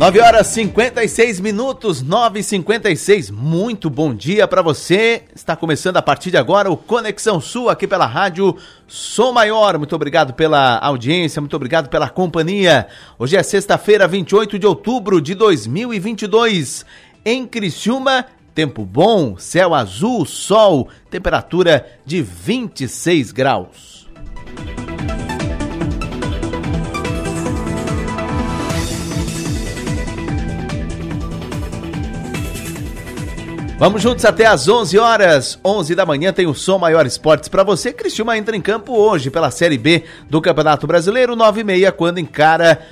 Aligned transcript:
9 0.00 0.18
horas 0.18 0.46
56 0.46 1.40
minutos, 1.40 2.00
9 2.00 2.40
e 2.40 2.42
56 2.42 3.30
Muito 3.30 3.90
bom 3.90 4.14
dia 4.14 4.48
para 4.48 4.62
você. 4.62 5.24
Está 5.34 5.54
começando 5.54 5.98
a 5.98 6.02
partir 6.02 6.30
de 6.30 6.38
agora 6.38 6.70
o 6.70 6.76
Conexão 6.78 7.38
Sul 7.38 7.68
aqui 7.68 7.86
pela 7.86 8.06
rádio 8.06 8.56
Sou 8.88 9.30
Maior. 9.30 9.76
Muito 9.76 9.94
obrigado 9.94 10.32
pela 10.32 10.78
audiência, 10.78 11.38
muito 11.42 11.54
obrigado 11.54 11.90
pela 11.90 12.08
companhia. 12.08 12.86
Hoje 13.18 13.36
é 13.36 13.42
sexta-feira, 13.42 14.08
28 14.08 14.58
de 14.58 14.66
outubro 14.66 15.20
de 15.20 15.34
2022. 15.34 16.86
Em 17.22 17.46
Criciúma, 17.46 18.24
tempo 18.54 18.86
bom, 18.86 19.36
céu 19.36 19.74
azul, 19.74 20.24
sol, 20.24 20.88
temperatura 21.10 21.86
de 22.06 22.22
26 22.22 23.32
graus. 23.32 23.99
Vamos 33.80 34.02
juntos 34.02 34.26
até 34.26 34.44
às 34.44 34.68
11 34.68 34.98
horas. 34.98 35.58
11 35.64 35.94
da 35.94 36.04
manhã 36.04 36.34
tem 36.34 36.46
o 36.46 36.52
Som 36.52 36.76
Maior 36.76 37.06
Esportes 37.06 37.48
para 37.48 37.64
você. 37.64 37.94
Cristiúma 37.94 38.36
entra 38.36 38.54
em 38.54 38.60
campo 38.60 38.92
hoje 38.92 39.30
pela 39.30 39.50
Série 39.50 39.78
B 39.78 40.04
do 40.28 40.38
Campeonato 40.38 40.86
Brasileiro, 40.86 41.34
9 41.34 41.62
e 41.62 41.64
meia, 41.64 41.90
quando 41.90 42.20
encara 42.20 42.86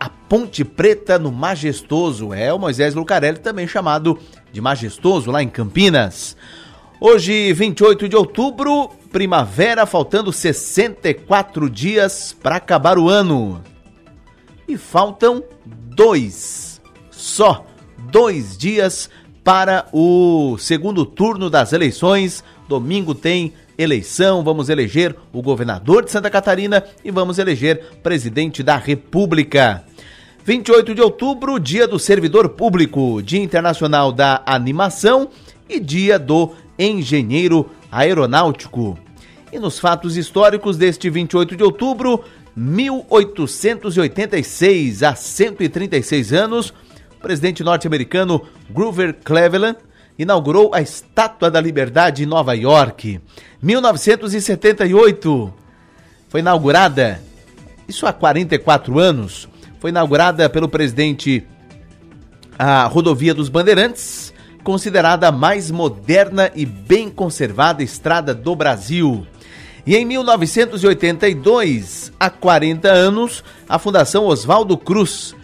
a 0.00 0.08
Ponte 0.08 0.64
Preta 0.64 1.20
no 1.20 1.30
Majestoso. 1.30 2.34
É 2.34 2.52
o 2.52 2.58
Moisés 2.58 2.96
Lucarelli, 2.96 3.38
também 3.38 3.68
chamado 3.68 4.18
de 4.50 4.60
Majestoso, 4.60 5.30
lá 5.30 5.40
em 5.40 5.48
Campinas. 5.48 6.36
Hoje, 7.00 7.52
28 7.52 8.08
de 8.08 8.16
outubro, 8.16 8.90
primavera, 9.12 9.86
faltando 9.86 10.32
64 10.32 11.70
dias 11.70 12.36
para 12.42 12.56
acabar 12.56 12.98
o 12.98 13.08
ano. 13.08 13.62
E 14.66 14.76
faltam 14.76 15.44
dois, 15.64 16.80
só 17.12 17.64
dois 18.10 18.58
dias 18.58 19.08
para 19.08 19.23
o 19.92 20.56
segundo 20.58 21.04
turno 21.04 21.50
das 21.50 21.72
eleições. 21.72 22.42
Domingo 22.68 23.14
tem 23.14 23.52
eleição, 23.76 24.42
vamos 24.42 24.70
eleger 24.70 25.14
o 25.32 25.42
governador 25.42 26.04
de 26.04 26.10
Santa 26.10 26.30
Catarina 26.30 26.82
e 27.04 27.10
vamos 27.10 27.38
eleger 27.38 27.82
presidente 28.02 28.62
da 28.62 28.76
República. 28.76 29.84
28 30.44 30.94
de 30.94 31.02
outubro, 31.02 31.58
dia 31.58 31.88
do 31.88 31.98
servidor 31.98 32.50
público, 32.50 33.22
dia 33.22 33.42
internacional 33.42 34.12
da 34.12 34.42
animação 34.46 35.30
e 35.68 35.80
dia 35.80 36.18
do 36.18 36.52
engenheiro 36.78 37.68
aeronáutico. 37.90 38.96
E 39.52 39.58
nos 39.58 39.78
fatos 39.78 40.16
históricos 40.16 40.76
deste 40.76 41.10
28 41.10 41.56
de 41.56 41.62
outubro, 41.62 42.24
1886, 42.56 45.02
há 45.02 45.14
136 45.14 46.32
anos, 46.32 46.72
presidente 47.24 47.64
norte-americano 47.64 48.42
Grover 48.68 49.16
Cleveland 49.24 49.78
inaugurou 50.18 50.74
a 50.74 50.82
Estátua 50.82 51.50
da 51.50 51.58
Liberdade 51.58 52.22
em 52.22 52.26
Nova 52.26 52.52
York. 52.52 53.18
1978 53.62 55.54
foi 56.28 56.40
inaugurada, 56.40 57.22
isso 57.88 58.06
há 58.06 58.12
44 58.12 58.98
anos, 58.98 59.48
foi 59.80 59.88
inaugurada 59.88 60.50
pelo 60.50 60.68
presidente 60.68 61.46
a 62.58 62.84
rodovia 62.84 63.32
dos 63.32 63.48
Bandeirantes, 63.48 64.34
considerada 64.62 65.28
a 65.28 65.32
mais 65.32 65.70
moderna 65.70 66.50
e 66.54 66.66
bem 66.66 67.08
conservada 67.08 67.82
estrada 67.82 68.34
do 68.34 68.54
Brasil. 68.54 69.26
E 69.86 69.96
em 69.96 70.04
1982, 70.04 72.12
há 72.20 72.28
40 72.28 72.86
anos, 72.86 73.42
a 73.66 73.78
Fundação 73.78 74.26
Oswaldo 74.26 74.76
Cruz 74.76 75.34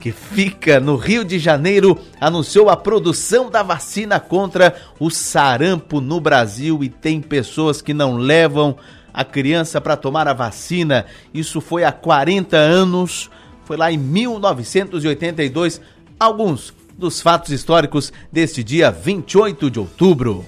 que 0.00 0.10
fica 0.10 0.80
no 0.80 0.96
Rio 0.96 1.22
de 1.24 1.38
Janeiro, 1.38 2.00
anunciou 2.18 2.70
a 2.70 2.76
produção 2.76 3.50
da 3.50 3.62
vacina 3.62 4.18
contra 4.18 4.74
o 4.98 5.10
sarampo 5.10 6.00
no 6.00 6.18
Brasil 6.18 6.82
e 6.82 6.88
tem 6.88 7.20
pessoas 7.20 7.82
que 7.82 7.92
não 7.92 8.16
levam 8.16 8.76
a 9.12 9.22
criança 9.24 9.78
para 9.80 9.98
tomar 9.98 10.26
a 10.26 10.32
vacina. 10.32 11.04
Isso 11.34 11.60
foi 11.60 11.84
há 11.84 11.92
40 11.92 12.56
anos, 12.56 13.30
foi 13.64 13.76
lá 13.76 13.92
em 13.92 13.98
1982. 13.98 15.82
Alguns 16.18 16.72
dos 16.96 17.20
fatos 17.20 17.52
históricos 17.52 18.10
deste 18.32 18.64
dia 18.64 18.90
28 18.90 19.70
de 19.70 19.78
outubro. 19.78 20.46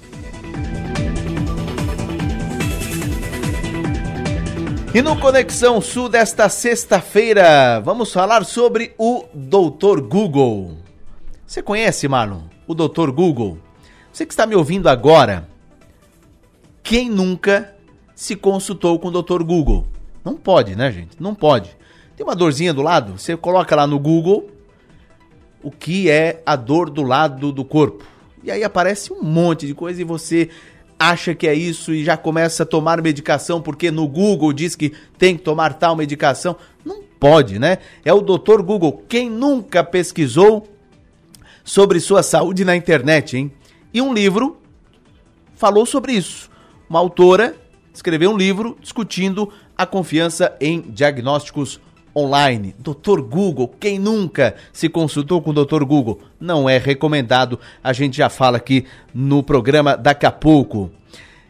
E 4.94 5.00
no 5.00 5.18
Conexão 5.18 5.80
Sul 5.80 6.06
desta 6.06 6.50
sexta-feira, 6.50 7.80
vamos 7.80 8.12
falar 8.12 8.44
sobre 8.44 8.92
o 8.98 9.24
Doutor 9.32 10.02
Google. 10.02 10.76
Você 11.46 11.62
conhece, 11.62 12.06
Marlon, 12.06 12.42
o 12.66 12.74
Doutor 12.74 13.10
Google? 13.10 13.56
Você 14.12 14.26
que 14.26 14.34
está 14.34 14.44
me 14.44 14.54
ouvindo 14.54 14.90
agora, 14.90 15.48
quem 16.82 17.08
nunca 17.08 17.74
se 18.14 18.36
consultou 18.36 18.98
com 18.98 19.08
o 19.08 19.10
Doutor 19.10 19.42
Google? 19.42 19.86
Não 20.22 20.36
pode, 20.36 20.76
né, 20.76 20.92
gente? 20.92 21.16
Não 21.18 21.34
pode. 21.34 21.74
Tem 22.14 22.22
uma 22.22 22.36
dorzinha 22.36 22.74
do 22.74 22.82
lado, 22.82 23.18
você 23.18 23.34
coloca 23.34 23.74
lá 23.74 23.86
no 23.86 23.98
Google 23.98 24.50
o 25.62 25.70
que 25.70 26.10
é 26.10 26.42
a 26.44 26.54
dor 26.54 26.90
do 26.90 27.02
lado 27.02 27.50
do 27.50 27.64
corpo. 27.64 28.04
E 28.44 28.50
aí 28.50 28.62
aparece 28.62 29.10
um 29.10 29.22
monte 29.22 29.66
de 29.66 29.72
coisa 29.72 30.02
e 30.02 30.04
você 30.04 30.50
acha 31.10 31.34
que 31.34 31.46
é 31.46 31.54
isso 31.54 31.92
e 31.92 32.04
já 32.04 32.16
começa 32.16 32.62
a 32.62 32.66
tomar 32.66 33.02
medicação 33.02 33.60
porque 33.60 33.90
no 33.90 34.06
Google 34.06 34.52
diz 34.52 34.76
que 34.76 34.92
tem 35.18 35.36
que 35.36 35.42
tomar 35.42 35.74
tal 35.74 35.96
medicação. 35.96 36.56
Não 36.84 37.02
pode, 37.18 37.58
né? 37.58 37.78
É 38.04 38.12
o 38.12 38.20
doutor 38.20 38.62
Google. 38.62 39.02
Quem 39.08 39.28
nunca 39.28 39.82
pesquisou 39.82 40.68
sobre 41.64 41.98
sua 42.00 42.22
saúde 42.22 42.64
na 42.64 42.76
internet, 42.76 43.36
hein? 43.36 43.52
E 43.92 44.00
um 44.00 44.14
livro 44.14 44.58
falou 45.56 45.84
sobre 45.84 46.12
isso. 46.12 46.50
Uma 46.88 47.00
autora 47.00 47.56
escreveu 47.92 48.30
um 48.30 48.36
livro 48.36 48.76
discutindo 48.80 49.52
a 49.76 49.84
confiança 49.84 50.56
em 50.60 50.80
diagnósticos 50.80 51.80
online. 52.14 52.74
Doutor 52.78 53.20
Google, 53.22 53.74
quem 53.80 53.98
nunca 53.98 54.54
se 54.72 54.88
consultou 54.88 55.40
com 55.40 55.50
o 55.50 55.54
Doutor 55.54 55.84
Google? 55.84 56.20
Não 56.40 56.68
é 56.68 56.78
recomendado, 56.78 57.58
a 57.82 57.92
gente 57.92 58.16
já 58.16 58.28
fala 58.28 58.56
aqui 58.56 58.84
no 59.14 59.42
programa 59.42 59.96
daqui 59.96 60.26
a 60.26 60.32
pouco. 60.32 60.90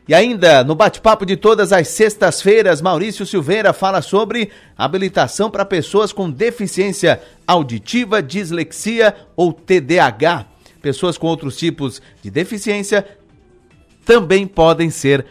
E 0.08 0.14
ainda, 0.14 0.64
no 0.64 0.74
bate-papo 0.74 1.24
de 1.24 1.36
todas 1.36 1.72
as 1.72 1.86
sextas-feiras, 1.88 2.82
Maurício 2.82 3.24
Silveira 3.24 3.72
fala 3.72 4.02
sobre 4.02 4.50
habilitação 4.76 5.48
para 5.48 5.64
pessoas 5.64 6.12
com 6.12 6.28
deficiência 6.28 7.20
auditiva, 7.46 8.20
dislexia 8.20 9.14
ou 9.36 9.52
TDAH. 9.52 10.46
Pessoas 10.80 11.16
com 11.16 11.28
outros 11.28 11.56
tipos 11.56 12.02
de 12.20 12.30
deficiência 12.30 13.06
também 14.04 14.46
podem 14.46 14.90
ser. 14.90 15.24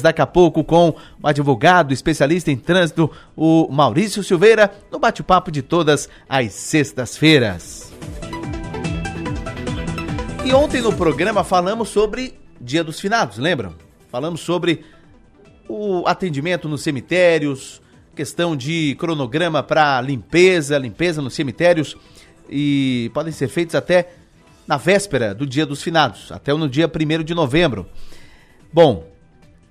Daqui 0.00 0.22
a 0.22 0.26
pouco 0.26 0.62
com 0.62 0.94
o 1.20 1.26
advogado 1.26 1.92
especialista 1.92 2.52
em 2.52 2.56
trânsito, 2.56 3.10
o 3.36 3.66
Maurício 3.68 4.22
Silveira, 4.22 4.72
no 4.90 5.00
bate-papo 5.00 5.50
de 5.50 5.62
todas 5.62 6.08
as 6.28 6.52
sextas-feiras. 6.52 7.92
E 10.44 10.54
ontem 10.54 10.80
no 10.80 10.92
programa 10.92 11.42
falamos 11.42 11.88
sobre 11.88 12.38
Dia 12.60 12.84
dos 12.84 13.00
Finados, 13.00 13.36
lembram? 13.36 13.74
Falamos 14.10 14.40
sobre 14.40 14.84
o 15.68 16.04
atendimento 16.06 16.68
nos 16.68 16.82
cemitérios, 16.82 17.82
questão 18.14 18.56
de 18.56 18.94
cronograma 18.96 19.62
para 19.62 20.00
limpeza, 20.00 20.78
limpeza 20.78 21.20
nos 21.20 21.34
cemitérios 21.34 21.96
e 22.48 23.10
podem 23.14 23.32
ser 23.32 23.48
feitos 23.48 23.74
até 23.74 24.12
na 24.66 24.76
véspera 24.76 25.34
do 25.34 25.46
Dia 25.46 25.66
dos 25.66 25.82
Finados, 25.82 26.30
até 26.30 26.54
no 26.54 26.68
dia 26.68 26.88
1 26.88 27.24
de 27.24 27.34
novembro. 27.34 27.86
Bom, 28.72 29.04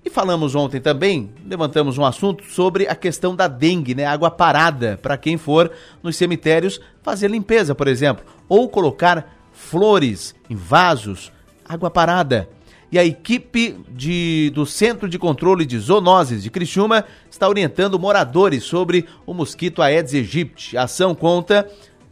e 0.04 0.10
falamos 0.10 0.56
ontem 0.56 0.82
também, 0.82 1.32
levantamos 1.46 1.98
um 1.98 2.04
assunto 2.04 2.44
sobre 2.46 2.86
a 2.88 2.96
questão 2.96 3.34
da 3.34 3.48
dengue, 3.48 3.96
né? 3.96 4.06
Água 4.06 4.30
parada 4.30 5.00
para 5.02 5.18
quem 5.18 5.38
for 5.38 5.72
nos 6.04 6.18
cemitérios 6.18 6.82
fazer 7.02 7.29
limpeza, 7.29 7.73
por 7.73 7.88
exemplo, 7.88 8.26
ou 8.50 8.68
colocar 8.68 9.38
flores 9.53 10.35
em 10.50 10.56
vasos, 10.56 11.32
água 11.64 11.90
parada. 11.90 12.50
E 12.91 12.97
a 12.97 13.06
equipe 13.06 13.78
de, 13.90 14.52
do 14.53 14.66
Centro 14.66 15.08
de 15.08 15.20
Controle 15.20 15.66
de 15.66 15.78
Zoonoses 15.78 16.44
de 16.44 16.50
Criciúma 16.50 17.06
está 17.29 17.47
orientando 17.47 18.00
moradores 18.00 18.64
sobre 18.64 19.06
o 19.26 19.34
mosquito 19.34 19.82
Aedes 19.82 20.14
aegypti. 20.14 20.76
A 20.76 20.84
ação 20.84 21.14
conta 21.16 21.70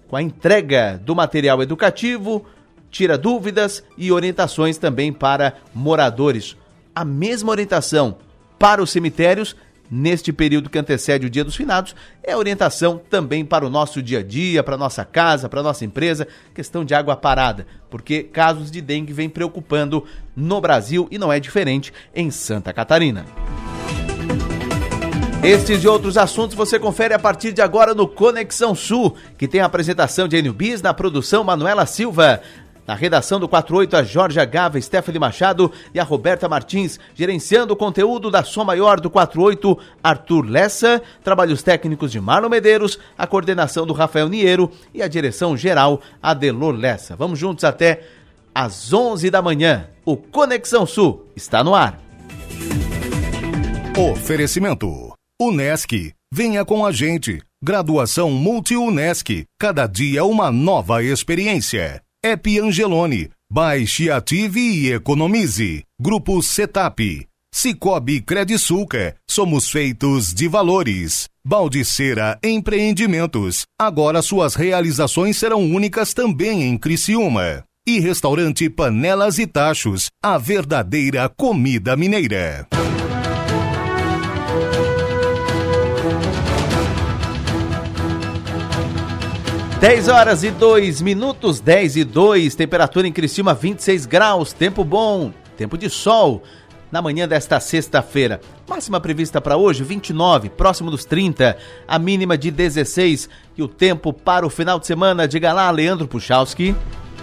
com 0.07 0.15
a 0.15 0.21
entrega 0.21 1.01
do 1.03 1.15
material 1.15 1.61
educativo, 1.61 2.45
tira 2.91 3.17
dúvidas 3.17 3.83
e 3.97 4.11
orientações 4.11 4.77
também 4.77 5.11
para 5.11 5.55
moradores 5.73 6.55
a 6.97 7.05
mesma 7.05 7.51
orientação 7.51 8.17
para 8.57 8.81
os 8.81 8.89
cemitérios 8.89 9.55
neste 9.89 10.33
período 10.33 10.67
que 10.67 10.79
antecede 10.79 11.27
o 11.27 11.29
Dia 11.29 11.43
dos 11.43 11.55
Finados, 11.55 11.95
é 12.23 12.35
orientação 12.35 12.99
também 13.09 13.45
para 13.45 13.65
o 13.65 13.69
nosso 13.69 14.01
dia 14.01 14.19
a 14.19 14.23
dia, 14.23 14.63
para 14.63 14.75
nossa 14.75 15.05
casa, 15.05 15.47
para 15.47 15.61
nossa 15.61 15.85
empresa, 15.85 16.27
questão 16.55 16.83
de 16.83 16.95
água 16.95 17.15
parada, 17.15 17.67
porque 17.87 18.23
casos 18.23 18.71
de 18.71 18.81
dengue 18.81 19.13
vêm 19.13 19.29
preocupando 19.29 20.03
no 20.35 20.59
Brasil 20.59 21.07
e 21.11 21.19
não 21.19 21.31
é 21.31 21.39
diferente 21.39 21.93
em 22.15 22.31
Santa 22.31 22.73
Catarina. 22.73 23.25
Estes 25.43 25.83
e 25.83 25.87
outros 25.87 26.17
assuntos 26.17 26.57
você 26.57 26.79
confere 26.79 27.13
a 27.13 27.19
partir 27.19 27.53
de 27.53 27.61
agora 27.61 27.93
no 27.93 28.07
Conexão 28.07 28.73
Sul, 28.73 29.15
que 29.37 29.47
tem 29.47 29.61
a 29.61 29.65
apresentação 29.65 30.27
de 30.27 30.35
Enio 30.35 30.51
Bis 30.51 30.81
na 30.81 30.93
produção 30.95 31.43
Manuela 31.43 31.85
Silva. 31.85 32.41
Na 32.87 32.95
redação 32.95 33.37
do 33.37 33.49
48, 33.49 33.97
a 33.97 34.03
Jorge 34.03 34.45
Gava, 34.45 34.79
Stephanie 34.79 35.19
Machado 35.19 35.69
e 35.93 35.99
a 35.99 36.03
Roberta 36.05 36.47
Martins, 36.47 36.97
gerenciando 37.13 37.73
o 37.73 37.75
conteúdo 37.75 38.31
da 38.31 38.45
Som 38.45 38.63
Maior 38.63 39.01
do 39.01 39.09
48, 39.09 39.77
Arthur 40.01 40.45
Lessa, 40.49 41.01
trabalhos 41.21 41.61
técnicos 41.61 42.13
de 42.13 42.21
Marlon 42.21 42.47
Medeiros, 42.47 42.97
a 43.17 43.27
coordenação 43.27 43.85
do 43.85 43.91
Rafael 43.91 44.29
Niero 44.29 44.71
e 44.93 45.03
a 45.03 45.07
direção 45.09 45.57
geral 45.57 45.99
Adelor 46.23 46.73
Lessa. 46.73 47.13
Vamos 47.13 47.37
juntos 47.37 47.65
até 47.65 48.03
às 48.55 48.93
11 48.93 49.29
da 49.29 49.41
manhã. 49.41 49.89
O 50.05 50.15
Conexão 50.15 50.85
Sul 50.85 51.27
está 51.35 51.61
no 51.65 51.75
ar. 51.75 51.99
Oferecimento: 53.97 55.13
Unesc. 55.41 56.13
Venha 56.33 56.63
com 56.63 56.85
a 56.85 56.93
gente. 56.93 57.41
Graduação 57.61 58.31
Multi-Unesc. 58.31 59.43
Cada 59.59 59.87
dia 59.87 60.23
uma 60.23 60.51
nova 60.51 61.03
experiência. 61.03 62.01
App 62.27 62.59
Angelone. 62.59 63.29
Baixe, 63.49 64.11
ative 64.11 64.59
e 64.59 64.91
economize. 64.91 65.83
Grupo 65.97 66.43
Setap. 66.43 67.25
Cicobi 67.53 68.19
Credisulca. 68.19 69.15
Somos 69.25 69.69
feitos 69.71 70.33
de 70.33 70.45
valores. 70.45 71.29
Baldiceira 71.45 72.37
Empreendimentos. 72.43 73.61
Agora 73.79 74.21
suas 74.21 74.55
realizações 74.55 75.37
serão 75.37 75.61
únicas 75.71 76.13
também 76.13 76.63
em 76.63 76.77
Criciúma. 76.77 77.63
E 77.87 77.97
restaurante 77.97 78.69
Panelas 78.69 79.39
e 79.39 79.47
Tachos. 79.47 80.07
A 80.21 80.37
verdadeira 80.37 81.29
comida 81.29 81.95
mineira. 81.95 82.67
10 89.79 90.07
horas 90.07 90.43
e 90.43 90.49
2 90.49 91.03
minutos, 91.03 91.59
10 91.59 91.97
e 91.97 92.03
2, 92.03 92.55
temperatura 92.55 93.07
em 93.07 93.11
Criciúma 93.11 93.53
26 93.53 94.07
graus, 94.07 94.51
tempo 94.51 94.83
bom, 94.83 95.31
tempo 95.55 95.77
de 95.77 95.87
sol. 95.87 96.41
Na 96.91 96.99
manhã 96.99 97.27
desta 97.27 97.59
sexta-feira, 97.59 98.41
máxima 98.67 98.99
prevista 98.99 99.39
para 99.39 99.55
hoje 99.55 99.83
29, 99.83 100.49
próximo 100.49 100.89
dos 100.89 101.05
30, 101.05 101.55
a 101.87 101.99
mínima 101.99 102.35
de 102.35 102.49
16 102.49 103.29
e 103.55 103.61
o 103.61 103.67
tempo 103.67 104.11
para 104.11 104.47
o 104.47 104.49
final 104.49 104.79
de 104.79 104.87
semana. 104.87 105.27
Diga 105.27 105.53
lá, 105.53 105.69
Leandro 105.69 106.07
Puchalski. 106.07 106.75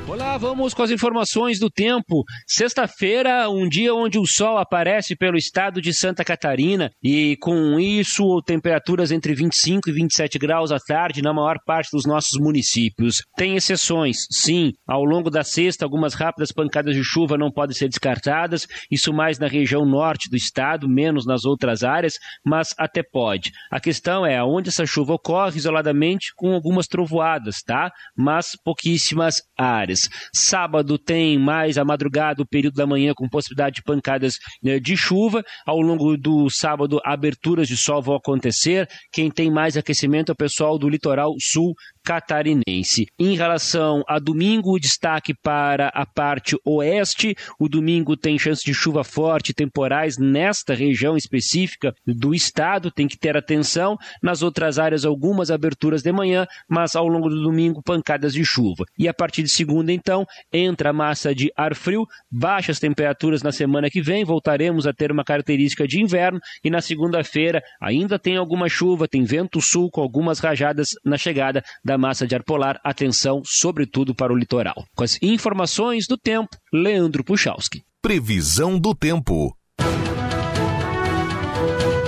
Olá, 0.07 0.37
vamos 0.37 0.75
com 0.75 0.83
as 0.83 0.91
informações 0.91 1.59
do 1.59 1.71
tempo. 1.71 2.25
Sexta-feira, 2.47 3.49
um 3.49 3.67
dia 3.67 3.95
onde 3.95 4.19
o 4.19 4.27
sol 4.27 4.59
aparece 4.59 5.17
pelo 5.17 5.35
estado 5.35 5.81
de 5.81 5.95
Santa 5.95 6.23
Catarina 6.23 6.91
e 7.03 7.39
com 7.41 7.81
isso 7.81 8.43
temperaturas 8.45 9.11
entre 9.11 9.35
25 9.35 9.89
e 9.89 9.93
27 9.93 10.39
graus 10.39 10.71
à 10.71 10.77
tarde 10.79 11.23
na 11.23 11.33
maior 11.33 11.57
parte 11.65 11.89
dos 11.91 12.05
nossos 12.05 12.39
municípios. 12.39 13.23
Tem 13.35 13.57
exceções, 13.57 14.27
sim. 14.31 14.73
Ao 14.87 15.03
longo 15.03 15.31
da 15.31 15.43
sexta, 15.43 15.87
algumas 15.87 16.13
rápidas 16.13 16.53
pancadas 16.53 16.95
de 16.95 17.03
chuva 17.03 17.39
não 17.39 17.51
podem 17.51 17.75
ser 17.75 17.89
descartadas, 17.89 18.67
isso 18.91 19.11
mais 19.11 19.39
na 19.39 19.49
região 19.49 19.87
norte 19.87 20.29
do 20.29 20.37
estado, 20.37 20.87
menos 20.87 21.25
nas 21.25 21.47
outras 21.47 21.83
áreas, 21.83 22.19
mas 22.45 22.75
até 22.77 23.03
pode. 23.03 23.53
A 23.71 23.81
questão 23.81 24.27
é 24.27 24.37
aonde 24.37 24.69
essa 24.69 24.85
chuva 24.85 25.15
ocorre 25.15 25.57
isoladamente 25.57 26.27
com 26.37 26.53
algumas 26.53 26.87
trovoadas, 26.87 27.63
tá? 27.65 27.91
Mas 28.15 28.51
pouquíssimas 28.63 29.41
áreas. 29.59 29.94
Sábado 30.35 30.99
tem 30.99 31.39
mais 31.39 31.79
a 31.79 31.85
madrugada, 31.85 32.43
o 32.43 32.47
período 32.47 32.75
da 32.75 32.87
manhã 32.87 33.13
com 33.15 33.29
possibilidade 33.29 33.77
de 33.77 33.83
pancadas 33.83 34.35
né, 34.63 34.79
de 34.79 34.97
chuva. 34.97 35.43
Ao 35.67 35.81
longo 35.81 36.17
do 36.17 36.49
sábado, 36.51 37.01
aberturas 37.05 37.69
de 37.69 37.77
sol 37.77 38.03
vão 38.03 38.17
acontecer. 38.17 38.89
Quem 39.13 39.31
tem 39.31 39.51
mais 39.51 39.77
aquecimento 39.77 40.31
é 40.31 40.33
o 40.33 40.37
pessoal 40.37 40.79
do 40.79 40.89
litoral 40.89 41.35
sul 41.41 41.75
catarinense. 42.05 43.07
Em 43.19 43.35
relação 43.35 44.05
a 44.07 44.19
domingo, 44.19 44.79
destaque 44.79 45.35
para 45.35 45.89
a 45.89 46.05
parte 46.05 46.57
oeste. 46.65 47.35
O 47.59 47.69
domingo 47.69 48.17
tem 48.17 48.39
chance 48.39 48.63
de 48.65 48.75
chuva 48.75 49.03
forte 49.03 49.55
temporais 49.55 50.19
nesta 50.19 50.75
região 50.75 51.17
específica 51.17 51.95
do 52.07 52.35
estado, 52.35 52.91
tem 52.91 53.09
que 53.09 53.19
ter 53.19 53.37
atenção. 53.37 53.97
Nas 54.23 54.43
outras 54.43 54.79
áreas, 54.79 55.05
algumas 55.05 55.51
aberturas 55.51 56.03
de 56.03 56.13
manhã, 56.13 56.47
mas 56.69 56.95
ao 56.95 57.09
longo 57.09 57.29
do 57.29 57.43
domingo, 57.43 57.83
pancadas 57.83 58.35
de 58.35 58.45
chuva. 58.45 58.85
E 58.99 59.09
a 59.09 59.15
partir 59.15 59.43
de 59.43 59.49
segunda, 59.49 59.93
então, 59.93 60.27
entra 60.53 60.91
a 60.91 60.93
massa 60.93 61.35
de 61.35 61.51
ar 61.57 61.75
frio, 61.75 62.07
baixas 62.31 62.79
temperaturas 62.79 63.43
na 63.43 63.53
semana 63.53 63.89
que 63.89 64.03
vem, 64.03 64.25
voltaremos 64.25 64.87
a 64.87 64.93
ter 64.93 65.11
uma 65.11 65.25
característica 65.25 65.89
de 65.89 66.03
inverno 66.03 66.39
e 66.63 66.69
na 66.69 66.81
segunda-feira 66.81 67.63
ainda 67.81 68.19
tem 68.19 68.37
alguma 68.37 68.69
chuva, 68.69 69.09
tem 69.09 69.25
vento 69.25 69.61
sul 69.61 69.91
com 69.91 70.01
algumas 70.01 70.39
rajadas 70.39 70.91
na 71.05 71.17
chegada 71.17 71.63
da 71.85 71.94
da 71.95 71.99
massa 71.99 72.27
de 72.27 72.35
ar 72.35 72.43
polar, 72.43 72.81
atenção 72.83 73.41
sobretudo 73.45 74.15
para 74.15 74.33
o 74.33 74.37
litoral. 74.37 74.85
Com 74.97 75.05
as 75.05 75.17
informações 75.23 76.07
do 76.09 76.19
tempo, 76.19 76.57
Leandro 76.73 77.23
Puchalski. 77.23 77.83
Previsão 78.03 78.77
do 78.79 78.95
tempo. 78.95 79.57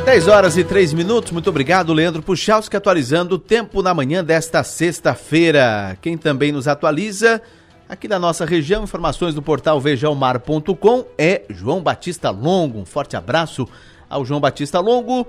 10 0.05 0.29
horas 0.29 0.57
e 0.57 0.65
3 0.65 0.93
minutos, 0.93 1.31
muito 1.31 1.49
obrigado, 1.49 1.93
Leandro 1.93 2.23
Puchalski, 2.23 2.77
atualizando 2.77 3.37
o 3.37 3.39
tempo 3.39 3.81
na 3.81 3.95
manhã 3.95 4.25
desta 4.25 4.65
sexta-feira. 4.65 5.97
Quem 6.03 6.19
também 6.19 6.51
nos 6.51 6.67
atualiza 6.67 7.41
aqui 7.89 8.09
da 8.09 8.19
nossa 8.19 8.45
região, 8.45 8.83
informações 8.83 9.35
do 9.35 9.43
portal 9.43 9.81
vejaomar.com 9.81 11.05
é 11.17 11.43
João 11.49 11.81
Batista 11.81 12.31
Longo. 12.31 12.81
Um 12.81 12.87
forte 12.87 13.17
abraço 13.17 13.69
ao 14.11 14.25
João 14.25 14.41
Batista 14.41 14.81
Longo. 14.81 15.27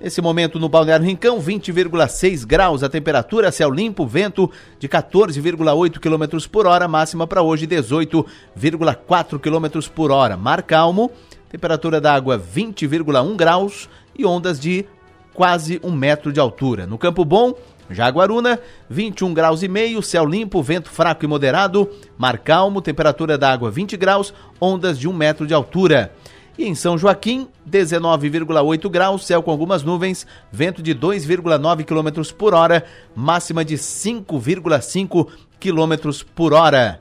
Nesse 0.00 0.20
momento 0.20 0.58
no 0.58 0.68
Balneário 0.68 1.06
Rincão, 1.06 1.40
20,6 1.40 2.44
graus 2.44 2.82
a 2.82 2.88
temperatura, 2.88 3.52
céu 3.52 3.70
limpo, 3.70 4.06
vento 4.06 4.50
de 4.78 4.88
14,8 4.88 5.98
km 5.98 6.48
por 6.48 6.66
hora, 6.66 6.88
máxima 6.88 7.26
para 7.26 7.42
hoje 7.42 7.66
18,4 7.66 9.38
km 9.38 9.88
por 9.94 10.10
hora. 10.10 10.36
Mar 10.36 10.62
calmo, 10.62 11.10
temperatura 11.48 12.00
da 12.00 12.12
água 12.12 12.38
20,1 12.38 13.36
graus 13.36 13.88
e 14.18 14.26
ondas 14.26 14.58
de 14.58 14.84
quase 15.32 15.80
um 15.82 15.92
metro 15.92 16.32
de 16.32 16.40
altura. 16.40 16.86
No 16.86 16.98
Campo 16.98 17.24
Bom, 17.24 17.54
Jaguaruna, 17.88 18.58
21 18.90 19.32
graus 19.32 19.62
e 19.62 19.68
meio, 19.68 20.02
céu 20.02 20.26
limpo, 20.26 20.62
vento 20.62 20.90
fraco 20.90 21.24
e 21.24 21.28
moderado, 21.28 21.88
mar 22.18 22.38
calmo, 22.38 22.82
temperatura 22.82 23.38
da 23.38 23.52
água 23.52 23.70
20 23.70 23.96
graus, 23.96 24.34
ondas 24.60 24.98
de 24.98 25.08
um 25.08 25.12
metro 25.12 25.46
de 25.46 25.54
altura. 25.54 26.12
E 26.56 26.64
em 26.64 26.74
São 26.74 26.96
Joaquim, 26.96 27.48
19,8 27.68 28.88
graus, 28.88 29.26
céu 29.26 29.42
com 29.42 29.50
algumas 29.50 29.82
nuvens, 29.82 30.24
vento 30.52 30.80
de 30.82 30.94
2,9 30.94 31.84
km 31.84 32.32
por 32.32 32.54
hora, 32.54 32.84
máxima 33.14 33.64
de 33.64 33.74
5,5 33.74 35.28
km 35.58 36.24
por 36.34 36.52
hora. 36.52 37.00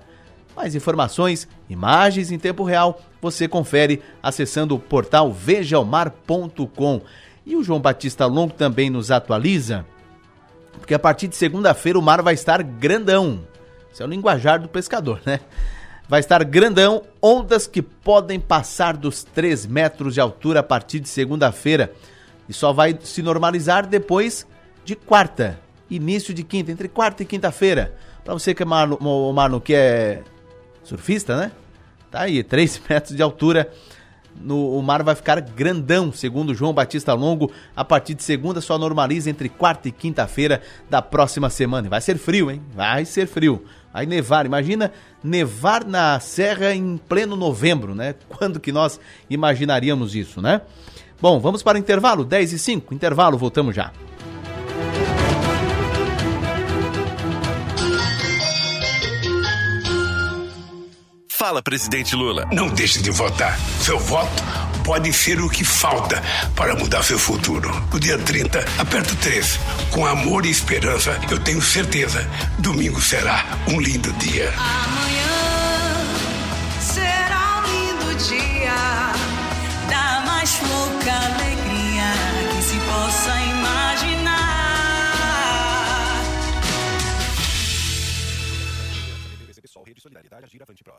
Mais 0.56 0.74
informações, 0.74 1.48
imagens 1.70 2.32
em 2.32 2.40
tempo 2.40 2.64
real, 2.64 3.00
você 3.22 3.48
confere 3.48 4.02
acessando 4.22 4.76
o 4.76 4.80
portal 4.80 5.32
vejaomar.com. 5.32 7.02
E 7.46 7.56
o 7.56 7.64
João 7.64 7.80
Batista 7.80 8.26
Longo 8.26 8.54
também 8.54 8.90
nos 8.90 9.12
atualiza, 9.12 9.86
porque 10.80 10.94
a 10.94 11.00
partir 11.00 11.28
de 11.28 11.36
segunda-feira 11.36 12.00
o 12.00 12.02
mar 12.02 12.22
vai 12.22 12.34
estar 12.34 12.64
grandão. 12.64 13.42
Esse 13.92 14.02
é 14.02 14.06
o 14.06 14.10
linguajar 14.10 14.60
do 14.60 14.68
pescador, 14.68 15.22
né? 15.26 15.40
Vai 16.08 16.20
estar 16.20 16.44
grandão, 16.44 17.04
ondas 17.22 17.68
que 17.68 17.82
podem 17.82 18.40
passar 18.40 18.96
dos 18.96 19.24
3 19.24 19.66
metros 19.66 20.14
de 20.14 20.22
altura 20.22 20.60
a 20.60 20.64
partir 20.64 21.00
de 21.00 21.10
segunda-feira. 21.10 21.94
E 22.48 22.54
só 22.54 22.74
vai 22.74 22.98
se 23.02 23.22
normalizar 23.22 23.88
depois 23.88 24.46
de 24.84 24.96
quarta, 24.96 25.60
início 25.90 26.34
de 26.34 26.44
quinta, 26.44 26.72
entre 26.72 26.88
quarta 26.88 27.24
e 27.24 27.26
quinta-feira. 27.26 27.96
Para 28.24 28.34
você 28.34 28.54
que 28.54 28.64
é 28.64 28.66
Marno, 28.66 28.98
Marno, 29.34 29.62
que 29.62 29.74
é 29.74 30.22
surfista, 30.84 31.38
né? 31.38 31.52
Tá 32.12 32.22
aí, 32.22 32.44
3 32.44 32.82
metros 32.90 33.16
de 33.16 33.22
altura. 33.22 33.72
No, 34.36 34.76
o 34.78 34.82
mar 34.82 35.04
vai 35.04 35.14
ficar 35.14 35.40
grandão, 35.40 36.12
segundo 36.12 36.56
João 36.56 36.74
Batista 36.74 37.14
Longo. 37.14 37.52
A 37.76 37.86
partir 37.86 38.16
de 38.16 38.24
segunda 38.24 38.62
só 38.62 38.80
normaliza 38.80 39.30
entre 39.30 39.48
quarta 39.48 39.88
e 39.88 39.92
quinta-feira 39.92 40.60
da 40.90 41.04
próxima 41.04 41.52
semana. 41.52 41.88
Vai 41.88 42.02
ser 42.02 42.18
frio, 42.18 42.50
hein? 42.50 42.62
Vai 42.74 43.06
ser 43.06 43.28
frio. 43.28 43.64
Vai 43.94 44.08
nevar. 44.08 44.46
Imagina 44.46 44.92
nevar 45.24 45.86
na 45.86 46.20
serra 46.20 46.74
em 46.74 46.98
pleno 46.98 47.36
novembro, 47.36 47.94
né? 47.94 48.16
Quando 48.28 48.60
que 48.60 48.72
nós 48.72 49.00
imaginaríamos 49.30 50.16
isso, 50.16 50.42
né? 50.42 50.62
Bom, 51.22 51.40
vamos 51.40 51.62
para 51.62 51.78
o 51.78 51.80
intervalo, 51.80 52.26
10 52.26 52.54
e 52.54 52.60
5. 52.60 52.94
Intervalo, 52.94 53.38
voltamos 53.38 53.76
já. 53.76 53.92
Fala, 61.30 61.62
presidente 61.62 62.16
Lula. 62.16 62.48
Não 62.52 62.70
deixe 62.70 63.02
de 63.02 63.12
votar. 63.12 63.58
Seu 63.80 64.00
voto 64.00 64.73
pode 64.84 65.12
ser 65.14 65.42
o 65.42 65.50
que 65.50 65.64
falta 65.64 66.22
para 66.56 66.76
mudar 66.76 67.04
seu 67.04 67.18
futuro. 67.18 67.70
No 67.92 68.00
dia 68.00 68.18
30, 68.18 68.66
aperto 68.78 69.16
3. 69.16 69.60
Com 69.92 70.06
amor 70.06 70.46
e 70.46 70.50
esperança, 70.50 71.20
eu 71.30 71.40
tenho 71.40 71.62
certeza, 71.62 72.28
domingo 72.60 73.02
será 73.02 73.46
um 73.68 73.80
lindo 73.80 74.12
dia. 74.14 74.54
Amanhã 74.58 75.24
será 76.82 77.60
um 77.60 77.72
lindo 77.72 78.16
dia, 78.28 79.14
dá 79.90 80.24
mais 80.26 80.52
pouca 80.52 81.12
alegria 81.12 82.14
que 82.56 82.64
se 82.64 82.76
possa 82.76 83.40
imaginar. 83.42 83.93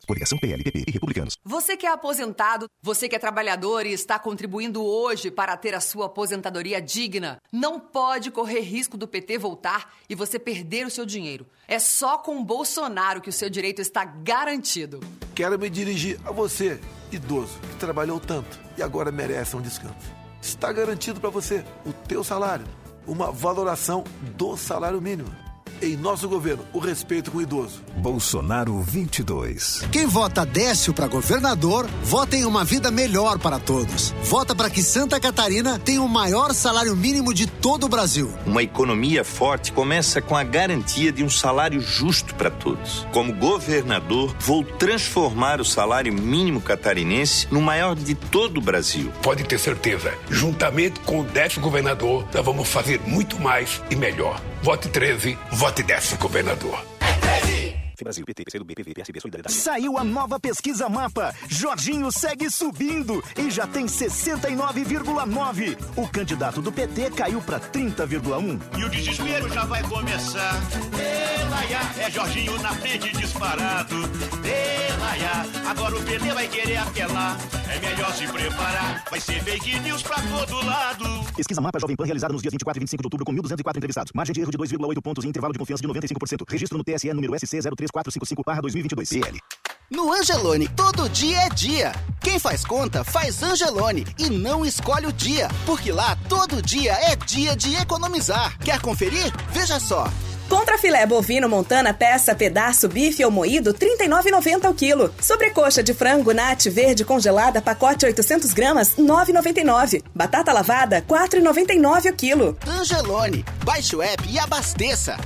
Coligação 0.07 0.39
PLPP 0.39 0.85
e 0.87 0.91
Republicanos. 0.91 1.37
Você 1.45 1.77
que 1.77 1.87
é 1.87 1.91
aposentado, 1.91 2.69
você 2.83 3.09
que 3.09 3.17
é 3.17 3.19
trabalhador 3.19 3.87
e 3.87 3.93
está 3.93 4.19
contribuindo 4.19 4.85
hoje 4.85 5.31
para 5.31 5.57
ter 5.57 5.75
a 5.75 5.81
sua 5.81 6.07
aposentadoria 6.07 6.81
digna, 6.81 7.39
não 7.53 7.79
pode 7.79 8.31
correr 8.31 8.61
risco 8.61 8.97
do 8.97 9.07
PT 9.07 9.39
voltar 9.39 9.95
e 10.09 10.15
você 10.15 10.39
perder 10.39 10.87
o 10.87 10.91
seu 10.91 11.07
dinheiro. 11.07 11.47
É 11.69 11.79
só 11.79 12.19
com 12.19 12.39
o 12.39 12.45
Bolsonaro 12.45 13.21
que 13.21 13.31
o 13.31 13.33
seu 13.33 13.49
direito 13.49 13.81
está 13.81 14.05
garantido. 14.05 15.01
Quero 15.35 15.59
me 15.59 15.71
dirigir 15.71 16.21
a 16.25 16.33
você, 16.33 16.81
idoso, 17.13 17.59
que 17.61 17.77
trabalhou 17.77 18.19
tanto 18.19 18.59
e 18.77 18.83
agora 18.83 19.13
merece 19.13 19.57
um 19.57 19.61
descanso. 19.61 20.13
Está 20.41 20.73
garantido 20.73 21.21
para 21.21 21.31
você 21.31 21.65
o 21.87 21.93
teu 21.93 22.23
salário, 22.23 22.67
uma 23.07 23.33
valoração 23.33 24.05
do 24.37 24.57
salário 24.57 25.01
mínimo. 25.01 25.44
Em 25.83 25.97
nosso 25.97 26.29
governo, 26.29 26.65
o 26.73 26.79
respeito 26.79 27.31
com 27.31 27.39
o 27.39 27.43
idoso. 27.43 27.83
Bolsonaro 27.97 28.81
22. 28.81 29.83
Quem 29.91 30.07
vota 30.07 30.45
Décio 30.45 30.95
para 30.95 31.07
governador, 31.07 31.89
vota 32.03 32.37
em 32.37 32.45
uma 32.45 32.65
vida 32.65 32.91
melhor 32.91 33.39
para 33.39 33.59
todos. 33.59 34.15
Vota 34.23 34.55
para 34.55 34.71
que 34.71 34.83
Santa 34.83 35.19
Catarina 35.19 35.79
tenha 35.79 36.03
o 36.03 36.09
maior 36.09 36.53
salário 36.55 36.95
mínimo 36.95 37.35
de 37.35 37.47
todo 37.47 37.85
o 37.85 37.89
Brasil. 37.89 38.33
Uma 38.47 38.63
economia 38.63 39.25
forte 39.25 39.73
começa 39.73 40.23
com 40.23 40.37
a 40.37 40.45
garantia 40.45 41.11
de 41.11 41.25
um 41.25 41.31
salário 41.31 41.81
justo 41.81 42.35
para 42.35 42.51
todos. 42.51 43.07
Como 43.13 43.35
governador, 43.35 44.35
vou 44.41 44.65
transformar 44.65 45.61
o 45.61 45.65
salário 45.65 46.13
mínimo 46.13 46.61
catarinense 46.61 47.49
no 47.51 47.61
maior 47.61 47.95
de 47.95 48.15
todo 48.15 48.59
o 48.59 48.63
Brasil. 48.63 49.13
Pode 49.23 49.45
ter 49.45 49.59
certeza, 49.59 50.15
juntamente 50.31 51.01
com 51.01 51.21
o 51.21 51.25
décimo 51.25 51.65
governador, 51.65 52.27
nós 52.33 52.45
vamos 52.45 52.69
fazer 52.69 53.01
muito 53.07 53.41
mais 53.41 53.83
e 53.91 53.97
melhor. 53.97 54.41
Vote 54.65 54.89
13, 54.89 55.37
vote 55.51 55.83
décimo 55.83 56.19
governador. 56.19 56.83
Brasil, 58.03 58.25
PT, 58.25 58.45
PCdoB, 58.45 58.75
PV, 58.75 58.95
PSB, 58.95 59.21
Solidariedade. 59.21 59.55
Saiu 59.55 59.97
a 59.99 60.03
nova 60.03 60.41
pesquisa 60.41 60.89
Mapa. 60.89 61.35
Jorginho 61.49 62.11
segue 62.11 62.51
subindo 62.51 63.23
e 63.39 63.51
já 63.51 63.67
tem 63.67 63.87
69,9. 63.87 65.77
O 65.97 66.09
candidato 66.09 66.61
do 66.61 66.73
PT 66.73 67.11
caiu 67.11 67.41
para 67.41 67.61
30,1. 67.61 68.61
E 68.79 68.85
o 68.85 68.89
desespero 68.89 69.49
já 69.49 69.65
vai 69.65 69.83
começar. 69.85 70.61
Elaiá, 70.99 71.81
é 71.99 72.11
Jorginho 72.11 72.59
na 72.61 72.75
frente 72.75 73.13
disparado. 73.17 73.97
Elaiá, 74.45 75.45
agora 75.69 75.97
o 75.97 76.03
PT 76.03 76.33
vai 76.33 76.49
querer 76.49 76.77
apelar. 76.79 77.39
É 77.69 77.79
melhor 77.81 78.13
se 78.15 78.27
preparar. 78.27 79.05
Vai 79.11 79.21
ser 79.21 79.43
fake 79.43 79.81
news 79.81 80.03
pra 80.03 80.17
todo 80.17 80.65
lado. 80.65 81.05
Pesquisa 81.37 81.61
Mapa 81.61 81.79
Jovem 81.81 81.97
Pan 81.97 82.05
realizada 82.05 82.33
nos 82.33 82.43
dias 82.43 82.53
24 82.53 82.79
e 82.79 82.81
25 82.81 83.03
de 83.03 83.07
outubro 83.07 83.25
com 83.27 83.33
1.204 83.33 83.77
entrevistados. 83.77 84.13
Margem 84.15 84.33
de 84.33 84.41
erro 84.41 84.51
de 84.51 84.59
2,8 84.59 85.03
pontos 85.03 85.25
e 85.25 85.29
intervalo 85.29 85.53
de 85.53 85.59
confiança 85.59 85.83
de 85.83 85.89
95%. 85.89 86.45
Registro 86.49 86.79
no 86.79 86.85
TSE 86.85 87.13
número 87.13 87.37
SC 87.39 87.61
03455-2022. 87.87 89.21
PL. 89.21 89.39
No 89.91 90.13
Angelone, 90.13 90.67
todo 90.69 91.09
dia 91.11 91.41
é 91.41 91.49
dia. 91.51 91.93
Quem 92.21 92.39
faz 92.39 92.65
conta, 92.65 93.05
faz 93.05 93.43
Angelone 93.43 94.07
e 94.19 94.31
não 94.31 94.65
escolhe 94.65 95.07
o 95.07 95.13
dia, 95.13 95.49
porque 95.67 95.93
lá 95.93 96.17
todo 96.29 96.63
dia 96.63 96.93
é 96.93 97.15
dia 97.15 97.55
de 97.55 97.77
economizar. 97.77 98.59
Quer 98.59 98.81
conferir? 98.81 99.31
Veja 99.53 99.79
só. 99.79 100.11
Contra 100.49 100.79
filé 100.79 101.07
bovino 101.07 101.49
montana, 101.49 101.93
peça, 101.93 102.35
pedaço, 102.35 102.89
bife 102.89 103.25
ou 103.25 103.31
moído, 103.31 103.71
R$ 103.73 103.79
39,90 103.79 104.65
ao 104.65 104.75
quilo. 104.75 105.15
Sobrecoxa 105.21 105.83
de 105.83 105.93
frango 105.93 106.33
nat 106.33 106.69
verde 106.69 107.05
congelada, 107.05 107.63
pacote 107.63 108.07
800 108.07 108.53
gramas, 108.53 108.95
R$ 108.95 109.05
9,99. 109.05 110.03
Batata 110.15 110.53
lavada, 110.53 110.97
R$ 110.97 111.03
4,99 111.03 112.07
ao 112.07 112.13
quilo. 112.15 112.59
Angelone, 112.67 113.45
baixe 113.65 113.97
o 113.97 114.03
app 114.03 114.29
e 114.29 114.39
abasteça. 114.39 115.17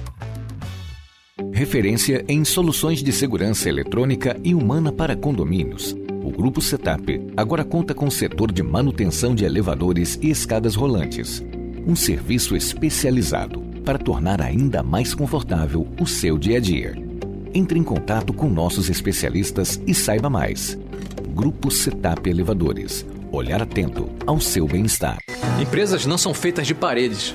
Referência 1.53 2.25
em 2.29 2.45
soluções 2.45 3.01
de 3.03 3.13
segurança 3.13 3.69
eletrônica 3.69 4.37
e 4.43 4.55
humana 4.55 4.93
para 4.93 5.15
condomínios. 5.15 5.97
O 6.23 6.31
Grupo 6.31 6.61
Setup 6.61 7.33
agora 7.37 7.65
conta 7.65 7.95
com 7.95 8.07
o 8.07 8.11
setor 8.11 8.51
de 8.51 8.63
manutenção 8.63 9.35
de 9.35 9.45
elevadores 9.45 10.19
e 10.21 10.31
escadas 10.31 10.75
rolantes. 10.75 11.43
Um 11.87 11.95
serviço 11.95 12.57
especializado 12.57 13.61
para 13.85 13.99
tornar 13.99 14.43
ainda 14.43 14.83
mais 14.83 15.15
confortável 15.15 15.87
o 16.01 16.07
seu 16.07 16.37
dia 16.37 16.59
a 16.59 16.61
dia. 16.61 16.95
Entre 17.55 17.79
em 17.79 17.85
contato 17.85 18.33
com 18.33 18.49
nossos 18.49 18.91
especialistas 18.91 19.81
e 19.87 19.95
saiba 19.95 20.29
mais. 20.29 20.77
Grupo 21.35 21.71
Setup 21.71 22.29
Elevadores. 22.29 23.07
Olhar 23.31 23.63
atento 23.63 24.11
ao 24.27 24.41
seu 24.41 24.67
bem-estar. 24.67 25.19
Empresas 25.61 26.05
não 26.05 26.19
são 26.19 26.35
feitas 26.35 26.67
de 26.67 26.75
paredes, 26.75 27.35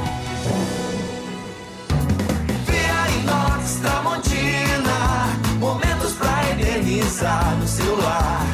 Eternizar 7.01 7.55
no 7.57 7.67
celular. 7.67 8.45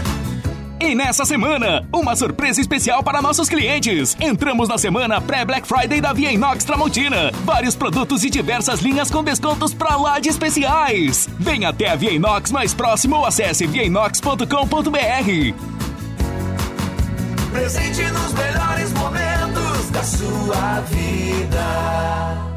E 0.80 0.96
nessa 0.96 1.26
semana, 1.26 1.86
uma 1.92 2.16
surpresa 2.16 2.62
especial 2.62 3.04
para 3.04 3.22
nossos 3.22 3.50
clientes. 3.50 4.16
Entramos 4.20 4.70
na 4.70 4.78
semana 4.78 5.20
pré-Black 5.20 5.68
Friday 5.68 6.00
da 6.00 6.14
Via 6.14 6.32
Inox 6.32 6.64
Tramontina. 6.64 7.32
Vários 7.44 7.76
produtos 7.76 8.24
e 8.24 8.30
diversas 8.30 8.80
linhas 8.80 9.10
com 9.10 9.24
descontos 9.24 9.74
pra 9.74 9.98
lá 9.98 10.20
de 10.20 10.30
especiais. 10.30 11.28
Venha 11.40 11.70
até 11.70 11.90
a 11.90 11.96
Via 11.96 12.12
Inox 12.12 12.52
mais 12.52 12.74
próximo 12.74 13.18
ou 13.18 13.26
acesse 13.26 13.66
viainox.com.br. 13.66 14.48
Presente 17.52 18.04
nos 18.12 18.34
melhores 18.34 18.94
momentos 18.94 19.90
da 19.90 20.04
sua 20.04 20.82
vida. 20.82 22.57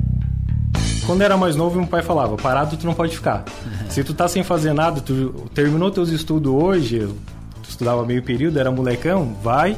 Quando 1.05 1.21
era 1.21 1.35
mais 1.35 1.55
novo, 1.55 1.79
meu 1.79 1.87
pai 1.87 2.01
falava: 2.01 2.35
parado 2.37 2.77
tu 2.77 2.85
não 2.85 2.93
pode 2.93 3.15
ficar. 3.15 3.43
Se 3.89 4.03
tu 4.03 4.13
tá 4.13 4.27
sem 4.27 4.43
fazer 4.43 4.73
nada, 4.73 5.01
tu 5.01 5.49
terminou 5.53 5.91
teus 5.91 6.09
estudos 6.09 6.51
hoje, 6.51 7.07
tu 7.63 7.69
estudava 7.69 8.05
meio 8.05 8.23
período, 8.23 8.59
era 8.59 8.71
molecão, 8.71 9.35
vai 9.41 9.77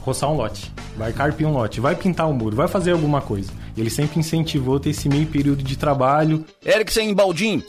roçar 0.00 0.30
um 0.30 0.36
lote, 0.36 0.72
vai 0.96 1.12
carpir 1.12 1.46
um 1.46 1.52
lote, 1.52 1.80
vai 1.80 1.94
pintar 1.94 2.26
um 2.28 2.32
muro, 2.32 2.56
vai 2.56 2.68
fazer 2.68 2.92
alguma 2.92 3.20
coisa. 3.20 3.52
Ele 3.76 3.90
sempre 3.90 4.20
incentivou 4.20 4.80
ter 4.80 4.90
esse 4.90 5.08
meio 5.08 5.26
período 5.26 5.62
de 5.62 5.76
trabalho. 5.76 6.44
Eriksen 6.64 7.14
Baldim, 7.14 7.62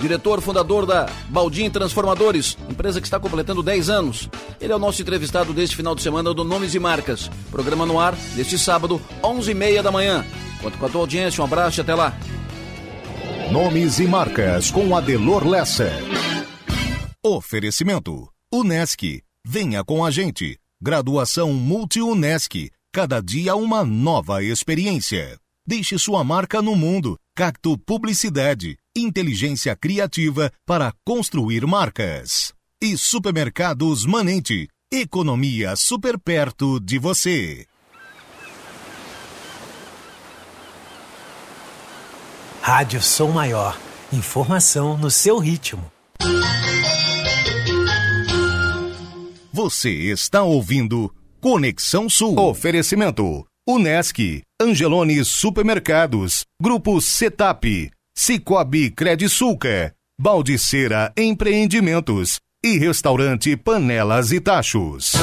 diretor 0.00 0.40
fundador 0.40 0.86
da 0.86 1.08
Baldim 1.28 1.70
Transformadores, 1.70 2.56
empresa 2.68 3.00
que 3.00 3.06
está 3.06 3.20
completando 3.20 3.62
10 3.62 3.90
anos. 3.90 4.28
Ele 4.60 4.72
é 4.72 4.76
o 4.76 4.78
nosso 4.78 5.02
entrevistado 5.02 5.52
deste 5.52 5.76
final 5.76 5.94
de 5.94 6.02
semana 6.02 6.32
do 6.34 6.42
Nomes 6.42 6.74
e 6.74 6.78
Marcas. 6.78 7.30
Programa 7.50 7.84
no 7.86 8.00
ar 8.00 8.14
deste 8.34 8.58
sábado, 8.58 9.00
11h30 9.22 9.82
da 9.82 9.92
manhã. 9.92 10.24
Conto 10.62 10.78
com 10.78 10.86
a 10.86 10.88
tua 10.88 11.00
audiência, 11.02 11.42
um 11.42 11.44
abraço 11.44 11.80
e 11.80 11.82
até 11.82 11.94
lá. 11.94 12.16
Nomes 13.52 13.98
e 13.98 14.06
marcas 14.06 14.70
com 14.70 14.96
Adelor 14.96 15.46
Lessa. 15.46 15.90
Oferecimento: 17.24 18.28
Unesc. 18.52 19.22
Venha 19.44 19.84
com 19.84 20.04
a 20.04 20.10
gente. 20.10 20.58
Graduação 20.80 21.52
Multi-Unesc. 21.52 22.70
Cada 22.92 23.20
dia 23.20 23.54
uma 23.54 23.84
nova 23.84 24.42
experiência. 24.42 25.38
Deixe 25.66 25.98
sua 25.98 26.24
marca 26.24 26.62
no 26.62 26.74
mundo. 26.74 27.18
Cacto 27.36 27.76
Publicidade. 27.78 28.76
Inteligência 29.00 29.74
criativa 29.74 30.52
para 30.66 30.92
construir 31.04 31.66
marcas. 31.66 32.52
E 32.82 32.96
Supermercados 32.98 34.04
Manente. 34.04 34.68
Economia 34.92 35.74
super 35.74 36.18
perto 36.18 36.78
de 36.78 36.98
você. 36.98 37.66
Rádio 42.60 43.00
Som 43.02 43.30
Maior. 43.30 43.80
Informação 44.12 44.98
no 44.98 45.10
seu 45.10 45.38
ritmo. 45.38 45.90
Você 49.52 49.90
está 49.90 50.42
ouvindo 50.42 51.14
Conexão 51.40 52.08
Sul. 52.08 52.38
Oferecimento: 52.38 53.46
Unesc, 53.66 54.42
Angelone 54.60 55.24
Supermercados, 55.24 56.44
Grupo 56.60 57.00
Setap, 57.00 57.90
Cicobi 58.22 58.90
Credisulca, 58.90 59.94
Baldiceira 60.20 61.10
Empreendimentos 61.16 62.38
e 62.62 62.76
Restaurante 62.76 63.56
Panelas 63.56 64.30
e 64.30 64.38
Tachos. 64.38 65.14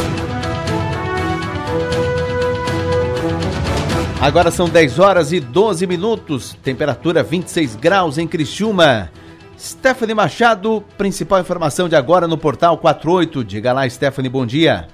Agora 4.20 4.50
são 4.50 4.68
10 4.68 4.98
horas 4.98 5.32
e 5.32 5.40
12 5.40 5.86
minutos, 5.86 6.58
temperatura 6.64 7.22
26 7.22 7.76
graus 7.76 8.18
em 8.18 8.28
Criciúma. 8.28 9.12
Stephanie 9.60 10.16
Machado, 10.16 10.84
principal 10.98 11.40
informação 11.40 11.88
de 11.88 11.96
agora 11.96 12.28
no 12.28 12.36
Portal 12.36 12.80
48. 12.80 13.44
Diga 13.44 13.74
lá, 13.74 13.88
Stephanie, 13.88 14.28
bom 14.28 14.44
dia. 14.44 14.88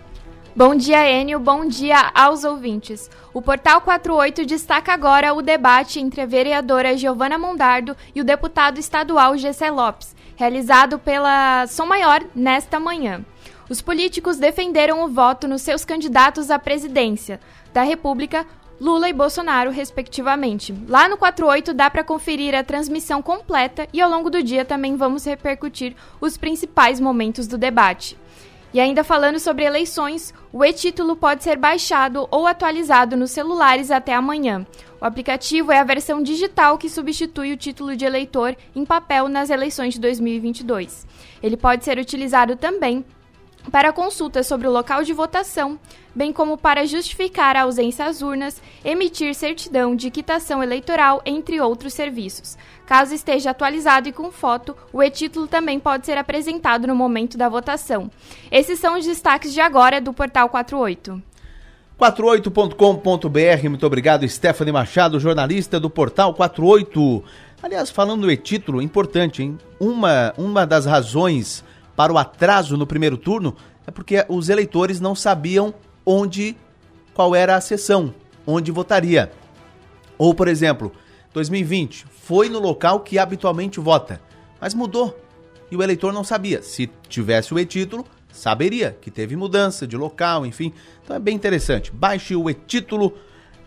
Bom 0.56 0.76
dia, 0.76 1.10
Enio. 1.10 1.40
Bom 1.40 1.66
dia 1.66 2.12
aos 2.14 2.44
ouvintes. 2.44 3.10
O 3.34 3.42
Portal 3.42 3.82
48 3.82 4.46
destaca 4.46 4.94
agora 4.94 5.34
o 5.34 5.42
debate 5.42 6.00
entre 6.00 6.22
a 6.22 6.28
vereadora 6.28 6.96
Giovana 6.96 7.40
Mondardo 7.40 7.98
e 8.14 8.22
o 8.22 8.24
deputado 8.24 8.78
estadual 8.78 9.36
Gessé 9.36 9.72
Lopes, 9.72 10.16
realizado 10.36 11.00
pela 11.00 11.66
Som 11.66 11.88
Maior 11.88 12.24
nesta 12.36 12.80
manhã. 12.80 13.26
Os 13.68 13.82
políticos 13.82 14.38
defenderam 14.38 15.04
o 15.04 15.08
voto 15.08 15.48
nos 15.48 15.64
seus 15.64 15.84
candidatos 15.84 16.52
à 16.52 16.60
presidência 16.60 17.40
da 17.74 17.82
República, 17.82 18.46
Lula 18.80 19.10
e 19.10 19.14
Bolsonaro, 19.14 19.72
respectivamente. 19.72 20.72
Lá 20.88 21.10
no 21.10 21.18
48 21.18 21.74
dá 21.74 21.90
para 21.90 22.04
conferir 22.04 22.54
a 22.54 22.64
transmissão 22.64 23.24
completa 23.24 23.88
e 23.92 24.00
ao 24.00 24.10
longo 24.10 24.30
do 24.30 24.44
dia 24.44 24.64
também 24.64 24.96
vamos 24.96 25.26
repercutir 25.26 25.96
os 26.22 26.38
principais 26.38 27.00
momentos 27.00 27.48
do 27.48 27.58
debate. 27.58 28.16
E 28.74 28.80
ainda 28.80 29.04
falando 29.04 29.40
sobre 29.40 29.64
eleições, 29.64 30.34
o 30.52 30.66
e-título 30.66 31.16
pode 31.16 31.44
ser 31.44 31.58
baixado 31.58 32.28
ou 32.32 32.48
atualizado 32.48 33.16
nos 33.16 33.30
celulares 33.30 33.92
até 33.92 34.16
amanhã. 34.16 34.66
O 35.00 35.06
aplicativo 35.06 35.72
é 35.72 35.78
a 35.78 35.84
versão 35.84 36.24
digital 36.24 36.78
que 36.78 36.90
substitui 36.90 37.54
o 37.54 37.58
título 37.58 37.96
de 37.96 38.04
eleitor 38.04 38.56
em 38.76 38.84
papel 38.84 39.30
nas 39.30 39.52
eleições 39.52 39.94
de 39.94 40.00
2022. 40.00 41.06
Ele 41.44 41.56
pode 41.56 41.86
ser 41.86 42.00
utilizado 42.00 42.56
também 42.56 43.06
para 43.72 43.94
consultas 43.94 44.48
sobre 44.48 44.68
o 44.68 44.72
local 44.72 45.04
de 45.04 45.14
votação, 45.14 45.80
bem 46.14 46.32
como 46.32 46.58
para 46.58 46.86
justificar 46.86 47.56
a 47.56 47.64
ausência 47.64 48.06
às 48.06 48.22
urnas, 48.22 48.62
emitir 48.84 49.34
certidão 49.34 49.96
de 49.96 50.12
quitação 50.12 50.62
eleitoral, 50.62 51.22
entre 51.26 51.60
outros 51.60 51.94
serviços. 51.94 52.58
Caso 52.86 53.14
esteja 53.14 53.52
atualizado 53.52 54.10
e 54.10 54.12
com 54.12 54.32
foto, 54.32 54.76
o 54.92 55.02
e-título 55.02 55.48
também 55.48 55.80
pode 55.80 56.06
ser 56.06 56.18
apresentado 56.18 56.88
no 56.88 56.96
momento 56.96 57.38
da 57.38 57.50
votação. 57.50 58.12
Esses 58.52 58.80
são 58.80 58.98
os 58.98 59.06
destaques 59.06 59.54
de 59.54 59.62
agora 59.62 60.02
do 60.02 60.14
Portal 60.14 60.50
48. 60.50 61.22
48.com.br, 62.00 63.70
muito 63.70 63.86
obrigado, 63.86 64.28
Stephanie 64.28 64.74
Machado, 64.74 65.20
jornalista 65.20 65.80
do 65.80 65.90
Portal 65.90 66.34
48. 66.34 67.24
Aliás, 67.62 67.90
falando 67.90 68.24
do 68.24 68.32
e-título, 68.32 68.82
importante, 68.82 69.42
hein? 69.42 69.58
Uma, 69.80 70.34
uma 70.38 70.66
das 70.66 70.86
razões 70.86 71.64
para 71.96 72.12
o 72.12 72.18
atraso 72.18 72.78
no 72.78 72.88
primeiro 72.88 73.18
turno 73.18 73.56
é 73.86 73.92
porque 73.92 74.26
os 74.30 74.50
eleitores 74.50 75.00
não 75.00 75.16
sabiam 75.16 75.74
onde, 76.06 76.56
qual 77.14 77.36
era 77.36 77.56
a 77.56 77.62
sessão, 77.62 78.14
onde 78.46 78.72
votaria. 78.72 79.32
Ou, 80.18 80.34
por 80.34 80.48
exemplo, 80.48 80.92
2020 81.34 82.06
foi 82.06 82.50
no 82.50 82.60
local 82.60 83.02
que 83.02 83.20
habitualmente 83.20 83.80
vota, 83.80 84.22
mas 84.60 84.74
mudou 84.74 85.20
e 85.74 85.76
o 85.76 85.82
eleitor 85.82 86.14
não 86.14 86.24
sabia. 86.24 86.62
Se 86.62 86.90
tivesse 87.10 87.54
o 87.54 87.60
e-título, 87.60 88.06
saberia 88.32 88.96
que 89.02 89.10
teve 89.10 89.36
mudança 89.36 89.88
de 89.88 89.98
local, 89.98 90.46
enfim. 90.46 90.72
Então 91.04 91.16
é 91.16 91.20
bem 91.20 91.36
interessante. 91.36 91.92
Baixe 91.92 92.36
o 92.36 92.50
e-título 92.50 93.18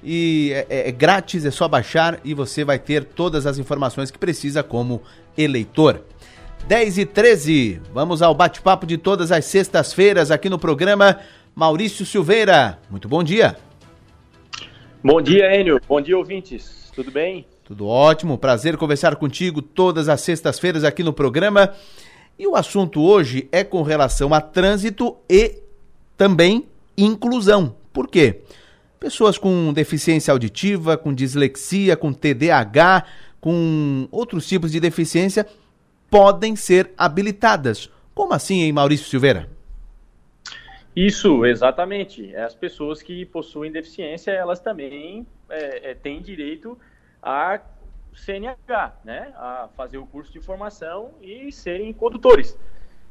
e 0.02 0.52
é, 0.52 0.66
é, 0.70 0.88
é 0.88 0.92
grátis, 0.92 1.44
é 1.44 1.50
só 1.50 1.66
baixar 1.66 2.20
e 2.24 2.32
você 2.32 2.64
vai 2.64 2.78
ter 2.78 3.04
todas 3.04 3.44
as 3.44 3.58
informações 3.58 4.10
que 4.10 4.18
precisa 4.18 4.62
como 4.62 5.02
eleitor. 5.36 6.02
10 6.68 6.98
e 6.98 7.06
13. 7.06 7.80
Vamos 7.94 8.22
ao 8.22 8.34
bate-papo 8.34 8.86
de 8.86 8.98
todas 8.98 9.30
as 9.30 9.44
sextas-feiras 9.44 10.32
aqui 10.32 10.48
no 10.48 10.58
programa 10.58 11.20
Maurício 11.54 12.04
Silveira. 12.04 12.80
Muito 12.90 13.08
bom 13.08 13.22
dia. 13.22 13.56
Bom 15.00 15.22
dia, 15.22 15.54
Enio. 15.54 15.80
Bom 15.88 16.00
dia, 16.00 16.18
ouvintes. 16.18 16.90
Tudo 16.92 17.12
bem? 17.12 17.46
Tudo 17.62 17.86
ótimo. 17.86 18.36
Prazer 18.36 18.76
conversar 18.76 19.14
contigo 19.14 19.62
todas 19.62 20.08
as 20.08 20.22
sextas-feiras 20.22 20.82
aqui 20.82 21.04
no 21.04 21.12
programa. 21.12 21.72
E 22.36 22.48
o 22.48 22.56
assunto 22.56 23.00
hoje 23.00 23.48
é 23.52 23.62
com 23.62 23.82
relação 23.82 24.34
a 24.34 24.40
trânsito 24.40 25.16
e 25.30 25.62
também 26.16 26.66
inclusão. 26.98 27.76
Por 27.92 28.08
quê? 28.08 28.40
Pessoas 28.98 29.38
com 29.38 29.72
deficiência 29.72 30.32
auditiva, 30.32 30.96
com 30.96 31.14
dislexia, 31.14 31.96
com 31.96 32.12
TDAH, 32.12 33.04
com 33.40 34.08
outros 34.10 34.48
tipos 34.48 34.72
de 34.72 34.80
deficiência 34.80 35.46
podem 36.10 36.56
ser 36.56 36.92
habilitadas. 36.96 37.90
Como 38.14 38.32
assim, 38.32 38.62
hein, 38.62 38.72
Maurício 38.72 39.06
Silveira? 39.06 39.48
Isso, 40.94 41.44
exatamente. 41.44 42.34
As 42.34 42.54
pessoas 42.54 43.02
que 43.02 43.26
possuem 43.26 43.70
deficiência, 43.70 44.30
elas 44.30 44.60
também 44.60 45.26
é, 45.50 45.90
é, 45.90 45.94
têm 45.94 46.22
direito 46.22 46.78
a 47.22 47.60
CNH, 48.14 48.94
né? 49.04 49.32
A 49.36 49.68
fazer 49.76 49.98
o 49.98 50.06
curso 50.06 50.32
de 50.32 50.40
formação 50.40 51.10
e 51.20 51.52
serem 51.52 51.92
condutores. 51.92 52.58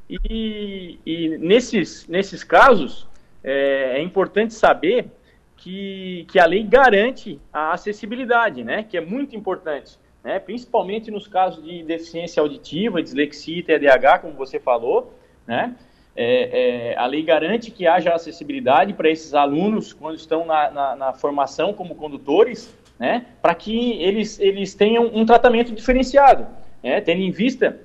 E, 0.09 0.99
e 1.05 1.37
nesses, 1.37 2.07
nesses 2.07 2.43
casos, 2.43 3.07
é, 3.43 3.97
é, 3.97 4.01
importante 4.01 4.55
saber 4.55 5.11
que, 5.55 6.25
que 6.27 6.39
a 6.39 6.45
lei 6.45 6.63
garante 6.63 7.39
a 7.53 7.73
acessibilidade, 7.73 8.63
né? 8.63 8.81
Que 8.81 8.97
é 8.97 9.01
muito 9.01 9.35
importante 9.35 9.99
né, 10.25 10.39
principalmente 10.39 11.11
nos 11.11 11.27
casos 11.27 11.63
de 11.63 11.83
deficiência 11.83 12.41
auditiva, 12.41 13.01
dislexia 13.01 13.59
e 13.59 13.61
TDAH, 13.61 14.19
como 14.19 14.33
você 14.33 14.59
falou, 14.59 15.13
né, 15.45 15.75
é, 16.15 16.93
é, 16.93 16.97
a 16.97 17.05
lei 17.05 17.21
garante 17.21 17.69
que 17.69 17.85
haja 17.85 18.11
acessibilidade 18.11 18.93
para 18.93 19.07
esses 19.07 19.35
alunos 19.35 19.93
quando 19.93 20.15
estão 20.15 20.43
na, 20.43 20.71
na, 20.71 20.95
na 20.95 21.13
formação 21.13 21.73
como 21.73 21.93
condutores, 21.93 22.75
né, 22.97 23.27
para 23.39 23.53
que 23.53 24.01
eles, 24.01 24.39
eles 24.39 24.73
tenham 24.73 25.11
um 25.13 25.27
tratamento 25.27 25.71
diferenciado, 25.71 26.47
né, 26.81 26.99
tendo 27.01 27.21
em 27.21 27.29
vista 27.29 27.79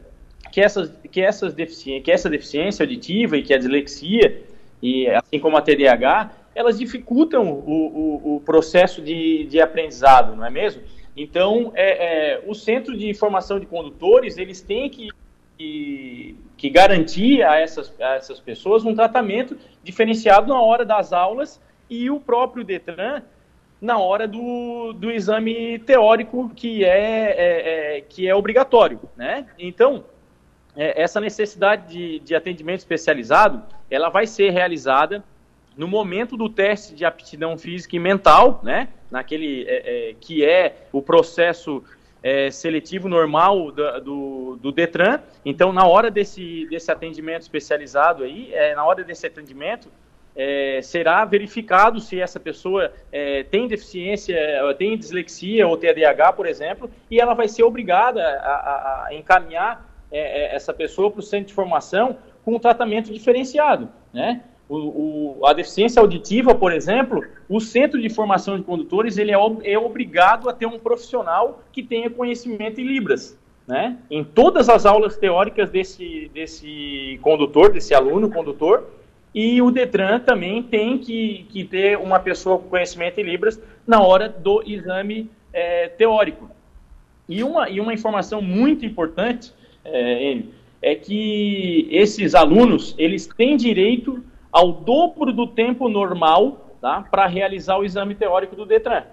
que, 0.50 0.62
essas, 0.62 0.90
que, 1.12 1.20
essas 1.20 1.54
que 1.54 2.10
essa 2.10 2.30
deficiência 2.30 2.84
auditiva 2.84 3.36
e 3.36 3.42
que 3.42 3.52
a 3.52 3.58
dislexia, 3.58 4.44
e 4.82 5.06
assim 5.08 5.38
como 5.38 5.58
a 5.58 5.60
TDAH, 5.60 6.30
elas 6.54 6.78
dificultam 6.78 7.50
o, 7.52 7.70
o, 7.70 8.36
o 8.36 8.40
processo 8.40 9.02
de, 9.02 9.44
de 9.44 9.60
aprendizado, 9.60 10.34
não 10.34 10.46
é 10.46 10.50
mesmo? 10.50 10.80
Então, 11.16 11.72
é, 11.74 12.34
é, 12.34 12.44
o 12.46 12.54
Centro 12.54 12.96
de 12.96 13.12
Formação 13.14 13.58
de 13.58 13.66
Condutores, 13.66 14.38
eles 14.38 14.60
têm 14.60 14.88
que, 14.88 15.08
que, 15.58 16.36
que 16.56 16.70
garantir 16.70 17.42
a 17.42 17.56
essas, 17.56 17.92
a 18.00 18.14
essas 18.14 18.40
pessoas 18.40 18.84
um 18.84 18.94
tratamento 18.94 19.56
diferenciado 19.82 20.48
na 20.48 20.60
hora 20.60 20.84
das 20.84 21.12
aulas 21.12 21.60
e 21.88 22.10
o 22.10 22.20
próprio 22.20 22.64
DETRAN 22.64 23.22
na 23.80 23.98
hora 23.98 24.28
do, 24.28 24.92
do 24.92 25.10
exame 25.10 25.78
teórico 25.78 26.50
que 26.54 26.84
é, 26.84 26.88
é, 26.88 27.96
é 27.96 28.00
que 28.02 28.28
é 28.28 28.34
obrigatório, 28.34 29.00
né? 29.16 29.46
Então, 29.58 30.04
é, 30.76 31.02
essa 31.02 31.20
necessidade 31.20 31.92
de, 31.92 32.18
de 32.20 32.34
atendimento 32.34 32.80
especializado, 32.80 33.62
ela 33.90 34.08
vai 34.10 34.26
ser 34.26 34.50
realizada 34.50 35.24
no 35.80 35.88
momento 35.88 36.36
do 36.36 36.46
teste 36.46 36.94
de 36.94 37.06
aptidão 37.06 37.56
física 37.56 37.96
e 37.96 37.98
mental, 37.98 38.60
né? 38.62 38.88
naquele 39.10 39.64
é, 39.66 40.10
é, 40.10 40.14
que 40.20 40.44
é 40.44 40.86
o 40.92 41.00
processo 41.00 41.82
é, 42.22 42.50
seletivo 42.50 43.08
normal 43.08 43.72
do, 43.72 44.56
do, 44.56 44.72
Detran. 44.72 45.20
Então, 45.42 45.72
na 45.72 45.86
hora 45.86 46.10
desse, 46.10 46.66
desse 46.68 46.92
atendimento 46.92 47.40
especializado 47.40 48.24
aí, 48.24 48.52
é, 48.52 48.74
na 48.74 48.84
hora 48.84 49.02
desse 49.02 49.26
atendimento, 49.26 49.90
é, 50.36 50.82
será 50.82 51.24
verificado 51.24 51.98
se 51.98 52.20
essa 52.20 52.38
pessoa 52.38 52.92
é, 53.10 53.42
tem 53.44 53.66
deficiência, 53.66 54.36
tem 54.76 54.98
dislexia 54.98 55.66
ou 55.66 55.78
TDAH, 55.78 56.34
por 56.34 56.44
exemplo, 56.44 56.90
e 57.10 57.18
ela 57.18 57.32
vai 57.32 57.48
ser 57.48 57.62
obrigada 57.62 58.22
a, 58.22 58.52
a, 58.52 59.06
a 59.06 59.14
encaminhar 59.14 59.88
é, 60.12 60.42
é, 60.42 60.54
essa 60.54 60.74
pessoa 60.74 61.10
para 61.10 61.20
o 61.20 61.22
centro 61.22 61.46
de 61.46 61.54
formação 61.54 62.18
com 62.44 62.56
um 62.56 62.58
tratamento 62.58 63.10
diferenciado, 63.10 63.88
né? 64.12 64.42
O, 64.70 65.40
o, 65.40 65.46
a 65.46 65.52
deficiência 65.52 66.00
auditiva, 66.00 66.54
por 66.54 66.72
exemplo, 66.72 67.24
o 67.48 67.58
centro 67.58 68.00
de 68.00 68.08
formação 68.08 68.56
de 68.56 68.62
condutores 68.62 69.18
ele 69.18 69.32
é, 69.32 69.36
é 69.64 69.76
obrigado 69.76 70.48
a 70.48 70.52
ter 70.52 70.66
um 70.66 70.78
profissional 70.78 71.60
que 71.72 71.82
tenha 71.82 72.08
conhecimento 72.08 72.80
em 72.80 72.84
libras, 72.84 73.36
né? 73.66 73.98
Em 74.08 74.22
todas 74.22 74.68
as 74.68 74.86
aulas 74.86 75.16
teóricas 75.16 75.70
desse, 75.70 76.30
desse 76.32 77.18
condutor, 77.20 77.72
desse 77.72 77.92
aluno 77.94 78.30
condutor, 78.30 78.86
e 79.34 79.60
o 79.60 79.72
Detran 79.72 80.20
também 80.20 80.62
tem 80.62 80.98
que, 80.98 81.46
que 81.48 81.64
ter 81.64 81.98
uma 81.98 82.20
pessoa 82.20 82.56
com 82.56 82.68
conhecimento 82.68 83.18
em 83.18 83.24
Libras 83.24 83.60
na 83.84 84.00
hora 84.00 84.28
do 84.28 84.62
exame 84.64 85.28
é, 85.52 85.88
teórico. 85.88 86.48
E 87.28 87.42
uma, 87.42 87.68
e 87.68 87.80
uma 87.80 87.92
informação 87.92 88.40
muito 88.40 88.86
importante, 88.86 89.52
é, 89.84 90.38
é 90.80 90.94
que 90.94 91.88
esses 91.90 92.36
alunos 92.36 92.94
eles 92.96 93.26
têm 93.26 93.56
direito 93.56 94.22
ao 94.52 94.72
dobro 94.72 95.32
do 95.32 95.46
tempo 95.46 95.88
normal 95.88 96.70
tá, 96.80 97.04
para 97.10 97.26
realizar 97.26 97.78
o 97.78 97.84
exame 97.84 98.14
teórico 98.14 98.56
do 98.56 98.66
Detran. 98.66 99.04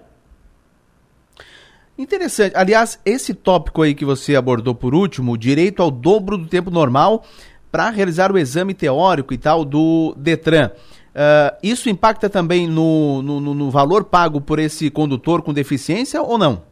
Interessante. 1.98 2.56
Aliás, 2.56 3.00
esse 3.04 3.34
tópico 3.34 3.82
aí 3.82 3.94
que 3.94 4.04
você 4.04 4.36
abordou 4.36 4.74
por 4.74 4.94
último, 4.94 5.36
direito 5.36 5.82
ao 5.82 5.90
dobro 5.90 6.38
do 6.38 6.46
tempo 6.46 6.70
normal, 6.70 7.24
para 7.72 7.90
realizar 7.90 8.32
o 8.32 8.38
exame 8.38 8.72
teórico 8.72 9.34
e 9.34 9.38
tal 9.38 9.64
do 9.64 10.14
Detran. 10.16 10.70
Uh, 11.08 11.56
isso 11.62 11.90
impacta 11.90 12.30
também 12.30 12.68
no, 12.68 13.20
no, 13.22 13.40
no, 13.40 13.70
valor 13.70 14.04
pago 14.04 14.40
por 14.40 14.60
esse 14.60 14.88
condutor 14.88 15.42
com 15.42 15.52
deficiência 15.52 16.22
ou 16.22 16.38
não? 16.38 16.62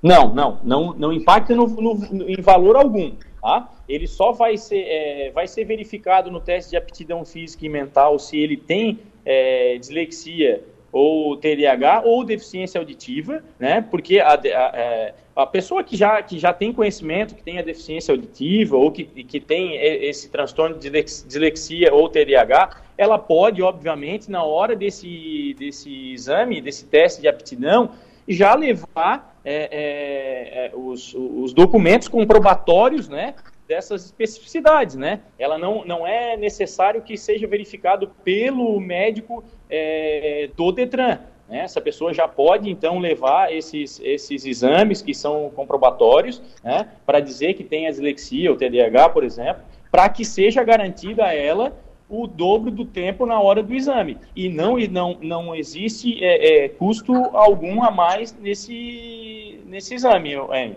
Não, 0.00 0.32
não, 0.32 0.58
não, 0.62 0.94
não 0.96 1.12
impacta 1.12 1.56
no, 1.56 1.66
no, 1.66 2.30
em 2.30 2.40
valor 2.40 2.76
algum. 2.76 3.10
Tá? 3.40 3.68
Ele 3.88 4.06
só 4.06 4.32
vai 4.32 4.56
ser, 4.56 4.84
é, 4.86 5.30
vai 5.30 5.46
ser 5.46 5.64
verificado 5.64 6.30
no 6.30 6.40
teste 6.40 6.70
de 6.70 6.76
aptidão 6.76 7.24
física 7.24 7.64
e 7.64 7.68
mental 7.68 8.18
se 8.18 8.38
ele 8.38 8.56
tem 8.56 8.98
é, 9.24 9.76
dislexia 9.78 10.64
ou 10.90 11.36
TDAH 11.36 12.02
ou 12.04 12.24
deficiência 12.24 12.78
auditiva, 12.78 13.44
né? 13.58 13.80
Porque 13.90 14.18
a, 14.18 14.32
a, 14.32 14.40
é, 14.44 15.14
a, 15.36 15.46
pessoa 15.46 15.84
que 15.84 15.96
já, 15.96 16.22
que 16.22 16.38
já 16.38 16.52
tem 16.52 16.72
conhecimento, 16.72 17.34
que 17.34 17.42
tem 17.42 17.58
a 17.58 17.62
deficiência 17.62 18.12
auditiva 18.12 18.76
ou 18.76 18.90
que, 18.90 19.04
que 19.04 19.38
tem 19.38 19.76
esse 19.76 20.30
transtorno 20.30 20.78
de 20.78 20.90
dislexia 20.90 21.92
ou 21.92 22.08
TDAH, 22.08 22.82
ela 22.96 23.18
pode, 23.18 23.62
obviamente, 23.62 24.30
na 24.30 24.42
hora 24.42 24.74
desse, 24.74 25.54
desse 25.58 26.12
exame, 26.12 26.60
desse 26.60 26.86
teste 26.86 27.20
de 27.20 27.28
aptidão, 27.28 27.90
já 28.28 28.54
levar 28.54 29.40
é, 29.44 29.68
é, 29.70 30.66
é 30.66 30.72
os, 30.74 31.14
os 31.14 31.52
documentos 31.52 32.08
comprobatórios, 32.08 33.08
né? 33.08 33.34
dessas 33.68 34.06
especificidades, 34.06 34.96
né? 34.96 35.20
Ela 35.38 35.58
não, 35.58 35.84
não 35.84 36.06
é 36.06 36.38
necessário 36.38 37.02
que 37.02 37.18
seja 37.18 37.46
verificado 37.46 38.08
pelo 38.24 38.80
médico 38.80 39.44
é, 39.68 40.48
do 40.56 40.72
Detran. 40.72 41.18
Né? 41.46 41.60
Essa 41.60 41.80
pessoa 41.80 42.14
já 42.14 42.26
pode, 42.26 42.70
então, 42.70 42.98
levar 42.98 43.52
esses, 43.52 44.00
esses 44.02 44.46
exames 44.46 45.02
que 45.02 45.14
são 45.14 45.50
comprobatórios 45.54 46.42
né? 46.64 46.88
para 47.04 47.20
dizer 47.20 47.54
que 47.54 47.62
tem 47.62 47.86
a 47.86 47.90
dislexia 47.90 48.50
ou 48.50 48.56
TDAH, 48.56 49.10
por 49.10 49.22
exemplo, 49.22 49.62
para 49.90 50.08
que 50.08 50.24
seja 50.24 50.64
garantida 50.64 51.26
a 51.26 51.34
ela 51.34 51.76
o 52.08 52.26
dobro 52.26 52.70
do 52.70 52.84
tempo 52.84 53.26
na 53.26 53.38
hora 53.38 53.62
do 53.62 53.74
exame. 53.74 54.16
E 54.34 54.48
não, 54.48 54.78
não, 54.90 55.18
não 55.20 55.54
existe 55.54 56.22
é, 56.22 56.64
é, 56.64 56.68
custo 56.68 57.12
algum 57.14 57.82
a 57.82 57.90
mais 57.90 58.34
nesse, 58.40 59.60
nesse 59.66 59.94
exame, 59.94 60.32
é. 60.32 60.72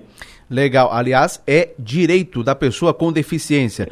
Legal. 0.49 0.91
Aliás, 0.91 1.41
é 1.47 1.69
direito 1.79 2.43
da 2.43 2.53
pessoa 2.53 2.93
com 2.93 3.11
deficiência. 3.11 3.87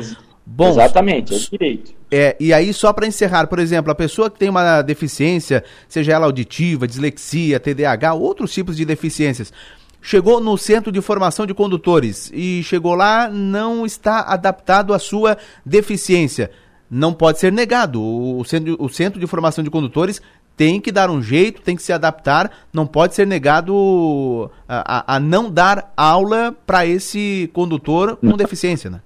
Bom, 0.45 0.69
Exatamente, 0.69 1.33
é 1.33 1.37
direito. 1.37 1.93
É, 2.11 2.35
e 2.39 2.51
aí, 2.51 2.73
só 2.73 2.91
para 2.91 3.07
encerrar, 3.07 3.47
por 3.47 3.59
exemplo, 3.59 3.91
a 3.91 3.95
pessoa 3.95 4.29
que 4.29 4.39
tem 4.39 4.49
uma 4.49 4.81
deficiência, 4.81 5.63
seja 5.87 6.13
ela 6.13 6.25
auditiva, 6.25 6.87
dislexia, 6.87 7.59
TDAH, 7.59 8.15
outros 8.15 8.51
tipos 8.51 8.75
de 8.75 8.83
deficiências, 8.83 9.53
chegou 10.01 10.41
no 10.41 10.57
centro 10.57 10.91
de 10.91 11.01
formação 11.01 11.45
de 11.45 11.53
condutores 11.53 12.31
e 12.33 12.61
chegou 12.63 12.95
lá, 12.95 13.29
não 13.29 13.85
está 13.85 14.21
adaptado 14.21 14.93
à 14.93 14.99
sua 14.99 15.37
deficiência. 15.63 16.49
Não 16.89 17.13
pode 17.13 17.39
ser 17.39 17.51
negado. 17.51 18.01
O 18.01 18.43
centro, 18.43 18.75
o 18.79 18.89
centro 18.89 19.19
de 19.19 19.27
formação 19.27 19.63
de 19.63 19.69
condutores 19.69 20.21
tem 20.59 20.81
que 20.81 20.91
dar 20.91 21.09
um 21.09 21.21
jeito, 21.21 21.61
tem 21.61 21.75
que 21.75 21.81
se 21.81 21.93
adaptar, 21.93 22.51
não 22.73 22.85
pode 22.85 23.15
ser 23.15 23.25
negado 23.25 24.51
a, 24.67 25.13
a, 25.13 25.15
a 25.15 25.19
não 25.19 25.49
dar 25.49 25.93
aula 25.95 26.53
para 26.65 26.85
esse 26.85 27.49
condutor 27.53 28.17
com 28.17 28.35
deficiência, 28.35 28.89
né? 28.89 28.99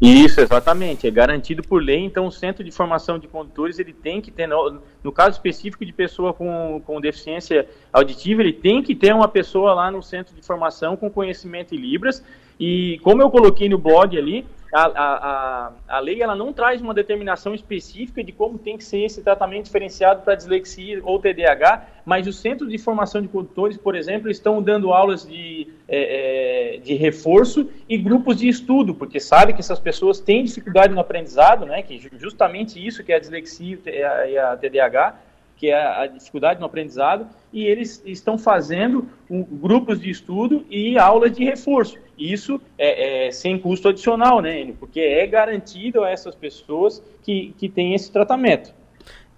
Isso, 0.00 0.40
exatamente. 0.40 1.06
É 1.06 1.10
garantido 1.10 1.62
por 1.62 1.82
lei, 1.82 1.98
então 1.98 2.26
o 2.26 2.30
centro 2.30 2.62
de 2.62 2.70
formação 2.70 3.18
de 3.18 3.26
condutores, 3.26 3.78
ele 3.78 3.92
tem 3.92 4.20
que 4.20 4.30
ter, 4.30 4.46
no, 4.46 4.80
no, 5.02 5.10
caso 5.10 5.30
específico 5.30 5.84
de 5.84 5.92
pessoa 5.92 6.32
com, 6.32 6.80
com 6.84 7.00
deficiência 7.00 7.66
auditiva, 7.92 8.42
ele 8.42 8.52
tem 8.52 8.82
que 8.82 8.94
ter 8.94 9.14
uma 9.14 9.26
pessoa 9.26 9.72
lá 9.72 9.90
no 9.90 10.02
centro 10.02 10.34
de 10.34 10.42
formação 10.42 10.96
com 10.96 11.10
conhecimento 11.10 11.74
em 11.74 11.78
Libras, 11.78 12.22
e 12.60 13.00
como 13.02 13.22
eu 13.22 13.30
coloquei 13.30 13.68
no 13.68 13.78
blog 13.78 14.16
ali, 14.16 14.46
a, 14.74 14.86
a, 14.86 15.72
a, 15.86 16.00
lei 16.00 16.20
ela 16.20 16.34
não 16.34 16.52
traz 16.52 16.80
uma 16.80 16.92
determinação 16.92 17.54
específica 17.54 18.24
de 18.24 18.32
como 18.32 18.58
tem 18.58 18.76
que 18.76 18.82
ser 18.82 19.04
esse 19.04 19.22
tratamento 19.22 19.66
diferenciado 19.66 20.22
para 20.22 20.34
dislexia 20.34 21.00
ou 21.04 21.20
TDAH, 21.20 21.86
mas 22.04 22.26
os 22.26 22.40
centros 22.40 22.68
de 22.68 22.76
formação 22.76 23.22
de 23.22 23.28
condutores, 23.28 23.76
por 23.78 23.94
exemplo, 23.94 24.28
estão 24.28 24.60
dando 24.60 24.92
aulas 24.92 25.24
de, 25.24 25.68
é, 25.86 26.74
é, 26.74 26.78
de 26.78 26.94
reforço 26.94 27.70
e 27.88 27.96
grupos 27.96 28.38
de 28.38 28.48
estudo, 28.48 28.96
porque 28.96 29.20
sabe 29.20 29.52
que 29.52 29.60
essas 29.60 29.78
pessoas 29.78 30.18
têm 30.18 30.42
dificuldade 30.42 30.92
no 30.92 31.00
aprendizado, 31.00 31.64
né, 31.64 31.80
que 31.80 32.10
justamente 32.18 32.84
isso 32.84 33.04
que 33.04 33.12
é 33.12 33.16
a 33.16 33.20
dislexia 33.20 33.78
e 33.86 34.36
a 34.36 34.56
TDAH, 34.56 35.14
que 35.56 35.68
é 35.68 36.02
a 36.02 36.06
dificuldade 36.06 36.60
no 36.60 36.66
aprendizado, 36.66 37.26
e 37.52 37.64
eles 37.64 38.02
estão 38.04 38.36
fazendo 38.36 39.08
um, 39.30 39.42
grupos 39.42 40.00
de 40.00 40.10
estudo 40.10 40.64
e 40.70 40.98
aulas 40.98 41.32
de 41.32 41.44
reforço. 41.44 41.96
Isso 42.18 42.60
é, 42.78 43.26
é, 43.26 43.30
sem 43.30 43.58
custo 43.58 43.88
adicional, 43.88 44.40
né, 44.40 44.60
Enio? 44.60 44.76
Porque 44.78 45.00
é 45.00 45.26
garantido 45.26 46.02
a 46.02 46.10
essas 46.10 46.34
pessoas 46.34 47.02
que, 47.22 47.54
que 47.58 47.68
têm 47.68 47.94
esse 47.94 48.10
tratamento. 48.10 48.74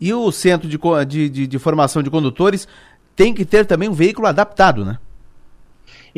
E 0.01 0.13
o 0.13 0.31
centro 0.31 0.69
de, 0.69 1.29
de, 1.29 1.47
de 1.47 1.59
formação 1.59 2.03
de 2.03 2.11
condutores 2.11 2.69
tem 3.15 3.33
que 3.33 3.45
ter 3.45 3.65
também 3.65 3.89
um 3.89 3.95
veículo 3.95 4.27
adaptado, 4.27 4.85
né? 4.85 4.99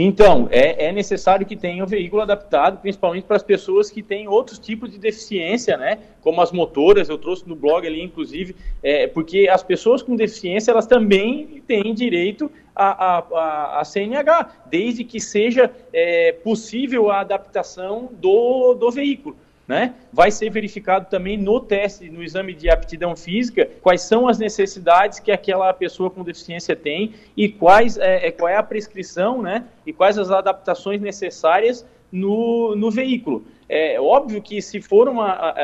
Então, 0.00 0.46
é, 0.52 0.87
é 0.87 0.92
necessário 0.92 1.44
que 1.44 1.56
tenha 1.56 1.82
um 1.82 1.87
veículo 1.87 2.22
adaptado, 2.22 2.80
principalmente 2.80 3.24
para 3.24 3.34
as 3.34 3.42
pessoas 3.42 3.90
que 3.90 4.00
têm 4.00 4.28
outros 4.28 4.56
tipos 4.56 4.92
de 4.92 4.96
deficiência, 4.96 5.76
né? 5.76 5.98
Como 6.20 6.40
as 6.40 6.52
motoras, 6.52 7.08
eu 7.08 7.18
trouxe 7.18 7.48
no 7.48 7.56
blog 7.56 7.84
ali, 7.84 8.00
inclusive, 8.00 8.54
é, 8.80 9.08
porque 9.08 9.48
as 9.50 9.64
pessoas 9.64 10.00
com 10.00 10.14
deficiência, 10.14 10.70
elas 10.70 10.87
também 10.87 11.64
têm 11.66 11.92
direito 11.92 12.48
a, 12.76 13.16
a, 13.16 13.80
a 13.80 13.84
CNH, 13.84 14.66
desde 14.66 15.02
que 15.02 15.18
seja 15.18 15.68
é, 15.92 16.30
possível 16.30 17.11
a 17.11 17.18
adaptação 17.18 18.08
do, 18.20 18.74
do 18.74 18.92
veículo. 18.92 19.37
Né? 19.68 19.94
Vai 20.11 20.31
ser 20.31 20.48
verificado 20.48 21.11
também 21.11 21.37
no 21.37 21.61
teste, 21.61 22.09
no 22.09 22.22
exame 22.22 22.54
de 22.54 22.70
aptidão 22.70 23.14
física, 23.14 23.68
quais 23.83 24.00
são 24.00 24.26
as 24.26 24.38
necessidades 24.38 25.20
que 25.20 25.31
aquela 25.31 25.70
pessoa 25.74 26.09
com 26.09 26.24
deficiência 26.24 26.74
tem 26.74 27.12
e 27.37 27.50
quais 27.50 27.98
é, 27.98 28.28
é 28.28 28.33
qual 28.33 28.48
é 28.48 28.57
a 28.57 28.62
prescrição, 28.62 29.42
né? 29.42 29.66
E 29.85 29.92
quais 29.92 30.16
as 30.16 30.31
adaptações 30.31 31.02
necessárias 31.02 31.85
no, 32.11 32.74
no 32.76 32.90
veículo. 32.90 33.44
É 33.68 34.00
óbvio 34.00 34.40
que 34.40 34.62
se 34.62 34.81
for 34.81 35.07
uma, 35.07 35.54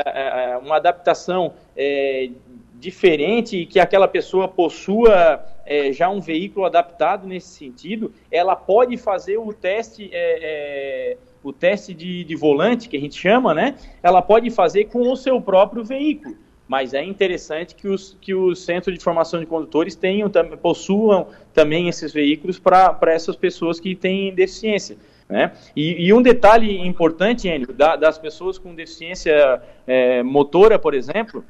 uma 0.61 0.75
adaptação 0.75 1.53
é, 1.75 2.29
diferente 2.75 3.57
e 3.57 3.65
que 3.65 3.79
aquela 3.79 4.07
pessoa 4.07 4.47
possua 4.47 5.43
é, 5.65 5.91
já 5.91 6.07
um 6.07 6.21
veículo 6.21 6.67
adaptado 6.67 7.27
nesse 7.27 7.47
sentido, 7.47 8.13
ela 8.31 8.55
pode 8.55 8.97
fazer 8.97 9.37
o 9.37 9.51
teste 9.51 10.11
é, 10.13 11.13
é 11.13 11.17
o 11.45 11.53
teste 11.53 11.93
de, 11.93 12.23
de 12.23 12.35
volante, 12.35 12.89
que 12.89 12.97
a 12.97 12.99
gente 12.99 13.15
chama, 13.15 13.53
né? 13.53 13.75
Ela 14.01 14.19
pode 14.19 14.49
fazer 14.49 14.85
com 14.85 15.11
o 15.11 15.15
seu 15.15 15.39
próprio 15.39 15.83
veículo. 15.83 16.35
Mas 16.67 16.95
é 16.95 17.03
interessante 17.03 17.75
que 17.75 17.87
os, 17.87 18.17
que 18.19 18.33
os 18.33 18.65
centros 18.65 18.97
de 18.97 19.03
formação 19.03 19.39
de 19.39 19.45
condutores 19.45 19.95
tenham, 19.95 20.27
possuam 20.59 21.27
também 21.53 21.87
esses 21.87 22.11
veículos 22.11 22.57
para 22.57 22.97
essas 23.09 23.35
pessoas 23.35 23.79
que 23.79 23.95
têm 23.95 24.33
deficiência. 24.33 24.97
Né? 25.29 25.51
E, 25.75 26.07
e, 26.07 26.11
um 26.11 26.21
detalhe 26.23 26.79
importante, 26.79 27.47
Enio, 27.47 27.71
da, 27.71 27.95
das 27.95 28.17
pessoas 28.17 28.57
com 28.57 28.73
deficiência 28.73 29.61
é, 29.85 30.23
motora, 30.23 30.79
por 30.79 30.95
exemplo, 30.95 31.45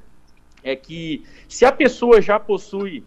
é 0.62 0.76
que 0.76 1.24
se 1.48 1.64
a 1.64 1.72
pessoa 1.72 2.22
já 2.22 2.38
possui 2.38 3.02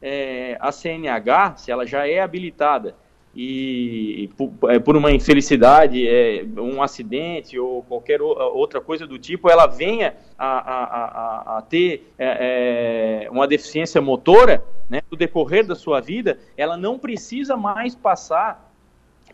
é, 0.00 0.56
a 0.60 0.70
CNH, 0.70 1.56
se 1.56 1.72
ela 1.72 1.84
já 1.84 2.06
é 2.06 2.20
habilitada 2.20 2.94
e 3.34 4.30
por, 4.36 4.52
é, 4.70 4.78
por 4.78 4.96
uma 4.96 5.12
infelicidade, 5.12 6.06
é, 6.08 6.44
um 6.56 6.82
acidente 6.82 7.58
ou 7.58 7.82
qualquer 7.82 8.20
outra 8.20 8.80
coisa 8.80 9.06
do 9.06 9.18
tipo, 9.18 9.50
ela 9.50 9.66
venha 9.66 10.14
a, 10.36 10.46
a, 10.46 10.84
a, 11.54 11.58
a 11.58 11.62
ter 11.62 12.12
é, 12.18 13.24
é, 13.26 13.30
uma 13.30 13.46
deficiência 13.46 14.00
motora, 14.00 14.64
né, 14.88 15.02
no 15.10 15.16
decorrer 15.16 15.66
da 15.66 15.74
sua 15.74 16.00
vida, 16.00 16.38
ela 16.56 16.76
não 16.76 16.98
precisa 16.98 17.56
mais 17.56 17.94
passar 17.94 18.68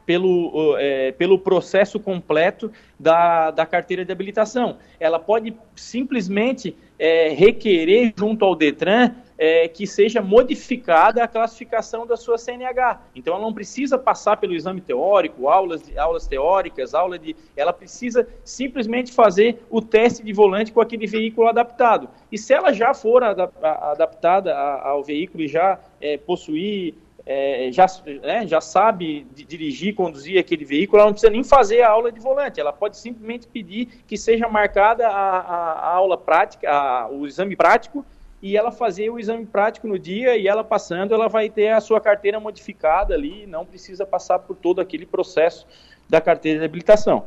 pelo, 0.05 0.77
é, 0.79 1.13
pelo 1.13 1.39
processo 1.39 1.99
completo 1.99 2.71
da, 2.99 3.51
da 3.51 3.65
carteira 3.65 4.05
de 4.05 4.13
habilitação. 4.13 4.77
Ela 5.01 5.19
pode 5.19 5.55
simplesmente 5.75 6.77
é, 6.99 7.29
requerer 7.31 8.13
junto 8.17 8.45
ao 8.45 8.55
Detran 8.55 9.15
é, 9.37 9.69
que 9.69 9.87
seja 9.87 10.21
modificada 10.21 11.23
a 11.23 11.29
classificação 11.29 12.07
da 12.07 12.17
sua 12.17 12.39
CNH. 12.39 13.01
Então, 13.15 13.35
ela 13.35 13.43
não 13.43 13.53
precisa 13.53 13.99
passar 13.99 14.37
pelo 14.37 14.55
exame 14.55 14.81
teórico, 14.81 15.49
aulas, 15.49 15.83
aulas 15.97 16.27
teóricas, 16.27 16.95
aula 16.95 17.19
de. 17.19 17.35
Ela 17.57 17.73
precisa 17.73 18.27
simplesmente 18.45 19.13
fazer 19.13 19.65
o 19.71 19.81
teste 19.81 20.23
de 20.23 20.33
volante 20.33 20.73
com 20.73 20.81
aquele 20.81 21.07
veículo 21.07 21.49
adaptado. 21.49 22.09
E 22.31 22.39
se 22.39 22.53
ela 22.53 22.73
já 22.73 22.95
for 22.95 23.23
adaptada 23.23 24.57
ao 24.57 25.03
veículo 25.03 25.45
e 25.45 25.49
já 25.49 25.79
é, 26.01 26.17
possuir 26.17 26.95
é, 27.27 27.71
já, 27.73 27.87
né, 28.23 28.47
já 28.47 28.61
sabe 28.61 29.27
dirigir, 29.35 29.95
conduzir 29.95 30.39
aquele 30.39 30.65
veículo, 30.65 30.99
ela 30.99 31.07
não 31.07 31.15
precisa 31.15 31.33
nem 31.33 31.43
fazer 31.43 31.81
a 31.83 31.89
aula 31.89 32.13
de 32.13 32.21
volante, 32.21 32.61
ela 32.61 32.73
pode 32.73 32.99
simplesmente 32.99 33.47
pedir 33.47 33.87
que 34.07 34.17
seja 34.17 34.47
marcada 34.49 35.09
a, 35.09 35.39
a, 35.41 35.73
a 35.73 35.95
aula 35.95 36.19
prática, 36.19 36.71
a, 36.71 37.09
o 37.09 37.27
exame 37.27 37.57
prático, 37.57 38.05
e 38.45 38.59
ela 38.59 38.71
fazer 38.71 39.09
o 39.09 39.19
exame 39.19 39.47
prático 39.47 39.89
no 39.89 39.99
dia 39.99 40.37
e 40.37 40.47
ela 40.47 40.63
passando, 40.63 41.15
ela 41.15 41.29
vai 41.29 41.49
ter 41.49 41.71
a 41.71 41.81
sua 41.81 41.99
carteira 41.99 42.39
modificada 42.39 43.15
ali, 43.15 43.47
não 43.47 43.65
precisa 43.65 44.05
passar 44.05 44.39
por 44.41 44.55
todo 44.55 44.83
aquele 44.83 45.07
processo 45.07 45.67
da 46.11 46.21
carteira 46.21 46.59
de 46.59 46.67
habilitação. 46.67 47.25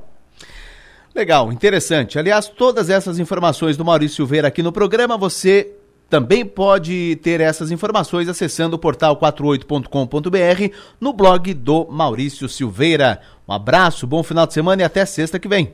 Legal, 1.15 1.51
interessante. 1.51 2.19
Aliás, 2.19 2.47
todas 2.47 2.91
essas 2.91 3.17
informações 3.17 3.75
do 3.75 3.83
Maurício 3.83 4.17
Silveira 4.17 4.47
aqui 4.47 4.61
no 4.61 4.71
programa 4.71 5.17
você 5.17 5.73
também 6.07 6.45
pode 6.45 7.15
ter 7.23 7.41
essas 7.41 7.71
informações 7.71 8.29
acessando 8.29 8.75
o 8.75 8.79
portal 8.79 9.17
48.com.br 9.17 10.75
no 11.01 11.13
blog 11.13 11.51
do 11.55 11.87
Maurício 11.89 12.47
Silveira. 12.47 13.19
Um 13.47 13.53
abraço, 13.53 14.05
bom 14.05 14.21
final 14.21 14.45
de 14.45 14.53
semana 14.53 14.83
e 14.83 14.85
até 14.85 15.03
sexta 15.03 15.39
que 15.39 15.47
vem. 15.47 15.73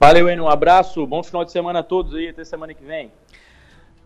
Valeu, 0.00 0.26
Eno, 0.26 0.44
um 0.44 0.48
abraço, 0.48 1.06
bom 1.06 1.22
final 1.22 1.44
de 1.44 1.52
semana 1.52 1.80
a 1.80 1.82
todos 1.82 2.14
aí, 2.14 2.28
até 2.28 2.44
semana 2.46 2.72
que 2.72 2.82
vem. 2.82 3.12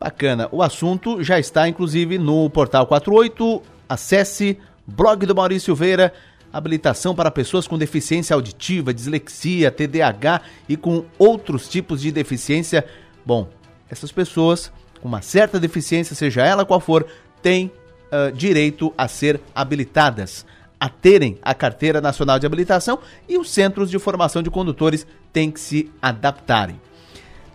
Bacana, 0.03 0.49
o 0.51 0.65
assunto 0.65 1.23
já 1.23 1.39
está 1.39 1.69
inclusive 1.69 2.19
no 2.19 2.51
portal 2.51 2.89
48. 2.89 3.63
Acesse 3.89 4.59
blog 4.85 5.25
do 5.25 5.33
Maurício 5.33 5.67
Silveira, 5.67 6.13
habilitação 6.53 7.15
para 7.15 7.31
pessoas 7.31 7.69
com 7.69 7.79
deficiência 7.79 8.35
auditiva, 8.35 8.93
dislexia, 8.93 9.71
TDAH 9.71 10.41
e 10.69 10.77
com 10.77 11.05
outros 11.17 11.69
tipos 11.69 12.01
de 12.01 12.11
deficiência. 12.11 12.85
Bom, 13.25 13.49
essas 13.89 14.11
pessoas 14.11 14.73
com 15.01 15.07
uma 15.07 15.23
certa 15.23 15.61
deficiência, 15.61 16.17
seja 16.17 16.45
ela 16.45 16.65
qual 16.65 16.81
for, 16.81 17.07
têm 17.41 17.67
uh, 17.67 18.33
direito 18.33 18.93
a 18.99 19.07
ser 19.07 19.41
habilitadas, 19.55 20.45
a 20.81 20.89
terem 20.89 21.39
a 21.43 21.55
Carteira 21.55 22.01
Nacional 22.01 22.41
de 22.41 22.47
Habilitação 22.47 22.99
e 23.29 23.39
os 23.39 23.53
centros 23.53 23.89
de 23.89 24.01
formação 24.01 24.43
de 24.43 24.51
condutores 24.51 25.07
têm 25.33 25.49
que 25.49 25.61
se 25.61 25.93
adaptarem. 26.03 26.81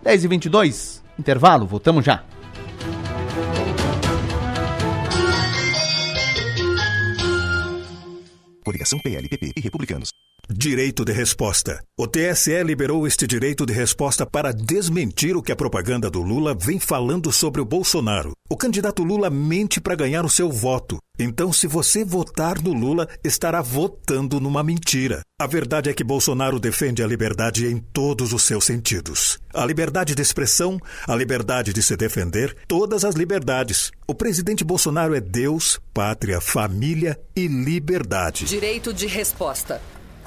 10 0.02 0.24
e 0.24 0.28
22 0.28 1.04
intervalo, 1.18 1.66
voltamos 1.66 2.06
já. 2.06 2.24
Coligação 8.68 8.98
PLPP 8.98 9.52
e 9.56 9.60
Republicanos. 9.62 10.10
Direito 10.50 11.04
de 11.04 11.12
resposta. 11.12 11.84
O 11.94 12.06
TSE 12.06 12.62
liberou 12.64 13.06
este 13.06 13.26
direito 13.26 13.66
de 13.66 13.72
resposta 13.74 14.24
para 14.24 14.50
desmentir 14.50 15.36
o 15.36 15.42
que 15.42 15.52
a 15.52 15.56
propaganda 15.56 16.08
do 16.08 16.22
Lula 16.22 16.54
vem 16.54 16.80
falando 16.80 17.30
sobre 17.30 17.60
o 17.60 17.66
Bolsonaro. 17.66 18.32
O 18.48 18.56
candidato 18.56 19.04
Lula 19.04 19.28
mente 19.28 19.78
para 19.78 19.94
ganhar 19.94 20.24
o 20.24 20.30
seu 20.30 20.50
voto. 20.50 20.96
Então, 21.18 21.52
se 21.52 21.66
você 21.66 22.02
votar 22.02 22.62
no 22.62 22.72
Lula, 22.72 23.06
estará 23.22 23.60
votando 23.60 24.40
numa 24.40 24.62
mentira. 24.62 25.20
A 25.38 25.46
verdade 25.46 25.90
é 25.90 25.92
que 25.92 26.02
Bolsonaro 26.02 26.58
defende 26.58 27.02
a 27.02 27.06
liberdade 27.06 27.66
em 27.66 27.76
todos 27.76 28.32
os 28.32 28.42
seus 28.42 28.64
sentidos: 28.64 29.38
a 29.52 29.66
liberdade 29.66 30.14
de 30.14 30.22
expressão, 30.22 30.80
a 31.06 31.14
liberdade 31.14 31.74
de 31.74 31.82
se 31.82 31.94
defender, 31.94 32.56
todas 32.66 33.04
as 33.04 33.14
liberdades. 33.14 33.92
O 34.06 34.14
presidente 34.14 34.64
Bolsonaro 34.64 35.14
é 35.14 35.20
Deus, 35.20 35.78
pátria, 35.92 36.40
família 36.40 37.20
e 37.36 37.46
liberdade. 37.46 38.46
Direito 38.46 38.94
de 38.94 39.06
resposta. 39.06 39.78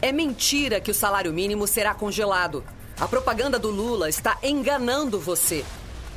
É 0.02 0.12
mentira 0.12 0.82
que 0.82 0.90
o 0.90 0.96
salário 0.96 1.32
mínimo 1.32 1.68
será 1.68 1.94
congelado. 1.94 2.64
A 3.00 3.08
propaganda 3.08 3.60
do 3.60 3.70
Lula 3.70 4.10
está 4.10 4.36
enganando 4.42 5.20
você. 5.20 5.64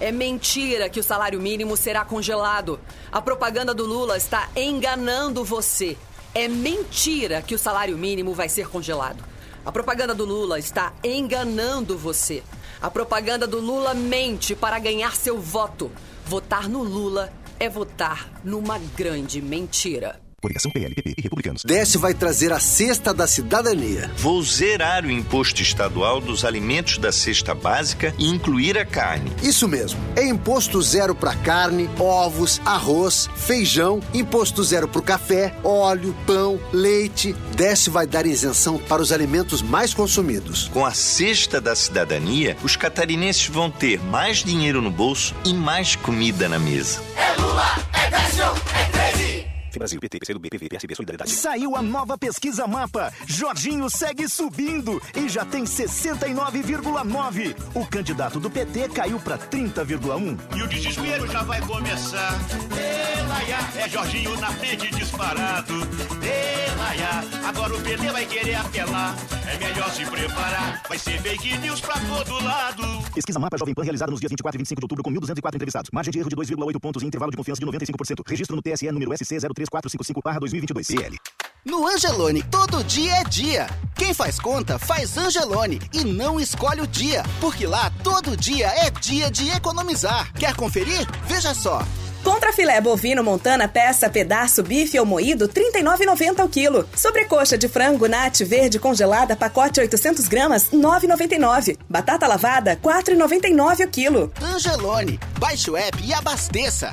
É 0.01 0.11
mentira 0.11 0.88
que 0.88 0.99
o 0.99 1.03
salário 1.03 1.38
mínimo 1.38 1.77
será 1.77 2.03
congelado. 2.03 2.81
A 3.12 3.20
propaganda 3.20 3.75
do 3.75 3.85
Lula 3.85 4.16
está 4.16 4.49
enganando 4.57 5.44
você. 5.44 5.99
É 6.35 6.49
mentira 6.49 7.42
que 7.42 7.55
o 7.55 7.59
salário 7.59 7.99
mínimo 7.99 8.33
vai 8.33 8.49
ser 8.49 8.68
congelado. 8.68 9.23
A 9.66 9.70
propaganda 9.70 10.14
do 10.14 10.25
Lula 10.25 10.59
está 10.59 10.94
enganando 11.05 11.99
você. 11.99 12.42
A 12.81 12.90
propaganda 12.90 13.47
do 13.47 13.61
Lula 13.61 13.92
mente 13.92 14.55
para 14.55 14.79
ganhar 14.79 15.14
seu 15.14 15.38
voto. 15.38 15.92
Votar 16.25 16.70
no 16.70 16.83
Lula 16.83 17.31
é 17.61 17.68
votar 17.68 18.31
numa 18.42 18.79
grande 18.79 19.42
mentira. 19.42 20.23
Coligação 20.44 20.70
PLPP 20.70 21.14
e 21.16 21.22
Republicanos. 21.22 21.62
Desce 21.64 21.96
vai 21.96 22.12
trazer 22.12 22.52
a 22.52 22.61
cesta 22.61 23.14
da 23.14 23.26
cidadania. 23.26 24.11
Vou 24.18 24.42
zerar 24.42 25.07
o 25.07 25.11
imposto 25.11 25.62
estadual 25.62 26.20
dos 26.20 26.44
alimentos 26.44 26.98
da 26.98 27.11
cesta 27.11 27.54
básica 27.54 28.14
e 28.18 28.28
incluir 28.28 28.76
a 28.76 28.85
carne. 28.85 29.33
Isso 29.42 29.66
mesmo. 29.66 29.98
É 30.14 30.22
imposto 30.26 30.83
zero 30.83 31.14
para 31.14 31.35
carne, 31.35 31.88
ovos, 31.98 32.61
arroz, 32.62 33.26
feijão, 33.35 34.02
imposto 34.12 34.62
zero 34.62 34.87
para 34.87 34.98
o 34.98 35.02
café, 35.02 35.54
óleo, 35.64 36.14
pão, 36.26 36.61
leite. 36.70 37.35
Desce 37.57 37.88
vai 37.88 38.07
dar 38.07 38.26
isenção 38.26 38.76
para 38.76 39.00
os 39.00 39.12
alimentos 39.12 39.62
mais 39.62 39.94
consumidos. 39.94 40.68
Com 40.68 40.85
a 40.85 40.92
cesta 40.92 41.59
da 41.59 41.74
cidadania, 41.74 42.54
os 42.62 42.76
catarinenses 42.76 43.46
vão 43.46 43.70
ter 43.70 43.98
mais 43.98 44.44
dinheiro 44.44 44.83
no 44.83 44.90
bolso 44.90 45.35
e 45.42 45.54
mais 45.54 45.96
comida 45.96 46.50
na 46.50 46.59
mesa. 46.59 47.00
É 47.16 47.40
Lula, 47.40 47.78
é 47.94 48.11
Décio, 48.11 48.44
é 48.74 49.12
13. 49.14 49.43
Brasil, 49.78 50.00
PT, 50.00 50.18
PCdoB, 50.18 50.50
PV, 50.50 50.68
PSB, 50.68 50.94
Solidariedade. 50.94 51.30
Saiu 51.30 51.76
a 51.76 51.82
nova 51.82 52.16
pesquisa 52.16 52.66
Mapa. 52.66 53.12
Jorginho 53.26 53.88
segue 53.90 54.28
subindo 54.28 55.00
e 55.14 55.28
já 55.28 55.44
tem 55.44 55.64
69,9. 55.64 57.56
O 57.74 57.87
candidato 57.87 58.40
do 58.40 58.50
PT 58.50 58.88
caiu 58.90 59.18
para 59.20 59.38
30,1. 59.38 60.38
E 60.56 60.62
o 60.62 60.68
desespero 60.68 61.26
já 61.26 61.42
vai 61.42 61.60
começar. 61.62 62.38
Elaiá, 62.70 63.58
é 63.76 63.88
Jorginho 63.88 64.37
na 64.40 64.52
frente 64.52 64.94
disparado. 64.94 65.74
Elaiá, 66.22 67.24
agora 67.48 67.74
o 67.74 67.80
PT 67.80 68.10
vai 68.10 68.26
querer 68.26 68.54
apelar. 68.54 69.16
É 69.46 69.58
melhor 69.58 69.90
se 69.90 70.04
preparar, 70.06 70.82
vai 70.88 70.98
ser 70.98 71.20
fake 71.20 71.58
news 71.58 71.80
pra 71.80 71.94
todo 72.00 72.42
lado. 72.42 72.82
Pesquisa 73.14 73.38
Mapa 73.38 73.56
Jovem 73.56 73.74
Pan 73.74 73.82
realizada 73.82 74.10
nos 74.10 74.20
dias 74.20 74.30
24 74.30 74.56
e 74.56 74.58
25 74.58 74.80
de 74.80 74.84
outubro 74.84 75.04
com 75.04 75.10
1.204 75.10 75.54
entrevistados. 75.54 75.90
Margem 75.92 76.10
de 76.10 76.18
erro 76.18 76.28
de 76.28 76.37
2,8 76.37 76.80
pontos 76.80 77.02
e 77.02 77.06
intervalo 77.06 77.30
de 77.30 77.37
confiança 77.37 77.60
de 77.60 77.66
95%. 77.66 78.22
Registro 78.26 78.56
no 78.56 78.62
TSE 78.62 78.90
número 78.90 79.12
SC 79.16 79.38
03455-2022. 79.66 80.94
PL. 80.96 81.16
No 81.64 81.87
Angelone, 81.87 82.42
todo 82.42 82.85
dia 82.85 83.14
é 83.14 83.24
dia. 83.24 83.66
Quem 83.94 84.12
faz 84.12 84.38
conta, 84.38 84.79
faz 84.79 85.16
Angelone 85.16 85.81
e 85.94 86.05
não 86.05 86.38
escolhe 86.38 86.83
o 86.83 86.87
dia, 86.87 87.22
porque 87.40 87.66
lá 87.66 87.90
todo 88.03 88.37
dia 88.37 88.66
é 88.66 88.90
dia 88.90 89.31
de 89.31 89.48
economizar. 89.50 90.31
Quer 90.35 90.55
conferir? 90.55 91.07
Veja 91.27 91.55
só. 91.55 91.83
Contra 92.22 92.53
filé 92.55 92.81
bovino 92.81 93.22
montana, 93.22 93.68
peça, 93.68 94.09
pedaço, 94.09 94.62
bife 94.62 94.98
ou 94.98 95.05
moído, 95.05 95.46
R$ 95.46 95.53
39,90 95.53 96.44
o 96.44 96.48
quilo. 96.48 96.88
Sobrecoxa 96.96 97.57
de 97.57 97.68
frango 97.68 98.09
nat 98.09 98.42
verde 98.42 98.79
congelada, 98.79 99.37
pacote 99.37 99.81
800 99.81 100.27
gramas, 100.27 100.68
R$ 100.68 100.79
9,99. 100.79 101.79
Batata 101.88 102.27
lavada, 102.27 102.72
R$ 102.72 102.79
4,99 102.83 103.87
o 103.87 103.90
quilo. 103.90 104.33
Angelone, 104.42 105.20
baixe 105.38 105.70
o 105.70 105.77
app 105.77 106.03
e 106.03 106.14
abasteça. 106.14 106.92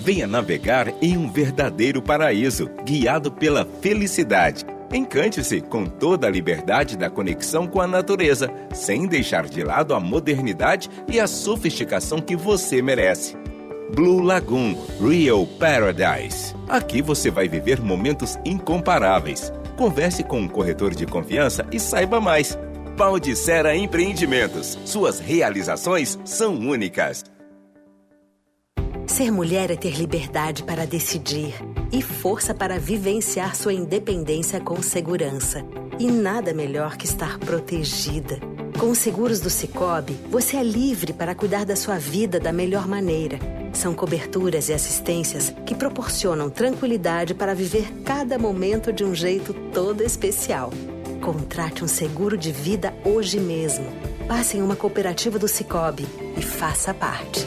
Venha 0.00 0.26
navegar 0.26 0.92
em 1.00 1.16
um 1.16 1.30
verdadeiro 1.30 2.02
paraíso, 2.02 2.68
guiado 2.84 3.30
pela 3.30 3.64
felicidade. 3.80 4.66
Encante-se 4.92 5.60
com 5.60 5.84
toda 5.84 6.28
a 6.28 6.30
liberdade 6.30 6.96
da 6.96 7.10
conexão 7.10 7.66
com 7.66 7.80
a 7.80 7.88
natureza, 7.88 8.48
sem 8.72 9.06
deixar 9.06 9.48
de 9.48 9.64
lado 9.64 9.94
a 9.94 10.00
modernidade 10.00 10.88
e 11.08 11.18
a 11.18 11.26
sofisticação 11.26 12.20
que 12.20 12.36
você 12.36 12.80
merece. 12.80 13.36
Blue 13.94 14.20
Lagoon 14.20 14.76
Real 15.00 15.46
Paradise. 15.46 16.54
Aqui 16.68 17.02
você 17.02 17.30
vai 17.30 17.48
viver 17.48 17.80
momentos 17.80 18.38
incomparáveis. 18.44 19.52
Converse 19.76 20.24
com 20.24 20.40
um 20.40 20.48
corretor 20.48 20.94
de 20.94 21.04
confiança 21.04 21.66
e 21.70 21.78
saiba 21.78 22.18
mais. 22.18 22.56
Baldicera 22.96 23.76
Empreendimentos. 23.76 24.78
Suas 24.86 25.18
realizações 25.18 26.18
são 26.24 26.54
únicas. 26.54 27.22
Ser 29.06 29.30
mulher 29.30 29.70
é 29.70 29.76
ter 29.76 29.94
liberdade 29.96 30.62
para 30.62 30.86
decidir 30.86 31.54
e 31.92 32.00
força 32.00 32.54
para 32.54 32.78
vivenciar 32.78 33.54
sua 33.54 33.74
independência 33.74 34.60
com 34.60 34.80
segurança. 34.82 35.62
E 35.98 36.10
nada 36.10 36.54
melhor 36.54 36.96
que 36.96 37.04
estar 37.04 37.38
protegida. 37.38 38.55
Com 38.78 38.90
os 38.90 38.98
seguros 38.98 39.40
do 39.40 39.48
Cicobi, 39.48 40.12
você 40.28 40.58
é 40.58 40.62
livre 40.62 41.14
para 41.14 41.34
cuidar 41.34 41.64
da 41.64 41.74
sua 41.74 41.98
vida 41.98 42.38
da 42.38 42.52
melhor 42.52 42.86
maneira. 42.86 43.38
São 43.72 43.94
coberturas 43.94 44.68
e 44.68 44.74
assistências 44.74 45.52
que 45.64 45.74
proporcionam 45.74 46.50
tranquilidade 46.50 47.32
para 47.32 47.54
viver 47.54 47.90
cada 48.04 48.38
momento 48.38 48.92
de 48.92 49.02
um 49.02 49.14
jeito 49.14 49.54
todo 49.72 50.02
especial. 50.02 50.70
Contrate 51.22 51.82
um 51.82 51.88
seguro 51.88 52.36
de 52.36 52.52
vida 52.52 52.94
hoje 53.02 53.40
mesmo. 53.40 53.86
Passe 54.28 54.58
em 54.58 54.62
uma 54.62 54.76
cooperativa 54.76 55.38
do 55.38 55.48
Cicobi 55.48 56.06
e 56.36 56.42
faça 56.42 56.92
parte. 56.92 57.46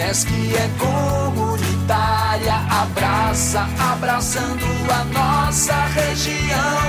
Unesc 0.00 0.28
é 0.32 0.70
comunitária, 0.78 2.54
abraça, 2.70 3.68
abraçando 3.92 4.64
a 4.90 5.04
nossa 5.04 5.74
região. 5.88 6.80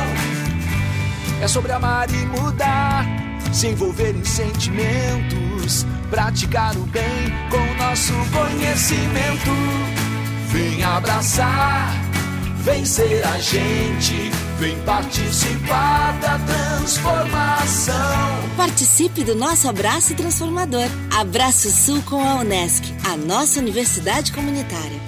É 1.41 1.47
sobre 1.47 1.73
amar 1.73 2.09
e 2.09 2.25
mudar, 2.27 3.05
se 3.51 3.67
envolver 3.67 4.15
em 4.15 4.23
sentimentos, 4.23 5.85
praticar 6.09 6.73
o 6.77 6.85
bem 6.85 7.33
com 7.49 7.83
nosso 7.83 8.13
conhecimento. 8.31 9.51
Vem 10.47 10.81
abraçar, 10.81 11.93
vem 12.63 12.85
ser 12.85 13.25
a 13.25 13.37
gente, 13.39 14.31
vem 14.61 14.79
participar 14.83 16.19
da 16.19 16.37
transformação. 16.37 17.95
Participe 18.55 19.23
do 19.23 19.33
nosso 19.33 19.67
abraço 19.67 20.15
transformador. 20.15 20.85
Abraço 21.11 21.71
Sul 21.71 21.99
com 22.03 22.23
a 22.23 22.35
Unesc, 22.35 22.83
a 23.11 23.17
nossa 23.17 23.59
universidade 23.59 24.31
comunitária. 24.31 25.01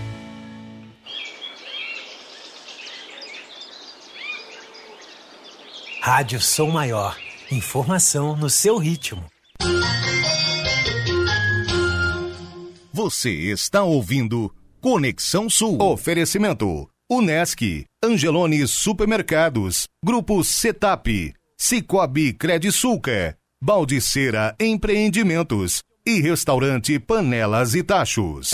Rádio 6.02 6.42
Som 6.42 6.72
Maior. 6.72 7.16
Informação 7.52 8.36
no 8.36 8.50
seu 8.50 8.80
ritmo. 8.80 9.24
Você 12.92 13.30
está 13.30 13.84
ouvindo 13.84 14.52
Conexão 14.82 15.48
Sul. 15.48 15.80
Oferecimento. 15.80 16.93
Unesc, 17.14 17.62
Angelone 18.04 18.66
Supermercados, 18.66 19.88
Grupo 20.04 20.44
Setap, 20.44 21.08
Cicobi 21.56 22.34
Credisulca, 22.34 23.38
Baldiceira 23.62 24.56
Empreendimentos 24.60 25.84
e 26.04 26.20
Restaurante 26.20 26.98
Panelas 26.98 27.76
e 27.76 27.84
Tachos. 27.84 28.50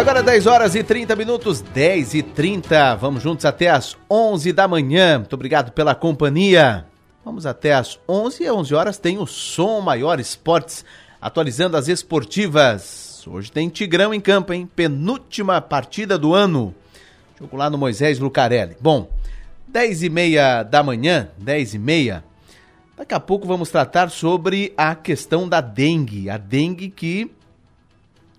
Agora 0.00 0.22
10 0.22 0.46
horas 0.46 0.74
e 0.74 0.82
30 0.82 1.14
minutos, 1.14 1.60
10 1.60 2.14
e 2.14 2.22
30. 2.22 2.94
Vamos 2.94 3.22
juntos 3.22 3.44
até 3.44 3.68
as 3.68 3.98
11 4.10 4.50
da 4.50 4.66
manhã. 4.66 5.18
Muito 5.18 5.34
obrigado 5.34 5.72
pela 5.72 5.94
companhia. 5.94 6.86
Vamos 7.22 7.44
até 7.44 7.74
as 7.74 8.00
11 8.08 8.42
e 8.42 8.50
11 8.50 8.74
horas 8.74 8.96
tem 8.96 9.18
o 9.18 9.26
Som 9.26 9.82
Maior 9.82 10.18
Esportes 10.18 10.86
atualizando 11.20 11.76
as 11.76 11.86
esportivas. 11.86 13.22
Hoje 13.26 13.52
tem 13.52 13.68
Tigrão 13.68 14.14
em 14.14 14.20
campo, 14.22 14.54
hein? 14.54 14.66
Penúltima 14.74 15.60
partida 15.60 16.16
do 16.16 16.32
ano. 16.32 16.74
Jogo 17.38 17.54
lá 17.58 17.68
no 17.68 17.76
Moisés 17.76 18.18
Lucarelli. 18.18 18.78
Bom, 18.80 19.10
10 19.68 20.04
e 20.04 20.08
meia 20.08 20.62
da 20.62 20.82
manhã, 20.82 21.28
10 21.36 21.74
e 21.74 21.78
meia. 21.78 22.24
Daqui 22.96 23.12
a 23.12 23.20
pouco 23.20 23.46
vamos 23.46 23.68
tratar 23.68 24.08
sobre 24.08 24.72
a 24.78 24.94
questão 24.94 25.46
da 25.46 25.60
dengue. 25.60 26.30
A 26.30 26.38
dengue 26.38 26.88
que 26.88 27.30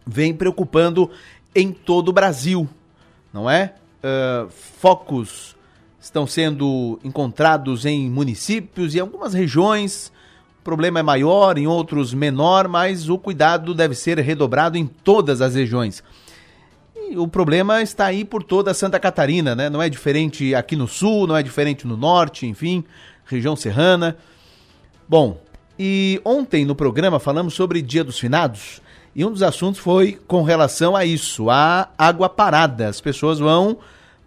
vem 0.07 0.33
preocupando 0.33 1.11
em 1.53 1.71
todo 1.71 2.09
o 2.09 2.13
Brasil, 2.13 2.67
não 3.33 3.49
é? 3.49 3.73
uh, 4.01 4.49
focos 4.49 5.55
estão 5.99 6.25
sendo 6.25 6.99
encontrados 7.03 7.85
em 7.85 8.09
municípios 8.09 8.95
e 8.95 8.99
algumas 8.99 9.33
regiões. 9.33 10.11
O 10.59 10.63
problema 10.63 10.99
é 10.99 11.03
maior, 11.03 11.57
em 11.57 11.67
outros 11.67 12.13
menor, 12.13 12.67
mas 12.67 13.09
o 13.09 13.17
cuidado 13.17 13.73
deve 13.73 13.95
ser 13.95 14.17
redobrado 14.19 14.77
em 14.77 14.85
todas 14.85 15.41
as 15.41 15.55
regiões. 15.55 16.03
E 16.95 17.17
o 17.17 17.27
problema 17.27 17.81
está 17.81 18.05
aí 18.05 18.23
por 18.23 18.43
toda 18.43 18.73
Santa 18.73 18.99
Catarina, 18.99 19.55
né? 19.55 19.69
Não 19.69 19.81
é 19.81 19.89
diferente 19.89 20.55
aqui 20.55 20.75
no 20.75 20.87
sul, 20.87 21.27
não 21.27 21.35
é 21.35 21.43
diferente 21.43 21.85
no 21.85 21.97
norte, 21.97 22.47
enfim, 22.47 22.83
região 23.25 23.55
serrana. 23.55 24.17
Bom, 25.07 25.41
e 25.77 26.21
ontem 26.23 26.63
no 26.63 26.75
programa 26.75 27.19
falamos 27.19 27.53
sobre 27.53 27.81
Dia 27.81 28.03
dos 28.03 28.19
Finados 28.19 28.81
e 29.15 29.25
um 29.25 29.31
dos 29.31 29.43
assuntos 29.43 29.79
foi 29.79 30.19
com 30.27 30.41
relação 30.41 30.95
a 30.95 31.05
isso, 31.05 31.49
a 31.49 31.89
água 31.97 32.29
parada. 32.29 32.87
As 32.87 33.01
pessoas 33.01 33.39
vão 33.39 33.77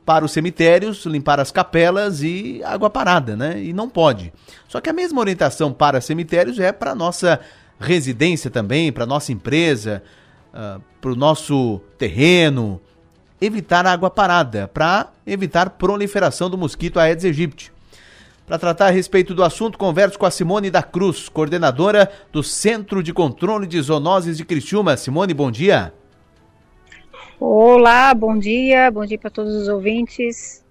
para 0.05 0.25
os 0.25 0.33
cemitérios 0.33 1.07
limpar 1.07 1.41
as 1.41 1.51
capelas 1.51 2.23
e 2.23 2.63
água 2.65 2.91
parada, 2.91 3.35
né? 3.35 3.63
E 3.63 3.73
não 3.73 3.89
pode. 3.89 4.33
Só 4.69 4.81
que 4.81 4.91
a 4.91 4.93
mesma 4.93 5.21
orientação 5.21 5.73
para 5.73 6.01
cemitérios 6.01 6.59
é 6.59 6.71
para 6.71 6.95
nossa 6.95 7.41
residência 7.81 8.51
também, 8.51 8.93
para 8.93 9.07
nossa 9.07 9.33
empresa, 9.33 10.03
uh, 10.53 10.81
para 11.01 11.13
o 11.13 11.17
nosso 11.17 11.81
terreno. 11.97 12.81
Evitar 13.41 13.87
água 13.87 14.11
parada, 14.11 14.69
para 14.69 15.11
evitar 15.27 15.71
proliferação 15.71 16.51
do 16.51 16.59
mosquito 16.59 17.01
Aedes 17.01 17.25
aegypti. 17.25 17.74
Para 18.47 18.59
tratar 18.59 18.89
a 18.89 18.91
respeito 18.91 19.35
do 19.35 19.43
assunto, 19.43 19.79
converso 19.79 20.19
com 20.19 20.27
a 20.27 20.31
Simone 20.31 20.71
da 20.71 20.83
Cruz, 20.83 21.31
coordenadora 21.31 22.13
do 22.31 22.43
Centro 22.43 23.03
de 23.03 23.11
Controle 23.11 23.67
de 23.67 23.81
Zoonoses 23.81 24.37
de 24.37 24.45
Criciúma. 24.45 24.99
Simone, 24.99 25.33
bom 25.33 25.51
dia. 25.51 25.95
Olá, 27.41 28.13
bom 28.13 28.39
dia, 28.39 28.91
bom 28.91 29.07
dia 29.07 29.19
para 29.19 29.31
todos 29.31 29.55
os 29.55 29.67
ouvintes. 29.67 30.63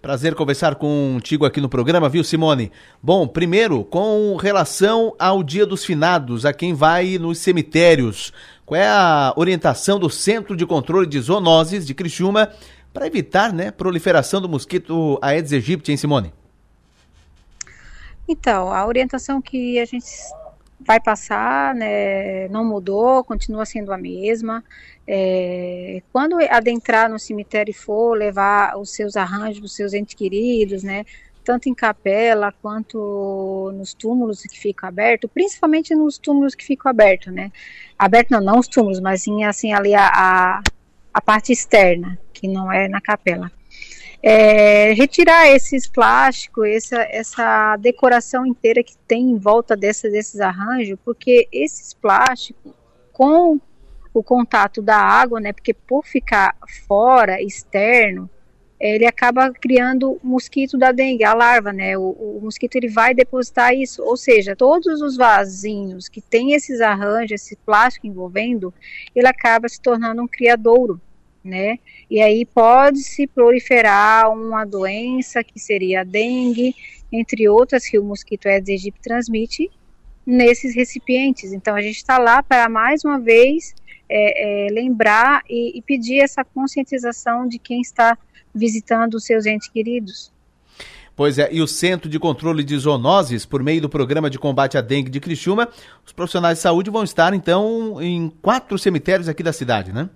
Prazer 0.00 0.34
conversar 0.34 0.74
contigo 0.74 1.46
aqui 1.46 1.60
no 1.60 1.68
programa, 1.68 2.08
viu, 2.08 2.24
Simone? 2.24 2.72
Bom, 3.00 3.28
primeiro, 3.28 3.84
com 3.84 4.34
relação 4.34 5.14
ao 5.16 5.44
Dia 5.44 5.64
dos 5.64 5.84
Finados, 5.84 6.44
a 6.44 6.52
quem 6.52 6.74
vai 6.74 7.18
nos 7.18 7.38
cemitérios, 7.38 8.32
qual 8.66 8.80
é 8.80 8.88
a 8.88 9.32
orientação 9.36 9.96
do 9.96 10.10
Centro 10.10 10.56
de 10.56 10.66
Controle 10.66 11.06
de 11.06 11.20
Zoonoses 11.20 11.86
de 11.86 11.94
Criciúma 11.94 12.50
para 12.92 13.06
evitar, 13.06 13.52
né, 13.52 13.70
proliferação 13.70 14.40
do 14.40 14.48
mosquito 14.48 15.20
Aedes 15.22 15.52
aegypti, 15.52 15.92
hein, 15.92 15.96
Simone? 15.96 16.41
Então, 18.28 18.72
a 18.72 18.86
orientação 18.86 19.42
que 19.42 19.78
a 19.78 19.84
gente 19.84 20.06
vai 20.80 21.00
passar, 21.00 21.74
né, 21.74 22.48
não 22.48 22.64
mudou, 22.64 23.24
continua 23.24 23.64
sendo 23.64 23.92
a 23.92 23.98
mesma. 23.98 24.64
É, 25.06 26.02
quando 26.12 26.36
adentrar 26.50 27.08
no 27.10 27.18
cemitério 27.18 27.70
e 27.70 27.74
for 27.74 28.16
levar 28.16 28.76
os 28.78 28.90
seus 28.90 29.16
arranjos, 29.16 29.64
os 29.64 29.76
seus 29.76 29.92
entes 29.92 30.14
queridos, 30.14 30.82
né, 30.82 31.04
tanto 31.44 31.68
em 31.68 31.74
capela 31.74 32.52
quanto 32.62 33.72
nos 33.74 33.94
túmulos 33.94 34.42
que 34.42 34.58
ficam 34.58 34.88
abertos, 34.88 35.30
principalmente 35.32 35.94
nos 35.94 36.18
túmulos 36.18 36.54
que 36.54 36.64
ficam 36.64 36.90
abertos, 36.90 37.32
né, 37.32 37.50
aberto 37.98 38.30
não, 38.30 38.40
não 38.40 38.58
os 38.58 38.68
túmulos, 38.68 39.00
mas 39.00 39.22
sim, 39.22 39.44
assim, 39.44 39.72
ali 39.72 39.94
a, 39.94 40.06
a, 40.06 40.62
a 41.12 41.20
parte 41.20 41.52
externa, 41.52 42.18
que 42.32 42.46
não 42.46 42.72
é 42.72 42.88
na 42.88 43.00
capela 43.00 43.50
é, 44.22 44.92
retirar 44.92 45.48
esses 45.48 45.88
plásticos, 45.88 46.68
essa, 46.68 47.02
essa 47.10 47.76
decoração 47.76 48.46
inteira 48.46 48.82
que 48.82 48.96
tem 49.08 49.30
em 49.30 49.36
volta 49.36 49.76
dessa, 49.76 50.08
desses 50.08 50.40
arranjos, 50.40 50.96
porque 51.04 51.48
esses 51.50 51.92
plásticos, 51.92 52.72
com 53.12 53.60
o 54.14 54.22
contato 54.22 54.80
da 54.80 54.96
água, 54.96 55.40
né, 55.40 55.52
porque 55.52 55.74
por 55.74 56.06
ficar 56.06 56.54
fora, 56.86 57.42
externo, 57.42 58.30
ele 58.78 59.06
acaba 59.06 59.52
criando 59.52 60.18
mosquito 60.22 60.76
da 60.76 60.90
dengue, 60.90 61.24
a 61.24 61.32
larva, 61.32 61.72
né? 61.72 61.96
O, 61.96 62.10
o, 62.10 62.40
mosquito 62.42 62.74
ele 62.74 62.88
vai 62.88 63.14
depositar 63.14 63.72
isso, 63.72 64.02
ou 64.02 64.16
seja, 64.16 64.56
todos 64.56 65.00
os 65.00 65.16
vasinhos 65.16 66.08
que 66.08 66.20
tem 66.20 66.52
esses 66.52 66.80
arranjos, 66.80 67.42
esse 67.42 67.56
plástico 67.64 68.08
envolvendo, 68.08 68.74
ele 69.14 69.28
acaba 69.28 69.68
se 69.68 69.80
tornando 69.80 70.20
um 70.20 70.26
criadouro 70.26 71.00
né? 71.44 71.78
E 72.10 72.20
aí 72.20 72.44
pode 72.44 73.00
se 73.02 73.26
proliferar 73.26 74.30
uma 74.32 74.64
doença 74.64 75.42
que 75.42 75.58
seria 75.58 76.02
a 76.02 76.04
dengue, 76.04 76.74
entre 77.12 77.48
outras 77.48 77.86
que 77.86 77.98
o 77.98 78.04
mosquito 78.04 78.46
Aedes 78.46 78.70
aegypti 78.70 79.00
transmite 79.02 79.70
nesses 80.24 80.74
recipientes. 80.74 81.52
Então 81.52 81.74
a 81.74 81.82
gente 81.82 81.96
está 81.96 82.18
lá 82.18 82.42
para 82.42 82.68
mais 82.68 83.04
uma 83.04 83.18
vez 83.18 83.74
é, 84.08 84.66
é, 84.66 84.70
lembrar 84.70 85.42
e, 85.48 85.78
e 85.78 85.82
pedir 85.82 86.20
essa 86.20 86.44
conscientização 86.44 87.46
de 87.46 87.58
quem 87.58 87.80
está 87.80 88.16
visitando 88.54 89.14
os 89.14 89.24
seus 89.24 89.46
entes 89.46 89.68
queridos. 89.68 90.32
Pois 91.14 91.38
é, 91.38 91.52
e 91.52 91.60
o 91.60 91.66
Centro 91.66 92.08
de 92.08 92.18
Controle 92.18 92.64
de 92.64 92.76
Zoonoses, 92.76 93.44
por 93.44 93.62
meio 93.62 93.82
do 93.82 93.88
Programa 93.88 94.30
de 94.30 94.38
Combate 94.38 94.78
à 94.78 94.80
Dengue 94.80 95.10
de 95.10 95.20
Criciúma, 95.20 95.68
os 96.06 96.12
profissionais 96.12 96.58
de 96.58 96.62
saúde 96.62 96.90
vão 96.90 97.04
estar, 97.04 97.34
então, 97.34 98.00
em 98.00 98.30
quatro 98.40 98.78
cemitérios 98.78 99.28
aqui 99.28 99.42
da 99.42 99.52
cidade, 99.52 99.92
né? 99.92 100.08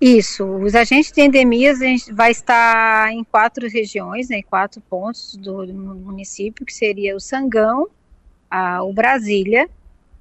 Isso, 0.00 0.44
os 0.44 0.76
agentes 0.76 1.10
de 1.10 1.20
endemias 1.20 1.82
a 1.82 1.84
gente 1.84 2.12
vai 2.12 2.30
estar 2.30 3.12
em 3.12 3.24
quatro 3.24 3.68
regiões, 3.68 4.28
né, 4.28 4.42
quatro 4.42 4.80
pontos 4.80 5.34
do, 5.36 5.66
do 5.66 5.74
município, 5.74 6.64
que 6.64 6.72
seria 6.72 7.16
o 7.16 7.20
Sangão, 7.20 7.88
a, 8.48 8.82
o 8.84 8.92
Brasília, 8.92 9.68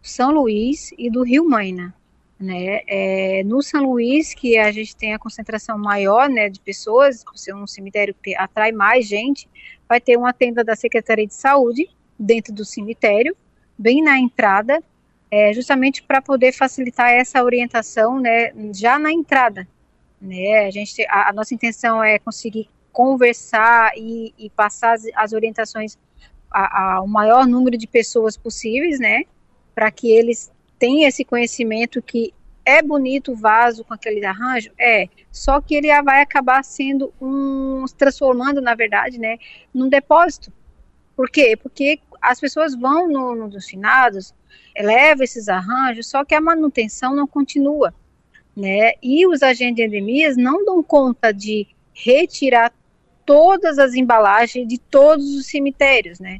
São 0.02 0.32
Luís 0.32 0.92
e 0.98 1.12
do 1.12 1.24
Rio 1.24 1.48
Maina. 1.48 1.94
Né? 2.40 2.82
É, 2.88 3.44
no 3.46 3.62
São 3.62 3.84
Luís, 3.84 4.34
que 4.34 4.58
a 4.58 4.72
gente 4.72 4.96
tem 4.96 5.14
a 5.14 5.20
concentração 5.20 5.78
maior 5.78 6.28
né, 6.28 6.50
de 6.50 6.60
pessoas, 6.60 7.24
por 7.24 7.38
ser 7.38 7.54
um 7.54 7.68
cemitério 7.68 8.16
que 8.22 8.36
atrai 8.36 8.72
mais 8.72 9.08
gente, 9.08 9.48
vai 9.88 10.02
ter 10.02 10.18
uma 10.18 10.34
tenda 10.34 10.64
da 10.64 10.76
Secretaria 10.76 11.26
de 11.26 11.34
Saúde 11.36 11.88
dentro 12.18 12.54
do 12.54 12.66
cemitério, 12.66 13.38
bem 13.78 14.04
na 14.04 14.20
entrada, 14.20 14.84
é, 15.30 15.54
justamente 15.54 16.02
para 16.02 16.22
poder 16.22 16.52
facilitar 16.52 17.12
essa 17.12 17.44
orientação, 17.44 18.20
né, 18.20 18.52
já 18.74 18.98
na 18.98 19.12
entrada, 19.12 19.68
né, 20.22 20.66
a 20.66 20.72
gente, 20.72 21.06
a, 21.10 21.30
a 21.30 21.34
nossa 21.34 21.54
intenção 21.54 22.04
é 22.04 22.18
conseguir 22.18 22.70
conversar 22.92 23.92
e, 23.96 24.34
e 24.38 24.50
passar 24.50 24.94
as, 24.94 25.04
as 25.16 25.34
orientações 25.34 25.98
ao 26.50 27.08
maior 27.08 27.46
número 27.46 27.78
de 27.78 27.88
pessoas 27.88 28.38
possíveis, 28.38 29.00
né, 29.00 29.24
para 29.76 29.92
que 29.92 30.10
eles 30.10 30.52
tenham 30.80 31.08
esse 31.08 31.24
conhecimento 31.24 32.02
que 32.02 32.34
é 32.66 32.82
bonito 32.82 33.32
o 33.32 33.36
vaso 33.36 33.86
com 33.86 33.94
aquele 33.94 34.26
arranjo? 34.26 34.72
É, 34.78 35.08
só 35.32 35.62
que 35.62 35.74
ele 35.74 35.88
vai 36.02 36.22
acabar 36.22 36.64
sendo 36.64 37.14
um, 37.22 37.86
se 37.88 37.96
transformando, 37.96 38.62
na 38.62 38.76
verdade, 38.76 39.18
né, 39.18 39.38
num 39.74 39.88
depósito. 39.88 40.52
Por 41.16 41.30
quê? 41.30 41.56
Porque 41.56 42.00
as 42.22 42.40
pessoas 42.40 42.76
vão 42.76 43.08
no, 43.08 43.36
no 43.36 43.48
dos 43.48 43.66
finados, 43.68 44.34
leva 44.78 45.24
esses 45.24 45.48
arranjos, 45.50 46.08
só 46.08 46.24
que 46.24 46.36
a 46.36 46.42
manutenção 46.42 47.16
não 47.16 47.28
continua, 47.28 47.94
né? 48.56 48.94
E 49.02 49.28
os 49.28 49.42
agentes 49.42 49.76
de 49.76 49.84
endemias 49.84 50.38
não 50.38 50.64
dão 50.64 50.82
conta 50.84 51.32
de 51.32 51.68
retirar 51.94 52.74
todas 53.26 53.78
as 53.78 53.94
embalagens 53.94 54.68
de 54.68 54.78
todos 54.78 55.36
os 55.36 55.48
cemitérios, 55.48 56.20
né? 56.20 56.40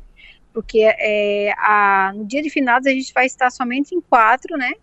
Porque 0.54 0.80
é, 0.82 1.52
a, 1.58 2.14
no 2.16 2.26
dia 2.26 2.42
de 2.42 2.50
finados 2.50 2.88
a 2.88 2.92
gente 2.92 3.14
vai 3.14 3.26
estar 3.26 3.52
somente 3.52 3.94
em 3.94 4.02
quatro, 4.02 4.58
né? 4.58 4.74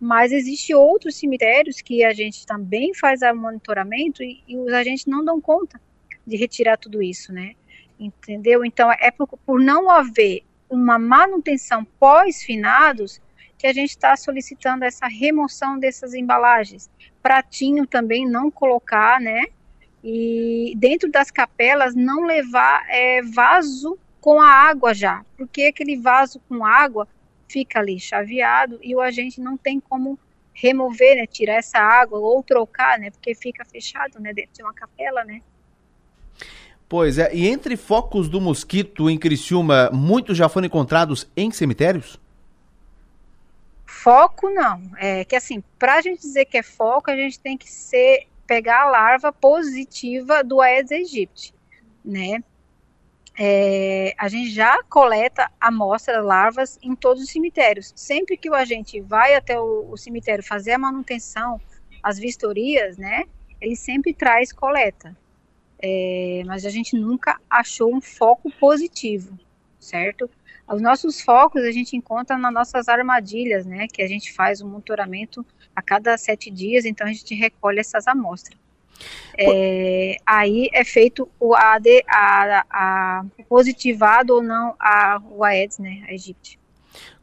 Mas 0.00 0.32
existe 0.32 0.74
outros 0.74 1.16
cemitérios 1.16 1.80
que 1.82 2.02
a 2.02 2.12
gente 2.14 2.46
também 2.46 2.94
faz 2.94 3.22
a 3.22 3.34
monitoramento 3.34 4.22
e, 4.22 4.42
e 4.48 4.56
os 4.56 4.72
agentes 4.72 5.06
não 5.06 5.24
dão 5.24 5.40
conta 5.40 5.80
de 6.26 6.36
retirar 6.36 6.78
tudo 6.78 7.02
isso, 7.02 7.32
né? 7.32 7.54
Entendeu? 7.98 8.64
Então 8.64 8.90
é 8.90 9.10
por, 9.10 9.28
por 9.44 9.60
não 9.60 9.90
haver 9.90 10.42
uma 10.70 10.98
manutenção 10.98 11.84
pós-finados 11.98 13.20
que 13.58 13.66
a 13.66 13.72
gente 13.72 13.90
está 13.90 14.16
solicitando 14.16 14.84
essa 14.84 15.06
remoção 15.06 15.78
dessas 15.78 16.14
embalagens. 16.14 16.88
Pratinho 17.22 17.86
também 17.86 18.26
não 18.26 18.50
colocar, 18.50 19.20
né? 19.20 19.44
E 20.02 20.72
dentro 20.76 21.10
das 21.10 21.30
capelas 21.30 21.94
não 21.94 22.24
levar 22.24 22.86
é, 22.88 23.20
vaso 23.20 23.98
com 24.20 24.40
a 24.40 24.48
água 24.48 24.94
já, 24.94 25.24
porque 25.36 25.64
aquele 25.64 25.96
vaso 25.98 26.40
com 26.48 26.64
água 26.64 27.06
fica 27.48 27.80
ali 27.80 27.98
chaveado 27.98 28.78
e 28.82 28.94
o 28.94 29.00
agente 29.00 29.40
não 29.40 29.56
tem 29.56 29.80
como 29.80 30.18
remover, 30.54 31.16
né, 31.16 31.26
tirar 31.26 31.54
essa 31.54 31.78
água 31.78 32.18
ou 32.18 32.42
trocar, 32.42 32.98
né, 32.98 33.10
porque 33.10 33.34
fica 33.34 33.64
fechado, 33.64 34.20
né, 34.20 34.32
dentro 34.32 34.52
de 34.54 34.62
uma 34.62 34.74
capela, 34.74 35.24
né. 35.24 35.42
Pois 36.90 37.18
é, 37.18 37.32
e 37.32 37.46
entre 37.46 37.76
focos 37.76 38.28
do 38.28 38.40
mosquito 38.40 39.08
em 39.08 39.16
Criciúma, 39.16 39.88
muitos 39.92 40.36
já 40.36 40.48
foram 40.48 40.66
encontrados 40.66 41.30
em 41.36 41.48
cemitérios? 41.52 42.18
Foco 43.86 44.50
não. 44.50 44.82
É 44.98 45.24
que 45.24 45.36
assim, 45.36 45.62
para 45.78 45.94
a 45.94 46.00
gente 46.00 46.20
dizer 46.20 46.46
que 46.46 46.58
é 46.58 46.64
foco, 46.64 47.08
a 47.08 47.14
gente 47.14 47.38
tem 47.38 47.56
que 47.56 47.70
ser 47.70 48.26
pegar 48.44 48.82
a 48.82 48.90
larva 48.90 49.32
positiva 49.32 50.42
do 50.42 50.60
Aedes 50.60 50.90
aegypti, 50.90 51.54
né? 52.04 52.42
É, 53.38 54.12
a 54.18 54.26
gente 54.28 54.50
já 54.50 54.82
coleta 54.82 55.48
amostras, 55.60 56.24
larvas 56.24 56.76
em 56.82 56.96
todos 56.96 57.22
os 57.22 57.30
cemitérios. 57.30 57.92
Sempre 57.94 58.36
que 58.36 58.50
o 58.50 58.54
agente 58.54 59.00
vai 59.00 59.36
até 59.36 59.60
o, 59.60 59.92
o 59.92 59.96
cemitério 59.96 60.42
fazer 60.42 60.72
a 60.72 60.78
manutenção, 60.78 61.60
as 62.02 62.18
vistorias, 62.18 62.98
né? 62.98 63.26
ele 63.60 63.76
sempre 63.76 64.14
traz 64.14 64.52
coleta. 64.52 65.16
É, 65.82 66.42
mas 66.46 66.66
a 66.66 66.70
gente 66.70 66.96
nunca 66.96 67.40
achou 67.48 67.94
um 67.94 68.00
foco 68.00 68.50
positivo, 68.60 69.38
certo? 69.78 70.28
Os 70.68 70.80
nossos 70.80 71.20
focos 71.20 71.62
a 71.64 71.72
gente 71.72 71.96
encontra 71.96 72.38
nas 72.38 72.52
nossas 72.52 72.88
armadilhas, 72.88 73.66
né? 73.66 73.88
Que 73.92 74.02
a 74.02 74.06
gente 74.06 74.32
faz 74.32 74.60
o 74.60 74.66
um 74.66 74.70
monitoramento 74.70 75.44
a 75.74 75.82
cada 75.82 76.16
sete 76.16 76.50
dias, 76.50 76.84
então 76.84 77.06
a 77.06 77.12
gente 77.12 77.34
recolhe 77.34 77.80
essas 77.80 78.06
amostras. 78.06 78.58
É, 79.36 80.16
aí 80.26 80.68
é 80.72 80.84
feito 80.84 81.28
o 81.40 81.54
AD, 81.54 82.04
a, 82.06 82.66
a, 82.70 83.24
positivado 83.48 84.34
ou 84.34 84.42
não 84.42 84.76
a, 84.78 85.20
o 85.30 85.42
AEDS, 85.42 85.78
né? 85.78 86.04
A 86.06 86.12
Egipte. 86.12 86.59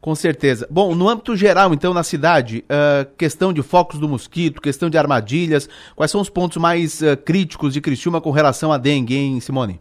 Com 0.00 0.14
certeza. 0.14 0.66
Bom, 0.70 0.94
no 0.94 1.08
âmbito 1.08 1.36
geral, 1.36 1.74
então, 1.74 1.92
na 1.92 2.02
cidade, 2.02 2.64
uh, 2.64 3.04
questão 3.16 3.52
de 3.52 3.62
focos 3.62 3.98
do 3.98 4.08
mosquito, 4.08 4.60
questão 4.60 4.88
de 4.88 4.96
armadilhas, 4.96 5.68
quais 5.96 6.10
são 6.10 6.20
os 6.20 6.30
pontos 6.30 6.56
mais 6.56 7.00
uh, 7.02 7.16
críticos 7.16 7.74
de 7.74 7.80
Criciúma 7.80 8.20
com 8.20 8.30
relação 8.30 8.72
à 8.72 8.78
dengue, 8.78 9.16
hein, 9.16 9.40
Simone? 9.40 9.80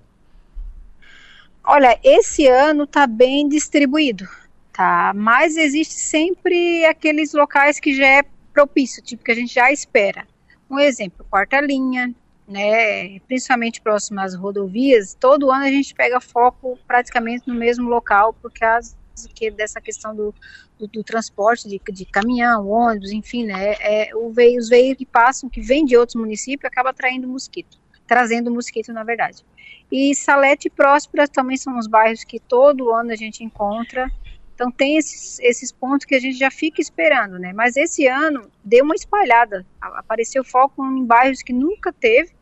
Olha, 1.63 1.99
esse 2.03 2.47
ano 2.47 2.85
está 2.85 3.05
bem 3.05 3.47
distribuído, 3.47 4.25
tá? 4.71 5.11
Mas 5.13 5.57
existe 5.57 5.95
sempre 5.95 6.85
aqueles 6.85 7.33
locais 7.33 7.79
que 7.79 7.95
já 7.95 8.07
é 8.07 8.23
propício, 8.53 9.03
tipo 9.03 9.23
que 9.23 9.31
a 9.31 9.35
gente 9.35 9.53
já 9.53 9.71
espera. 9.71 10.25
Um 10.69 10.79
exemplo, 10.79 11.25
quarta 11.29 11.61
linha, 11.61 12.13
né? 12.47 13.19
Principalmente 13.27 13.81
próximo 13.81 14.19
às 14.21 14.33
rodovias, 14.33 15.15
todo 15.19 15.51
ano 15.51 15.65
a 15.65 15.69
gente 15.69 15.93
pega 15.93 16.19
foco 16.19 16.79
praticamente 16.87 17.43
no 17.45 17.53
mesmo 17.53 17.89
local, 17.89 18.33
porque 18.41 18.63
as 18.63 18.95
que 19.25 19.49
dessa 19.49 19.81
questão 19.81 20.15
do, 20.15 20.33
do, 20.77 20.87
do 20.87 21.03
transporte 21.03 21.67
de, 21.67 21.81
de, 21.91 22.05
caminhão, 22.05 22.67
ônibus, 22.67 23.11
enfim, 23.11 23.45
né, 23.45 23.75
é, 23.79 24.09
veio, 24.31 24.59
os 24.59 24.69
veículos 24.69 24.97
que 24.97 25.05
passam, 25.05 25.49
que 25.49 25.61
vêm 25.61 25.85
de 25.85 25.97
outros 25.97 26.15
municípios, 26.15 26.65
acaba 26.65 26.89
atraindo 26.89 27.27
mosquito, 27.27 27.77
trazendo 28.05 28.51
mosquito, 28.51 28.93
na 28.93 29.03
verdade. 29.03 29.43
E 29.91 30.13
Salete 30.13 30.67
e 30.67 30.71
Próspera 30.71 31.27
também 31.27 31.57
são 31.57 31.77
os 31.77 31.87
bairros 31.87 32.23
que 32.23 32.39
todo 32.39 32.93
ano 32.93 33.11
a 33.11 33.15
gente 33.15 33.43
encontra, 33.43 34.11
então 34.53 34.71
tem 34.71 34.97
esses, 34.97 35.39
esses 35.39 35.71
pontos 35.71 36.05
que 36.05 36.15
a 36.15 36.19
gente 36.19 36.37
já 36.37 36.49
fica 36.49 36.81
esperando, 36.81 37.39
né, 37.39 37.53
mas 37.53 37.77
esse 37.77 38.07
ano 38.07 38.49
deu 38.63 38.83
uma 38.83 38.95
espalhada, 38.95 39.65
apareceu 39.79 40.43
foco 40.43 40.85
em 40.85 41.05
bairros 41.05 41.41
que 41.41 41.53
nunca 41.53 41.93
teve, 41.93 42.37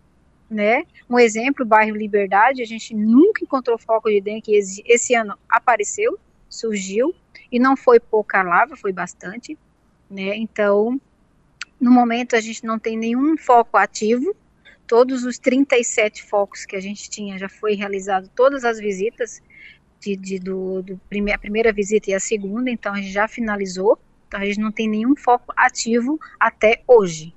né? 0.49 0.83
Um 1.09 1.19
exemplo, 1.19 1.65
o 1.65 1.67
bairro 1.67 1.95
Liberdade, 1.95 2.61
a 2.61 2.65
gente 2.65 2.95
nunca 2.95 3.43
encontrou 3.43 3.77
foco 3.77 4.09
de 4.09 4.21
dengue, 4.21 4.51
esse 4.85 5.15
ano 5.15 5.37
apareceu, 5.49 6.17
surgiu 6.49 7.13
e 7.51 7.59
não 7.59 7.75
foi 7.75 7.99
pouca 7.99 8.41
lava, 8.43 8.75
foi 8.75 8.91
bastante, 8.91 9.57
né? 10.09 10.35
Então, 10.35 10.99
no 11.79 11.91
momento 11.91 12.35
a 12.35 12.41
gente 12.41 12.65
não 12.65 12.79
tem 12.79 12.97
nenhum 12.97 13.37
foco 13.37 13.77
ativo. 13.77 14.35
Todos 14.87 15.23
os 15.23 15.39
37 15.39 16.23
focos 16.23 16.65
que 16.65 16.75
a 16.75 16.79
gente 16.79 17.09
tinha 17.09 17.37
já 17.37 17.49
foi 17.49 17.73
realizado 17.73 18.29
todas 18.35 18.63
as 18.63 18.79
visitas 18.79 19.41
de, 19.99 20.15
de 20.15 20.39
do, 20.39 20.83
do 20.83 20.99
a 21.33 21.37
primeira 21.37 21.73
visita 21.73 22.11
e 22.11 22.13
a 22.13 22.19
segunda, 22.19 22.69
então 22.69 22.93
a 22.93 22.97
gente 22.97 23.11
já 23.11 23.27
finalizou. 23.27 23.97
Então 24.27 24.39
a 24.39 24.45
gente 24.45 24.59
não 24.59 24.71
tem 24.71 24.87
nenhum 24.87 25.15
foco 25.15 25.53
ativo 25.55 26.19
até 26.39 26.81
hoje. 26.87 27.33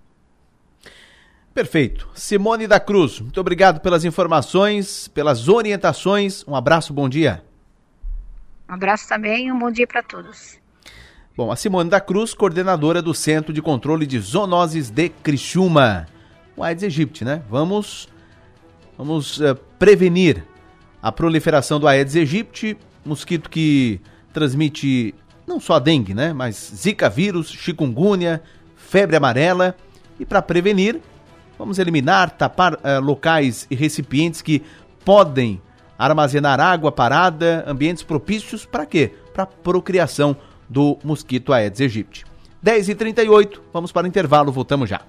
Perfeito. 1.54 2.09
Simone 2.14 2.66
da 2.66 2.78
Cruz, 2.78 3.20
muito 3.20 3.40
obrigado 3.40 3.80
pelas 3.80 4.04
informações, 4.04 5.09
pelas 5.09 5.48
orientações. 5.48 6.46
Um 6.46 6.54
abraço, 6.54 6.92
bom 6.92 7.09
dia. 7.09 7.47
Um 8.68 8.74
abraço 8.74 9.08
também 9.08 9.46
e 9.46 9.52
um 9.52 9.58
bom 9.58 9.70
dia 9.70 9.86
para 9.86 10.02
todos. 10.02 10.58
Bom, 11.34 11.50
a 11.50 11.56
Simone 11.56 11.88
da 11.88 12.00
Cruz, 12.00 12.34
coordenadora 12.34 13.00
do 13.00 13.14
Centro 13.14 13.52
de 13.52 13.62
Controle 13.62 14.06
de 14.06 14.20
Zoonoses 14.20 14.90
de 14.90 15.08
Criciúma. 15.08 16.06
O 16.54 16.62
Aedes 16.62 16.84
aegypti, 16.84 17.24
né? 17.24 17.42
Vamos, 17.48 18.08
vamos 18.98 19.38
uh, 19.40 19.54
prevenir 19.78 20.44
a 21.00 21.10
proliferação 21.10 21.80
do 21.80 21.88
Aedes 21.88 22.16
aegypti, 22.16 22.76
mosquito 23.04 23.48
que 23.48 24.00
transmite 24.32 25.14
não 25.46 25.58
só 25.58 25.74
a 25.74 25.78
dengue, 25.78 26.12
né? 26.12 26.34
Mas 26.34 26.72
zika 26.74 27.08
vírus, 27.08 27.48
chikungunya, 27.48 28.42
febre 28.76 29.16
amarela. 29.16 29.74
E 30.20 30.26
para 30.26 30.42
prevenir, 30.42 31.00
vamos 31.56 31.78
eliminar, 31.78 32.32
tapar 32.32 32.74
uh, 32.74 33.00
locais 33.00 33.66
e 33.70 33.74
recipientes 33.74 34.42
que 34.42 34.62
podem 35.04 35.62
armazenar 35.99 36.61
água 36.61 36.92
parada, 36.92 37.64
ambientes 37.66 38.05
propícios 38.05 38.64
para 38.64 38.86
quê? 38.86 39.12
Para 39.34 39.44
procriação 39.44 40.36
do 40.68 40.96
mosquito 41.03 41.53
Aedes 41.53 41.80
aegypti. 41.80 42.24
10h38, 42.64 43.61
vamos 43.72 43.90
para 43.90 44.05
o 44.05 44.09
intervalo, 44.09 44.53
voltamos 44.53 44.88
já. 44.88 45.01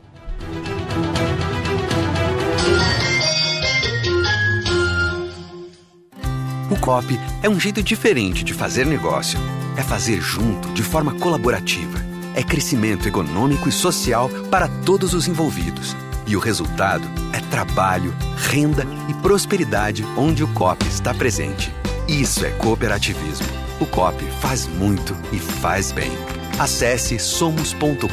O 6.72 6.80
COP 6.80 7.20
é 7.42 7.50
um 7.50 7.60
jeito 7.60 7.82
diferente 7.82 8.44
de 8.44 8.54
fazer 8.54 8.86
negócio. 8.86 9.40
É 9.76 9.82
fazer 9.82 10.22
junto, 10.22 10.70
de 10.74 10.84
forma 10.84 11.18
colaborativa. 11.20 11.98
É 12.36 12.44
crescimento 12.44 13.08
econômico 13.08 13.68
e 13.68 13.72
social 13.72 14.30
para 14.52 14.68
todos 14.86 15.16
os 15.16 15.28
envolvidos. 15.28 15.96
E 16.30 16.36
o 16.36 16.40
resultado 16.40 17.08
é 17.34 17.40
trabalho, 17.50 18.16
renda 18.38 18.86
e 19.10 19.16
prosperidade 19.16 20.06
onde 20.16 20.44
o 20.44 20.54
COP 20.54 20.88
está 20.88 21.12
presente. 21.12 21.74
Isso 22.08 22.46
é 22.46 22.52
cooperativismo. 22.52 23.48
O 23.82 23.86
COP 23.88 24.24
faz 24.40 24.68
muito 24.68 25.18
e 25.34 25.40
faz 25.40 25.92
bem. 25.92 26.12
Acesse 26.60 27.18
somos.cop.br 27.18 28.06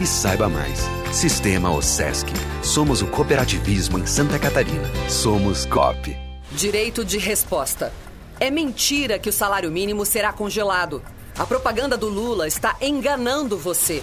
e 0.00 0.06
saiba 0.06 0.48
mais. 0.48 0.80
Sistema 1.12 1.70
OSESC. 1.70 2.26
Somos 2.60 3.02
o 3.02 3.06
cooperativismo 3.06 3.96
em 3.96 4.06
Santa 4.06 4.36
Catarina. 4.36 4.90
Somos 5.08 5.64
COP. 5.66 6.16
Direito 6.50 7.04
de 7.04 7.18
resposta. 7.18 7.92
É 8.40 8.50
mentira 8.50 9.16
que 9.16 9.28
o 9.28 9.32
salário 9.32 9.70
mínimo 9.70 10.04
será 10.04 10.32
congelado. 10.32 11.00
A 11.38 11.46
propaganda 11.46 11.96
do 11.96 12.08
Lula 12.08 12.48
está 12.48 12.74
enganando 12.80 13.56
você. 13.56 14.02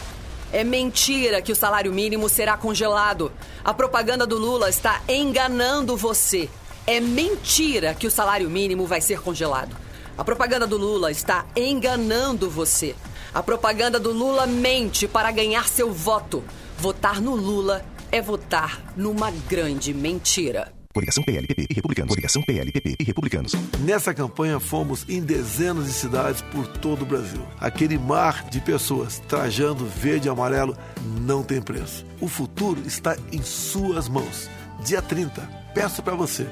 É 0.51 0.63
mentira 0.63 1.41
que 1.41 1.51
o 1.51 1.55
salário 1.55 1.91
mínimo 1.91 2.29
será 2.29 2.55
congelado. 2.55 3.31
A 3.65 3.73
propaganda 3.73 4.25
do 4.25 4.37
Lula 4.37 4.69
está 4.69 5.01
enganando 5.07 5.97
você. 5.97 6.49
É 6.85 7.01
mentira 7.01 7.93
que 7.93 8.07
o 8.07 8.11
salário 8.11 8.49
mínimo 8.49 8.85
vai 8.85 9.01
ser 9.01 9.21
congelado. 9.21 9.75
A 10.17 10.23
propaganda 10.23 10.65
do 10.65 10.77
Lula 10.77 11.11
está 11.11 11.45
enganando 11.55 12.49
você. 12.49 12.95
A 13.33 13.43
propaganda 13.43 13.99
do 13.99 14.11
Lula 14.11 14.47
mente 14.47 15.05
para 15.05 15.31
ganhar 15.31 15.67
seu 15.67 15.91
voto. 15.91 16.43
Votar 16.77 17.19
no 17.21 17.35
Lula 17.35 17.85
é 18.09 18.21
votar 18.21 18.81
numa 18.95 19.29
grande 19.31 19.93
mentira. 19.93 20.76
Coligação 20.97 21.23
PLPP 21.23 21.67
e 21.69 21.73
Republicanos. 21.75 22.09
Coligação 22.09 22.41
PLPP 22.41 22.95
e 22.99 23.03
Republicanos. 23.03 23.53
Nessa 23.81 24.15
campanha 24.15 24.59
fomos 24.59 25.05
em 25.07 25.21
dezenas 25.21 25.85
de 25.85 25.93
cidades 25.93 26.41
por 26.41 26.65
todo 26.65 27.03
o 27.03 27.05
Brasil. 27.05 27.45
Aquele 27.59 27.99
mar 27.99 28.49
de 28.49 28.59
pessoas 28.59 29.19
trajando 29.27 29.85
verde 29.85 30.27
e 30.27 30.31
amarelo 30.31 30.75
não 31.21 31.43
tem 31.43 31.61
preço. 31.61 32.03
O 32.19 32.27
futuro 32.27 32.81
está 32.83 33.15
em 33.31 33.43
suas 33.43 34.09
mãos. 34.09 34.49
Dia 34.83 34.99
30, 34.99 35.47
peço 35.71 36.01
para 36.01 36.15
você, 36.15 36.47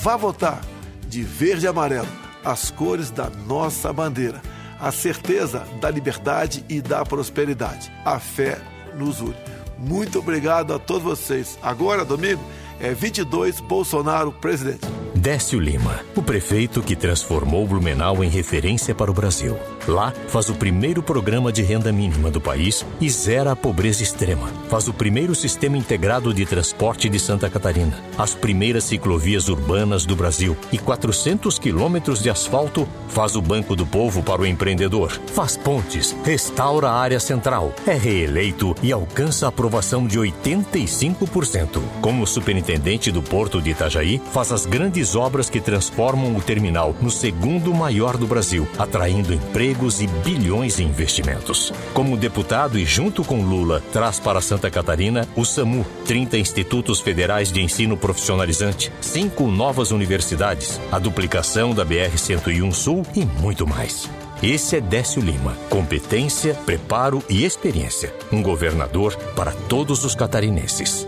vá 0.00 0.16
votar 0.16 0.62
de 1.06 1.22
verde 1.22 1.66
e 1.66 1.68
amarelo, 1.68 2.08
as 2.42 2.70
cores 2.70 3.10
da 3.10 3.28
nossa 3.28 3.92
bandeira. 3.92 4.40
A 4.80 4.90
certeza 4.90 5.66
da 5.78 5.90
liberdade 5.90 6.64
e 6.70 6.80
da 6.80 7.04
prosperidade. 7.04 7.92
A 8.02 8.18
fé 8.18 8.62
nos 8.96 9.20
une. 9.20 9.36
Muito 9.76 10.18
obrigado 10.20 10.72
a 10.72 10.78
todos 10.78 11.02
vocês. 11.02 11.58
Agora, 11.62 12.02
domingo, 12.02 12.42
é 12.80 12.94
22 12.94 13.60
Bolsonaro 13.60 14.32
presidente. 14.32 15.09
Décio 15.20 15.60
Lima, 15.60 16.00
o 16.16 16.22
prefeito 16.22 16.80
que 16.80 16.96
transformou 16.96 17.66
Blumenau 17.66 18.24
em 18.24 18.28
referência 18.30 18.94
para 18.94 19.10
o 19.10 19.14
Brasil. 19.14 19.54
Lá, 19.86 20.14
faz 20.28 20.48
o 20.48 20.54
primeiro 20.54 21.02
programa 21.02 21.52
de 21.52 21.62
renda 21.62 21.92
mínima 21.92 22.30
do 22.30 22.40
país 22.40 22.86
e 22.98 23.10
zera 23.10 23.52
a 23.52 23.56
pobreza 23.56 24.02
extrema. 24.02 24.48
Faz 24.70 24.88
o 24.88 24.94
primeiro 24.94 25.34
sistema 25.34 25.76
integrado 25.76 26.32
de 26.32 26.46
transporte 26.46 27.06
de 27.06 27.18
Santa 27.18 27.50
Catarina, 27.50 28.02
as 28.16 28.34
primeiras 28.34 28.84
ciclovias 28.84 29.48
urbanas 29.48 30.06
do 30.06 30.16
Brasil 30.16 30.56
e 30.72 30.78
400 30.78 31.58
quilômetros 31.58 32.22
de 32.22 32.30
asfalto. 32.30 32.88
Faz 33.08 33.36
o 33.36 33.42
Banco 33.42 33.76
do 33.76 33.84
Povo 33.84 34.22
para 34.22 34.40
o 34.40 34.46
empreendedor. 34.46 35.10
Faz 35.34 35.54
pontes, 35.54 36.16
restaura 36.24 36.88
a 36.88 36.98
área 36.98 37.20
central. 37.20 37.74
É 37.86 37.94
reeleito 37.94 38.74
e 38.82 38.90
alcança 38.90 39.44
a 39.44 39.48
aprovação 39.50 40.06
de 40.06 40.18
85%. 40.18 41.78
Como 42.00 42.26
superintendente 42.26 43.12
do 43.12 43.22
Porto 43.22 43.60
de 43.60 43.70
Itajaí, 43.70 44.18
faz 44.32 44.50
as 44.50 44.64
grandes 44.64 45.09
obras 45.14 45.48
que 45.50 45.60
transformam 45.60 46.36
o 46.36 46.40
terminal 46.40 46.94
no 47.00 47.10
segundo 47.10 47.72
maior 47.74 48.16
do 48.16 48.26
Brasil, 48.26 48.66
atraindo 48.78 49.34
empregos 49.34 50.00
e 50.00 50.06
bilhões 50.06 50.78
em 50.78 50.84
investimentos. 50.84 51.72
Como 51.94 52.16
deputado 52.16 52.78
e 52.78 52.84
junto 52.84 53.24
com 53.24 53.42
Lula, 53.42 53.82
traz 53.92 54.18
para 54.18 54.40
Santa 54.40 54.70
Catarina 54.70 55.28
o 55.36 55.44
SAMU, 55.44 55.86
30 56.06 56.38
institutos 56.38 57.00
federais 57.00 57.52
de 57.52 57.62
ensino 57.62 57.96
profissionalizante, 57.96 58.92
cinco 59.00 59.46
novas 59.46 59.90
universidades, 59.90 60.80
a 60.90 60.98
duplicação 60.98 61.74
da 61.74 61.84
BR-101 61.84 62.72
Sul 62.72 63.02
e 63.14 63.24
muito 63.24 63.66
mais. 63.66 64.08
Esse 64.42 64.76
é 64.76 64.80
Décio 64.80 65.20
Lima. 65.20 65.54
Competência, 65.68 66.54
preparo 66.54 67.22
e 67.28 67.44
experiência. 67.44 68.14
Um 68.32 68.42
governador 68.42 69.14
para 69.36 69.52
todos 69.52 70.02
os 70.02 70.14
catarinenses. 70.14 71.06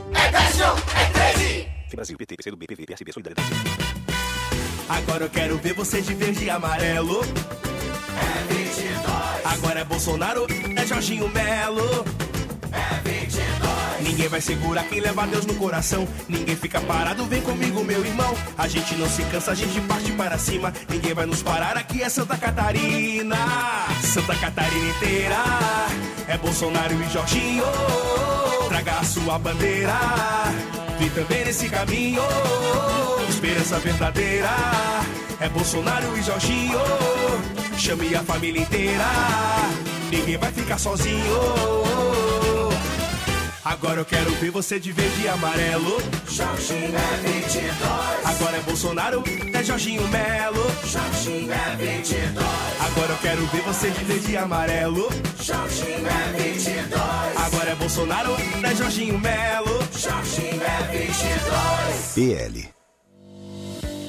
Brasil, 1.97 2.16
PT, 2.16 2.36
PC 2.36 2.51
do 2.51 2.57
BPV, 2.57 2.86
PSB, 2.86 3.12
Solidariedade. 3.12 3.51
Agora 4.88 5.24
eu 5.24 5.30
quero 5.30 5.59
ver 5.59 5.74
você 5.74 6.01
de 6.01 6.14
verde 6.14 6.45
e 6.45 6.51
amarelo. 6.51 7.20
É 7.22 8.55
22. 8.55 9.47
Agora 9.47 9.80
é 9.80 9.84
Bolsonaro, 9.84 10.47
é 10.76 10.86
Jorginho 10.86 11.28
Melo. 11.28 12.05
É 12.72 13.09
22. 13.09 14.09
Ninguém 14.09 14.28
vai 14.28 14.40
segurar 14.40 14.84
quem 14.84 15.01
leva 15.01 15.26
Deus 15.26 15.47
no 15.47 15.55
coração. 15.55 16.07
Ninguém 16.28 16.57
fica 16.57 16.80
parado, 16.80 17.24
vem 17.26 17.40
comigo, 17.40 17.84
meu 17.84 18.05
irmão. 18.05 18.34
A 18.59 18.66
gente 18.66 18.95
não 18.97 19.09
se 19.09 19.22
cansa, 19.24 19.53
a 19.53 19.55
gente 19.55 19.80
parte 19.82 20.12
para 20.12 20.36
cima. 20.38 20.72
Ninguém 20.88 21.14
vai 21.14 21.26
nos 21.26 21.43
parar, 21.43 21.76
aqui 21.76 22.03
é 22.03 22.09
Santa 22.09 22.36
Catarina. 22.36 23.36
Santa 24.03 24.34
Catarina 24.36 24.90
inteira. 24.90 25.36
É 26.26 26.36
Bolsonaro 26.38 26.95
e 26.95 27.09
Jorginho. 27.11 27.64
Traga 28.68 28.99
a 28.99 29.05
sua 29.05 29.38
bandeira. 29.38 29.93
Vem 31.03 31.11
também 31.11 31.44
nesse 31.44 31.68
caminho. 31.68 32.22
Esperança 33.28 33.76
verdadeira. 33.80 34.48
É 35.40 35.48
Bolsonaro 35.48 36.16
e 36.16 36.22
Jorginho. 36.22 36.78
Chame 37.76 38.14
a 38.14 38.22
família 38.22 38.62
inteira. 38.62 39.05
Ninguém 40.12 40.38
vai 40.38 40.53
ficar 40.53 40.78
sozinho. 40.78 42.22
Agora 43.64 44.00
eu 44.00 44.04
quero 44.04 44.28
ver 44.32 44.50
você 44.50 44.80
de 44.80 44.90
verde 44.90 45.22
e 45.22 45.28
amarelo. 45.28 45.96
Jorginho 46.28 46.96
é 46.96 47.28
22. 47.28 47.72
Agora 48.24 48.56
é 48.56 48.60
Bolsonaro, 48.60 49.22
é 49.52 49.62
Jorginho 49.62 50.08
Melo. 50.08 50.66
Jorginho 50.84 51.52
é 51.52 51.76
22. 51.76 52.44
Agora 52.80 53.12
eu 53.12 53.18
quero 53.18 53.46
ver 53.46 53.62
você 53.62 53.90
de 53.90 54.04
verde 54.04 54.32
e 54.32 54.36
amarelo. 54.36 55.08
Jorginho 55.40 56.08
é 56.08 56.42
22. 56.42 57.00
Agora 57.36 57.70
é 57.70 57.74
Bolsonaro, 57.76 58.36
é 58.64 58.74
Jorginho 58.74 59.18
Melo. 59.20 59.78
Jorginho 59.96 60.60
é 60.60 60.98
22. 60.98 62.12
PL. 62.16 62.68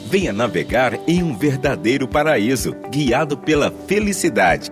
Venha 0.09 0.33
navegar 0.33 0.99
em 1.07 1.21
um 1.21 1.37
verdadeiro 1.37 2.07
paraíso, 2.07 2.75
guiado 2.89 3.37
pela 3.37 3.71
felicidade. 3.87 4.71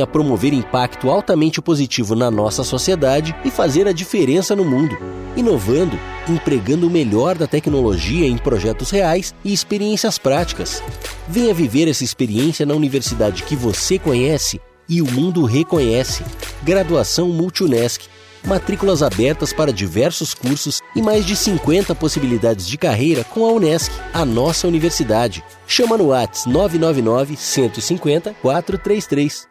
promover 0.07 0.53
impacto 0.53 1.09
altamente 1.09 1.61
positivo 1.61 2.15
na 2.15 2.31
nossa 2.31 2.63
sociedade 2.63 3.35
e 3.43 3.51
fazer 3.51 3.87
a 3.87 3.91
diferença 3.91 4.55
no 4.55 4.65
mundo, 4.65 4.97
inovando, 5.35 5.97
empregando 6.29 6.87
o 6.87 6.89
melhor 6.89 7.37
da 7.37 7.47
tecnologia 7.47 8.27
em 8.27 8.37
projetos 8.37 8.91
reais 8.91 9.33
e 9.43 9.53
experiências 9.53 10.17
práticas. 10.17 10.83
Venha 11.27 11.53
viver 11.53 11.87
essa 11.87 12.03
experiência 12.03 12.65
na 12.65 12.73
universidade 12.73 13.43
que 13.43 13.55
você 13.55 13.97
conhece 13.97 14.59
e 14.87 15.01
o 15.01 15.09
mundo 15.09 15.45
reconhece. 15.45 16.23
Graduação 16.63 17.29
Multunesc. 17.29 18.09
Matrículas 18.43 19.03
abertas 19.03 19.53
para 19.53 19.71
diversos 19.71 20.33
cursos 20.33 20.81
e 20.95 21.01
mais 21.01 21.25
de 21.25 21.35
50 21.35 21.93
possibilidades 21.93 22.67
de 22.67 22.75
carreira 22.75 23.23
com 23.23 23.45
a 23.45 23.51
Unesc, 23.51 23.91
a 24.11 24.25
nossa 24.25 24.67
universidade. 24.67 25.43
Chama 25.67 25.95
no 25.95 26.07
Whats 26.07 26.47
999 26.47 27.37
150 27.37 28.33
433. 28.41 29.50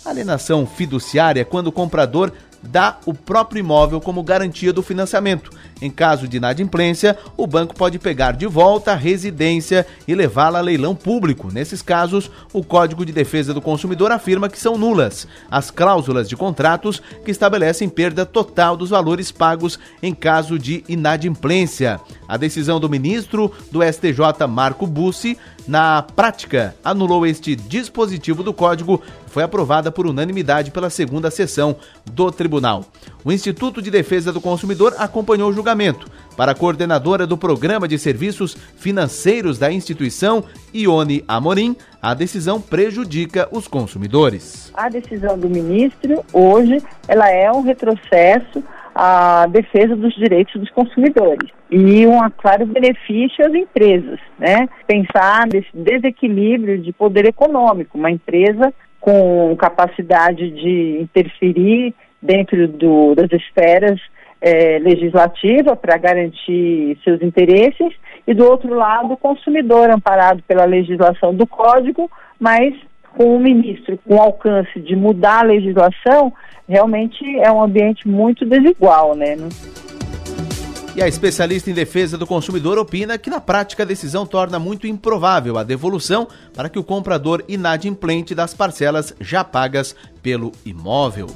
Alienação 0.03 0.67
fiduciária 0.67 1.39
é 1.39 1.45
quando 1.45 1.67
o 1.67 1.71
comprador 1.71 2.33
dá 2.61 2.99
o 3.05 3.13
próprio 3.13 3.61
imóvel 3.61 4.01
como 4.01 4.21
garantia 4.21 4.73
do 4.73 4.83
financiamento 4.83 5.49
Em 5.81 5.89
caso 5.89 6.27
de 6.27 6.37
inadimplência, 6.37 7.17
o 7.35 7.47
banco 7.47 7.75
pode 7.75 7.97
pegar 7.97 8.33
de 8.33 8.45
volta 8.45 8.91
a 8.91 8.95
residência 8.95 9.85
e 10.07 10.13
levá-la 10.13 10.59
a 10.59 10.61
leilão 10.61 10.93
público. 10.93 11.51
Nesses 11.51 11.81
casos, 11.81 12.29
o 12.53 12.63
Código 12.63 13.05
de 13.05 13.11
Defesa 13.11 13.53
do 13.53 13.61
Consumidor 13.61 14.11
afirma 14.11 14.47
que 14.47 14.59
são 14.59 14.77
nulas 14.77 15.27
as 15.49 15.71
cláusulas 15.71 16.29
de 16.29 16.35
contratos 16.35 17.01
que 17.25 17.31
estabelecem 17.31 17.89
perda 17.89 18.25
total 18.25 18.77
dos 18.77 18.91
valores 18.91 19.31
pagos 19.31 19.79
em 20.03 20.13
caso 20.13 20.59
de 20.59 20.83
inadimplência. 20.87 21.99
A 22.27 22.37
decisão 22.37 22.79
do 22.79 22.89
ministro 22.89 23.51
do 23.71 23.81
STJ, 23.83 24.47
Marco 24.47 24.85
Bussi, 24.85 25.37
na 25.67 26.01
prática, 26.01 26.75
anulou 26.83 27.25
este 27.25 27.55
dispositivo 27.55 28.43
do 28.43 28.53
código 28.53 29.01
foi 29.31 29.43
aprovada 29.43 29.91
por 29.91 30.05
unanimidade 30.05 30.71
pela 30.71 30.89
segunda 30.89 31.31
sessão 31.31 31.77
do 32.11 32.31
tribunal. 32.31 32.85
O 33.23 33.31
Instituto 33.31 33.83
de 33.83 33.91
Defesa 33.91 34.33
do 34.33 34.41
Consumidor 34.41 34.95
acompanhou 34.97 35.49
o 35.49 35.53
julgamento. 35.53 36.07
Para 36.35 36.53
a 36.53 36.55
coordenadora 36.55 37.27
do 37.27 37.37
Programa 37.37 37.87
de 37.87 37.99
Serviços 37.99 38.55
Financeiros 38.55 39.59
da 39.59 39.71
instituição, 39.71 40.43
Ione 40.73 41.23
Amorim, 41.27 41.75
a 42.01 42.15
decisão 42.15 42.59
prejudica 42.59 43.47
os 43.51 43.67
consumidores. 43.67 44.71
A 44.73 44.89
decisão 44.89 45.37
do 45.37 45.47
ministro, 45.47 46.23
hoje, 46.33 46.81
ela 47.07 47.29
é 47.29 47.51
um 47.51 47.61
retrocesso 47.61 48.63
a 48.93 49.47
defesa 49.47 49.95
dos 49.95 50.13
direitos 50.15 50.59
dos 50.59 50.69
consumidores 50.71 51.49
e 51.69 52.05
um 52.05 52.19
claro 52.37 52.65
benefício 52.65 53.45
às 53.45 53.53
empresas, 53.53 54.19
né? 54.37 54.67
Pensar 54.85 55.47
nesse 55.47 55.69
desequilíbrio 55.73 56.77
de 56.77 56.91
poder 56.91 57.25
econômico, 57.25 57.97
uma 57.97 58.11
empresa 58.11 58.73
com 58.99 59.55
capacidade 59.57 60.51
de 60.51 60.99
interferir 61.01 61.95
dentro 62.21 62.67
do, 62.67 63.15
das 63.15 63.31
esferas 63.31 63.99
é, 64.41 64.79
legislativa 64.79 65.75
para 65.75 65.97
garantir 65.97 66.97
seus 67.03 67.21
interesses 67.21 67.93
e 68.27 68.33
do 68.33 68.45
outro 68.45 68.73
lado 68.73 69.13
o 69.13 69.17
consumidor 69.17 69.89
amparado 69.89 70.43
pela 70.47 70.65
legislação 70.65 71.33
do 71.33 71.45
código, 71.45 72.09
mas 72.39 72.73
com 73.15 73.35
o 73.35 73.39
ministro 73.39 73.99
com 74.07 74.21
alcance 74.21 74.79
de 74.79 74.95
mudar 74.95 75.39
a 75.39 75.47
legislação, 75.47 76.33
realmente 76.67 77.23
é 77.39 77.51
um 77.51 77.61
ambiente 77.61 78.07
muito 78.07 78.45
desigual, 78.45 79.15
né? 79.15 79.35
E 80.95 81.01
a 81.01 81.07
especialista 81.07 81.69
em 81.69 81.73
defesa 81.73 82.17
do 82.17 82.27
consumidor 82.27 82.77
opina 82.77 83.17
que, 83.17 83.29
na 83.29 83.39
prática, 83.39 83.83
a 83.83 83.85
decisão 83.85 84.25
torna 84.25 84.59
muito 84.59 84.85
improvável 84.85 85.57
a 85.57 85.63
devolução 85.63 86.27
para 86.53 86.67
que 86.67 86.77
o 86.77 86.83
comprador 86.83 87.43
inadimplente 87.47 88.35
das 88.35 88.53
parcelas 88.53 89.15
já 89.19 89.41
pagas 89.41 89.95
pelo 90.21 90.51
imóvel. 90.65 91.27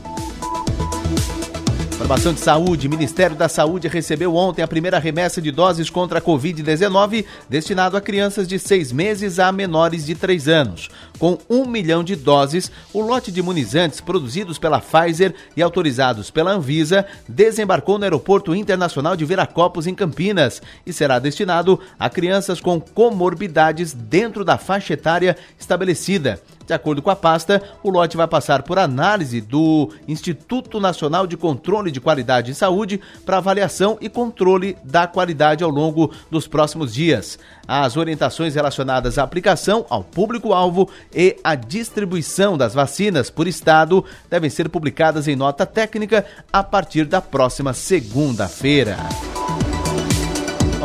Informação 1.96 2.34
de 2.34 2.42
saúde: 2.42 2.90
Ministério 2.90 3.38
da 3.38 3.48
Saúde 3.48 3.88
recebeu 3.88 4.36
ontem 4.36 4.62
a 4.62 4.68
primeira 4.68 5.00
remessa 5.00 5.42
de 5.42 5.50
doses 5.50 5.90
contra 5.90 6.20
a 6.20 6.22
Covid-19 6.22 7.24
destinado 7.48 7.96
a 7.96 8.02
crianças 8.02 8.50
de 8.50 8.60
seis 8.60 8.92
meses 8.92 9.40
a 9.40 9.50
menores 9.50 10.06
de 10.06 10.14
três 10.14 10.50
anos. 10.50 10.90
Com 11.18 11.38
um 11.50 11.66
milhão 11.66 12.04
de 12.04 12.18
doses, 12.18 12.70
o 12.94 13.00
lote 13.00 13.32
de 13.32 13.40
imunizantes 13.40 14.02
produzidos 14.02 14.60
pela 14.60 14.82
Pfizer 14.82 15.34
e 15.56 15.62
autorizados 15.62 16.30
pela 16.30 16.52
Anvisa 16.52 17.06
desembarcou 17.30 17.98
no 17.98 18.04
Aeroporto 18.04 18.54
Internacional 18.54 19.16
de 19.16 19.24
Viracopos, 19.24 19.88
em 19.88 19.96
Campinas, 19.96 20.62
e 20.86 20.92
será 20.92 21.18
destinado 21.18 21.80
a 21.98 22.10
crianças 22.10 22.60
com 22.60 22.78
comorbidades 22.78 23.94
dentro 23.94 24.44
da 24.44 24.58
faixa 24.58 24.94
etária 24.94 25.38
estabelecida. 25.58 26.42
De 26.66 26.74
acordo 26.74 27.02
com 27.02 27.10
a 27.10 27.16
pasta, 27.16 27.62
o 27.84 27.90
lote 27.90 28.18
vai 28.18 28.28
passar 28.28 28.64
por 28.64 28.80
análise 28.80 29.40
do 29.40 29.90
Instituto 30.08 30.80
Nacional 30.80 31.28
de 31.28 31.38
Controle 31.38 31.92
de 31.92 32.02
Qualidade 32.02 32.52
em 32.52 32.56
Saúde 32.56 33.00
para 33.26 33.38
avaliação 33.38 33.98
e 34.02 34.10
controle 34.10 34.76
da 34.84 35.06
qualidade 35.06 35.64
ao 35.64 35.70
longo 35.70 36.12
dos 36.32 36.48
próximos 36.48 36.94
dias. 36.94 37.38
As 37.68 37.98
orientações 37.98 38.56
relacionadas 38.56 39.18
à 39.18 39.24
aplicação 39.24 39.86
ao 39.90 40.04
público-alvo 40.04 40.90
e 41.14 41.38
à 41.44 41.56
distribuição 41.56 42.58
das 42.58 42.74
vacinas 42.74 43.30
por 43.30 43.48
estado 43.48 44.04
devem 44.30 44.50
ser 44.50 44.70
publicadas 44.70 45.28
em 45.28 45.36
nota 45.36 45.66
técnica 45.66 46.26
a 46.52 46.64
partir 46.64 47.06
da 47.06 47.22
próxima 47.22 47.74
segunda-feira. 47.74 48.98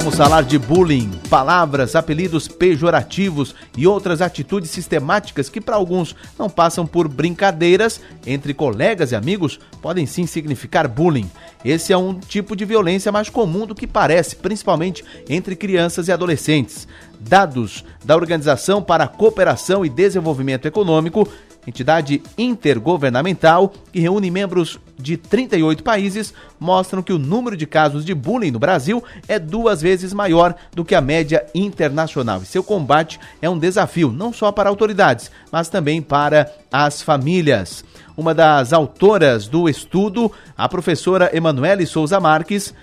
Vamos 0.00 0.16
falar 0.16 0.44
de 0.44 0.58
bullying, 0.58 1.10
palavras, 1.28 1.94
apelidos 1.94 2.48
pejorativos 2.48 3.54
e 3.76 3.86
outras 3.86 4.22
atitudes 4.22 4.70
sistemáticas 4.70 5.50
que 5.50 5.60
para 5.60 5.76
alguns 5.76 6.16
não 6.38 6.48
passam 6.48 6.86
por 6.86 7.06
brincadeiras 7.06 8.00
entre 8.26 8.54
colegas 8.54 9.12
e 9.12 9.14
amigos, 9.14 9.60
podem 9.82 10.06
sim 10.06 10.24
significar 10.26 10.88
bullying. 10.88 11.30
Esse 11.62 11.92
é 11.92 11.98
um 11.98 12.18
tipo 12.18 12.56
de 12.56 12.64
violência 12.64 13.12
mais 13.12 13.28
comum 13.28 13.66
do 13.66 13.74
que 13.74 13.86
parece, 13.86 14.36
principalmente 14.36 15.04
entre 15.28 15.54
crianças 15.54 16.08
e 16.08 16.12
adolescentes. 16.12 16.88
Dados 17.20 17.84
da 18.02 18.16
Organização 18.16 18.82
para 18.82 19.04
a 19.04 19.08
Cooperação 19.08 19.84
e 19.84 19.90
Desenvolvimento 19.90 20.64
Econômico 20.64 21.28
entidade 21.66 22.22
intergovernamental 22.36 23.72
que 23.92 24.00
reúne 24.00 24.30
membros 24.30 24.78
de 24.98 25.16
38 25.16 25.82
países, 25.82 26.34
mostram 26.58 27.02
que 27.02 27.12
o 27.12 27.18
número 27.18 27.56
de 27.56 27.66
casos 27.66 28.04
de 28.04 28.14
bullying 28.14 28.50
no 28.50 28.58
Brasil 28.58 29.02
é 29.26 29.38
duas 29.38 29.80
vezes 29.80 30.12
maior 30.12 30.54
do 30.72 30.84
que 30.84 30.94
a 30.94 31.00
média 31.00 31.46
internacional. 31.54 32.42
E 32.42 32.46
seu 32.46 32.62
combate 32.62 33.18
é 33.40 33.48
um 33.48 33.58
desafio 33.58 34.12
não 34.12 34.32
só 34.32 34.52
para 34.52 34.68
autoridades, 34.68 35.30
mas 35.50 35.68
também 35.68 36.02
para 36.02 36.50
as 36.70 37.02
famílias. 37.02 37.84
Uma 38.16 38.34
das 38.34 38.72
autoras 38.72 39.48
do 39.48 39.68
estudo, 39.68 40.30
a 40.56 40.68
professora 40.68 41.30
Emanuele 41.34 41.86
Souza 41.86 42.20
Marques, 42.20 42.74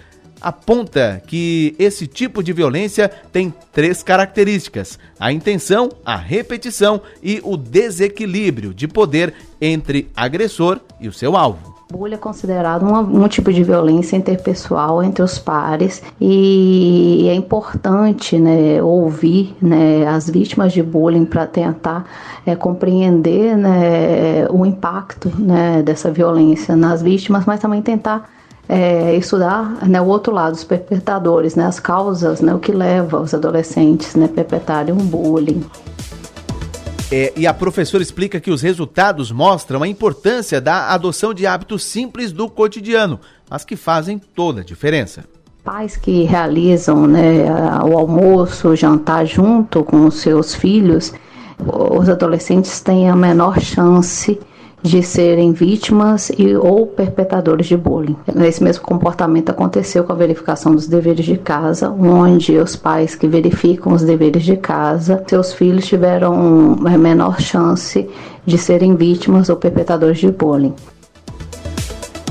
aponta 0.42 1.22
que 1.26 1.76
esse 1.78 2.08
tipo 2.08 2.44
de 2.44 2.54
violência 2.54 3.10
tem 3.32 3.54
três 3.72 4.04
características: 4.04 5.00
a 5.20 5.32
intenção, 5.32 5.90
a 6.06 6.16
repetição 6.16 7.02
e 7.22 7.42
o 7.44 7.58
desequilíbrio 7.58 8.74
de 8.74 8.88
poder 8.88 9.34
entre 9.62 10.10
agressor 10.16 10.80
e 11.00 11.08
o 11.08 11.14
seu 11.14 11.36
alvo. 11.36 11.78
Bullying 11.90 12.16
é 12.16 12.18
considerado 12.18 12.84
um 12.86 13.28
tipo 13.30 13.52
de 13.54 13.64
violência 13.64 14.18
interpessoal 14.18 15.02
entre 15.02 15.24
os 15.24 15.40
pares 15.40 16.04
e 16.20 17.28
é 17.30 17.34
importante 17.34 18.38
né, 18.38 18.84
ouvir 18.84 19.56
né, 19.62 20.06
as 20.06 20.30
vítimas 20.30 20.74
de 20.74 20.84
bullying 20.84 21.24
para 21.24 21.48
tentar 21.48 22.06
é, 22.46 22.58
compreender 22.58 23.56
né, 23.56 24.46
o 24.50 24.66
impacto 24.66 25.32
né, 25.40 25.82
dessa 25.82 26.12
violência 26.12 26.76
nas 26.76 27.02
vítimas, 27.02 27.46
mas 27.46 27.62
também 27.62 27.82
tentar 27.82 28.30
é, 28.70 29.16
estudar 29.16 29.88
né, 29.88 30.02
o 30.02 30.06
outro 30.06 30.34
lado, 30.34 30.54
os 30.54 30.64
perpetradores, 30.64 31.56
né, 31.56 31.66
as 31.66 31.80
causas, 31.80 32.42
né, 32.42 32.54
o 32.54 32.60
que 32.60 32.72
leva 32.72 33.20
os 33.20 33.34
adolescentes 33.34 34.16
né, 34.16 34.26
a 34.26 34.30
perpetrarem 34.30 34.94
um 34.94 34.98
bullying. 34.98 35.64
É, 37.10 37.32
e 37.38 37.48
a 37.48 37.54
professora 37.54 38.04
explica 38.04 38.40
que 38.40 38.52
os 38.52 38.62
resultados 38.62 39.32
mostram 39.32 39.82
a 39.82 39.88
importância 39.88 40.60
da 40.60 40.90
adoção 40.94 41.34
de 41.34 41.48
hábitos 41.48 41.86
simples 41.86 42.34
do 42.34 42.50
cotidiano, 42.50 43.20
mas 43.50 43.64
que 43.64 43.78
fazem 43.78 44.20
toda 44.20 44.60
a 44.60 44.64
diferença. 44.64 45.24
Pais 45.64 45.96
que 45.96 46.24
realizam 46.24 47.08
né, 47.08 47.46
o 47.86 47.98
almoço, 47.98 48.70
o 48.70 48.76
jantar 48.76 49.26
junto 49.26 49.84
com 49.84 50.06
os 50.06 50.16
seus 50.16 50.54
filhos, 50.54 51.14
os 51.60 52.10
adolescentes 52.10 52.82
têm 52.82 53.10
a 53.10 53.16
menor 53.16 53.60
chance 53.60 54.38
de 54.88 55.04
serem 55.04 55.52
vítimas 55.52 56.32
e 56.38 56.56
ou 56.56 56.88
perpetradores 56.88 57.68
de 57.68 57.78
bullying. 57.78 58.16
Esse 58.46 58.64
mesmo 58.64 58.84
comportamento 58.84 59.50
aconteceu 59.50 60.04
com 60.04 60.14
a 60.14 60.16
verificação 60.16 60.74
dos 60.74 60.88
deveres 60.88 61.26
de 61.26 61.38
casa, 61.38 61.90
onde 61.90 62.58
os 62.58 62.76
pais 62.76 63.16
que 63.16 63.28
verificam 63.28 63.94
os 63.94 64.04
deveres 64.04 64.44
de 64.44 64.58
casa, 64.58 65.24
seus 65.28 65.54
filhos 65.54 65.86
tiveram 65.86 66.76
menor 66.98 67.40
chance 67.40 68.08
de 68.46 68.58
serem 68.58 68.96
vítimas 68.96 69.50
ou 69.50 69.56
perpetradores 69.56 70.20
de 70.20 70.32
bullying. 70.32 70.74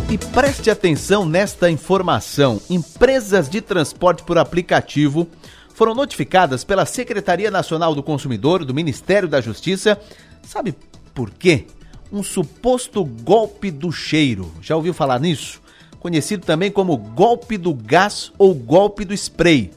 E 0.08 0.16
preste 0.16 0.70
atenção 0.70 1.26
nesta 1.26 1.68
informação: 1.68 2.60
empresas 2.70 3.48
de 3.48 3.60
transporte 3.60 4.22
por 4.22 4.38
aplicativo 4.38 5.26
foram 5.74 5.94
notificadas 5.94 6.64
pela 6.64 6.86
Secretaria 6.86 7.50
Nacional 7.50 7.94
do 7.94 8.02
Consumidor 8.02 8.64
do 8.64 8.72
Ministério 8.72 9.28
da 9.28 9.40
Justiça. 9.40 9.98
Sabe 10.42 10.74
por 11.12 11.30
quê? 11.30 11.66
Um 12.12 12.22
suposto 12.22 13.04
golpe 13.04 13.70
do 13.70 13.90
cheiro. 13.90 14.52
Já 14.62 14.76
ouviu 14.76 14.94
falar 14.94 15.20
nisso? 15.20 15.60
Conhecido 15.98 16.44
também 16.44 16.70
como 16.70 16.96
golpe 16.96 17.56
do 17.56 17.74
gás 17.74 18.32
ou 18.38 18.54
golpe 18.54 19.04
do 19.04 19.14
spray. 19.14 19.70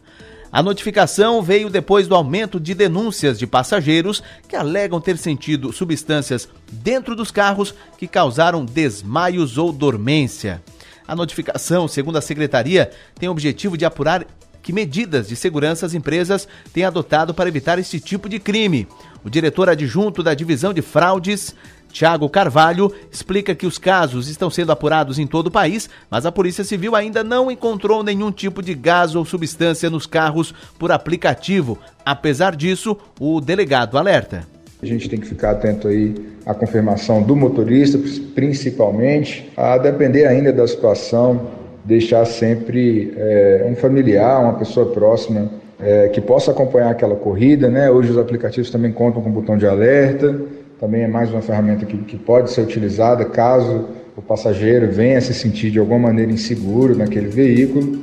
A 0.51 0.63
notificação 0.63 1.43
veio 1.43 1.69
depois 1.69 2.07
do 2.07 2.15
aumento 2.15 2.59
de 2.59 2.73
denúncias 2.73 3.37
de 3.37 3.45
passageiros 3.45 4.23
que 4.47 4.55
alegam 4.55 4.99
ter 4.99 5.15
sentido 5.17 5.71
substâncias 5.71 6.49
dentro 6.71 7.15
dos 7.15 7.29
carros 7.29 7.73
que 7.97 8.07
causaram 8.07 8.65
desmaios 8.65 9.59
ou 9.59 9.71
dormência. 9.71 10.61
A 11.07 11.15
notificação, 11.15 11.87
segundo 11.87 12.17
a 12.17 12.21
secretaria, 12.21 12.89
tem 13.19 13.29
o 13.29 13.31
objetivo 13.31 13.77
de 13.77 13.85
apurar 13.85 14.25
que 14.61 14.73
medidas 14.73 15.27
de 15.27 15.35
segurança 15.35 15.85
as 15.85 15.93
empresas 15.93 16.47
têm 16.73 16.83
adotado 16.83 17.33
para 17.33 17.49
evitar 17.49 17.79
esse 17.79 17.99
tipo 17.99 18.27
de 18.27 18.39
crime. 18.39 18.87
O 19.23 19.29
diretor 19.29 19.69
adjunto 19.69 20.21
da 20.21 20.33
Divisão 20.33 20.73
de 20.73 20.81
Fraudes 20.81 21.55
Tiago 21.91 22.29
Carvalho 22.29 22.91
explica 23.11 23.55
que 23.55 23.65
os 23.65 23.77
casos 23.77 24.27
estão 24.27 24.49
sendo 24.49 24.71
apurados 24.71 25.19
em 25.19 25.27
todo 25.27 25.47
o 25.47 25.51
país, 25.51 25.89
mas 26.09 26.25
a 26.25 26.31
Polícia 26.31 26.63
Civil 26.63 26.95
ainda 26.95 27.23
não 27.23 27.51
encontrou 27.51 28.03
nenhum 28.03 28.31
tipo 28.31 28.61
de 28.61 28.73
gás 28.73 29.15
ou 29.15 29.25
substância 29.25 29.89
nos 29.89 30.05
carros 30.05 30.53
por 30.77 30.91
aplicativo. 30.91 31.77
Apesar 32.05 32.55
disso, 32.55 32.97
o 33.19 33.41
delegado 33.41 33.97
alerta. 33.97 34.47
A 34.81 34.85
gente 34.85 35.09
tem 35.09 35.19
que 35.19 35.27
ficar 35.27 35.51
atento 35.51 35.89
aí 35.89 36.15
à 36.45 36.53
confirmação 36.53 37.21
do 37.21 37.35
motorista, 37.35 37.99
principalmente, 38.33 39.51
a 39.57 39.77
depender 39.77 40.25
ainda 40.25 40.53
da 40.53 40.65
situação, 40.65 41.47
deixar 41.83 42.23
sempre 42.25 43.13
é, 43.17 43.67
um 43.69 43.75
familiar, 43.75 44.41
uma 44.41 44.53
pessoa 44.53 44.85
próxima 44.85 45.49
é, 45.81 46.07
que 46.09 46.21
possa 46.21 46.51
acompanhar 46.51 46.91
aquela 46.91 47.15
corrida, 47.15 47.69
né? 47.69 47.89
Hoje 47.89 48.11
os 48.11 48.17
aplicativos 48.17 48.69
também 48.69 48.91
contam 48.91 49.21
com 49.21 49.29
botão 49.29 49.57
de 49.57 49.65
alerta, 49.65 50.39
também 50.79 51.03
é 51.03 51.07
mais 51.07 51.29
uma 51.29 51.41
ferramenta 51.41 51.85
que, 51.85 51.97
que 51.97 52.17
pode 52.17 52.51
ser 52.51 52.61
utilizada 52.61 53.25
caso 53.25 53.89
o 54.15 54.21
passageiro 54.21 54.91
venha 54.91 55.19
se 55.19 55.33
sentir 55.33 55.71
de 55.71 55.79
alguma 55.79 56.07
maneira 56.07 56.31
inseguro 56.31 56.95
naquele 56.95 57.27
veículo. 57.27 58.01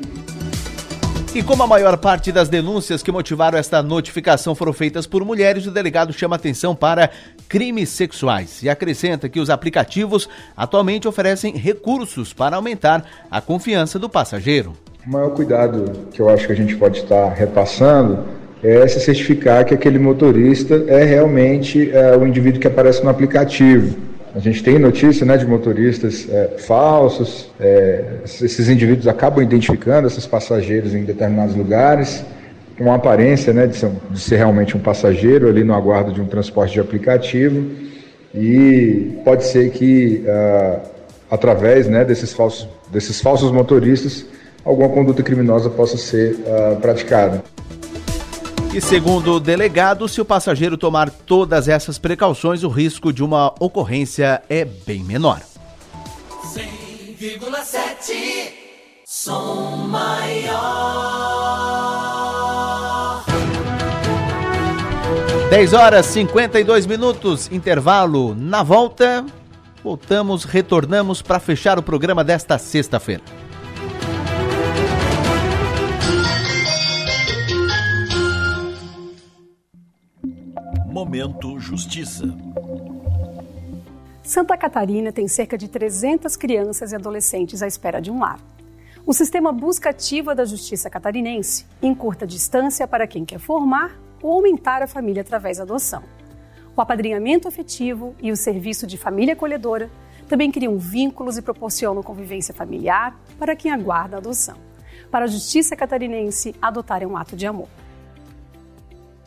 E 1.34 1.42
como 1.42 1.62
a 1.62 1.66
maior 1.66 1.98
parte 1.98 2.32
das 2.32 2.48
denúncias 2.48 3.02
que 3.02 3.12
motivaram 3.12 3.58
esta 3.58 3.82
notificação 3.82 4.54
foram 4.54 4.72
feitas 4.72 5.06
por 5.06 5.22
mulheres, 5.22 5.66
o 5.66 5.70
delegado 5.70 6.12
chama 6.12 6.36
atenção 6.36 6.74
para 6.74 7.10
crimes 7.46 7.90
sexuais 7.90 8.62
e 8.62 8.70
acrescenta 8.70 9.28
que 9.28 9.38
os 9.38 9.50
aplicativos 9.50 10.28
atualmente 10.56 11.06
oferecem 11.06 11.54
recursos 11.54 12.32
para 12.32 12.56
aumentar 12.56 13.04
a 13.30 13.42
confiança 13.42 13.98
do 13.98 14.08
passageiro. 14.08 14.72
O 15.06 15.10
maior 15.10 15.30
cuidado 15.30 16.08
que 16.10 16.20
eu 16.20 16.30
acho 16.30 16.46
que 16.46 16.52
a 16.52 16.56
gente 16.56 16.74
pode 16.76 17.00
estar 17.00 17.28
repassando 17.28 18.24
é 18.62 18.86
se 18.88 19.00
certificar 19.00 19.64
que 19.64 19.74
aquele 19.74 19.98
motorista 19.98 20.84
é 20.88 21.04
realmente 21.04 21.90
é, 21.90 22.16
o 22.16 22.26
indivíduo 22.26 22.60
que 22.60 22.66
aparece 22.66 23.02
no 23.02 23.10
aplicativo. 23.10 23.96
A 24.34 24.38
gente 24.38 24.62
tem 24.62 24.78
notícia 24.78 25.24
né, 25.24 25.36
de 25.36 25.46
motoristas 25.46 26.28
é, 26.30 26.56
falsos, 26.58 27.50
é, 27.58 28.04
esses 28.24 28.68
indivíduos 28.68 29.08
acabam 29.08 29.42
identificando 29.42 30.06
esses 30.06 30.26
passageiros 30.26 30.94
em 30.94 31.04
determinados 31.04 31.54
lugares, 31.54 32.24
com 32.76 32.92
a 32.92 32.96
aparência 32.96 33.52
né, 33.52 33.66
de 33.66 33.76
ser, 33.76 33.90
de 34.10 34.20
ser 34.20 34.36
realmente 34.36 34.76
um 34.76 34.80
passageiro 34.80 35.48
ali 35.48 35.64
no 35.64 35.74
aguardo 35.74 36.12
de 36.12 36.20
um 36.20 36.26
transporte 36.26 36.74
de 36.74 36.80
aplicativo, 36.80 37.64
e 38.34 39.18
pode 39.24 39.44
ser 39.44 39.70
que, 39.70 40.22
uh, 40.26 40.80
através 41.30 41.88
né, 41.88 42.04
desses, 42.04 42.34
falsos, 42.34 42.68
desses 42.92 43.18
falsos 43.20 43.50
motoristas, 43.50 44.26
alguma 44.62 44.90
conduta 44.90 45.22
criminosa 45.22 45.70
possa 45.70 45.96
ser 45.96 46.32
uh, 46.32 46.76
praticada. 46.76 47.42
E 48.76 48.80
segundo 48.82 49.32
o 49.32 49.40
delegado, 49.40 50.06
se 50.06 50.20
o 50.20 50.24
passageiro 50.24 50.76
tomar 50.76 51.08
todas 51.08 51.66
essas 51.66 51.96
precauções, 51.96 52.62
o 52.62 52.68
risco 52.68 53.10
de 53.10 53.24
uma 53.24 53.54
ocorrência 53.58 54.42
é 54.50 54.66
bem 54.66 55.02
menor. 55.02 55.40
100,7 56.54 58.52
Som 59.02 59.76
Maior. 59.88 60.84
10 65.48 65.72
horas 65.72 66.04
52 66.04 66.84
minutos, 66.84 67.50
intervalo 67.50 68.34
na 68.34 68.62
volta. 68.62 69.24
Voltamos, 69.82 70.44
retornamos 70.44 71.22
para 71.22 71.40
fechar 71.40 71.78
o 71.78 71.82
programa 71.82 72.22
desta 72.22 72.58
sexta-feira. 72.58 73.22
Momento 80.96 81.58
Justiça. 81.58 82.24
Santa 84.22 84.56
Catarina 84.56 85.12
tem 85.12 85.28
cerca 85.28 85.58
de 85.58 85.68
300 85.68 86.34
crianças 86.36 86.90
e 86.90 86.96
adolescentes 86.96 87.62
à 87.62 87.66
espera 87.66 88.00
de 88.00 88.10
um 88.10 88.18
lar. 88.18 88.40
O 89.04 89.12
sistema 89.12 89.52
busca 89.52 89.90
ativa 89.90 90.34
da 90.34 90.46
Justiça 90.46 90.88
Catarinense 90.88 91.66
encurta 91.82 92.26
distância 92.26 92.88
para 92.88 93.06
quem 93.06 93.26
quer 93.26 93.38
formar 93.38 93.94
ou 94.22 94.32
aumentar 94.32 94.82
a 94.82 94.86
família 94.86 95.20
através 95.20 95.58
da 95.58 95.64
adoção. 95.64 96.02
O 96.74 96.80
apadrinhamento 96.80 97.46
afetivo 97.46 98.14
e 98.18 98.32
o 98.32 98.36
serviço 98.36 98.86
de 98.86 98.96
família 98.96 99.34
acolhedora 99.34 99.90
também 100.26 100.50
criam 100.50 100.78
vínculos 100.78 101.36
e 101.36 101.42
proporcionam 101.42 102.02
convivência 102.02 102.54
familiar 102.54 103.14
para 103.38 103.54
quem 103.54 103.70
aguarda 103.70 104.16
a 104.16 104.18
adoção. 104.18 104.56
Para 105.10 105.26
a 105.26 105.28
Justiça 105.28 105.76
Catarinense, 105.76 106.54
adotar 106.62 107.02
é 107.02 107.06
um 107.06 107.18
ato 107.18 107.36
de 107.36 107.46
amor. 107.46 107.68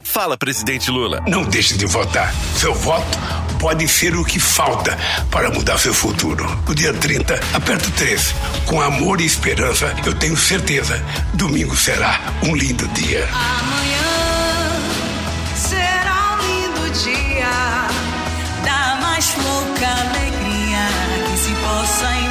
Fala, 0.03 0.37
presidente 0.37 0.89
Lula. 0.89 1.21
Não 1.27 1.43
deixe 1.43 1.77
de 1.77 1.85
votar. 1.85 2.33
Seu 2.55 2.73
voto 2.73 3.17
pode 3.59 3.87
ser 3.87 4.15
o 4.15 4.23
que 4.23 4.39
falta 4.39 4.97
para 5.29 5.49
mudar 5.51 5.77
seu 5.77 5.93
futuro. 5.93 6.45
No 6.67 6.73
dia 6.73 6.93
30, 6.93 7.39
aperto 7.53 7.91
3. 7.91 8.33
Com 8.65 8.81
amor 8.81 9.21
e 9.21 9.25
esperança, 9.25 9.93
eu 10.05 10.13
tenho 10.13 10.37
certeza, 10.37 11.03
domingo 11.33 11.75
será 11.75 12.19
um 12.43 12.55
lindo 12.55 12.87
dia. 12.89 13.27
Amanhã 13.31 13.99
será 15.55 16.35
um 16.35 16.47
lindo 16.47 16.89
dia 17.03 17.87
da 18.63 18.95
mais 19.01 19.35
louca 19.35 19.87
alegria 19.87 20.87
que 21.29 21.37
se 21.37 21.51
possa 21.55 22.05
imaginar. 22.05 22.28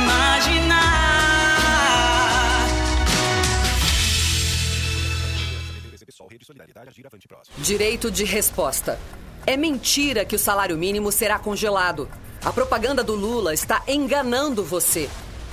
Direito 7.58 8.10
de 8.10 8.24
resposta. 8.24 8.98
É 9.46 9.56
mentira 9.56 10.24
que 10.24 10.36
o 10.36 10.38
salário 10.38 10.76
mínimo 10.76 11.12
será 11.12 11.38
congelado. 11.38 12.08
A 12.42 12.52
propaganda 12.52 13.04
do 13.04 13.14
Lula 13.14 13.52
está 13.52 13.82
enganando 13.86 14.64
você. 14.64 15.08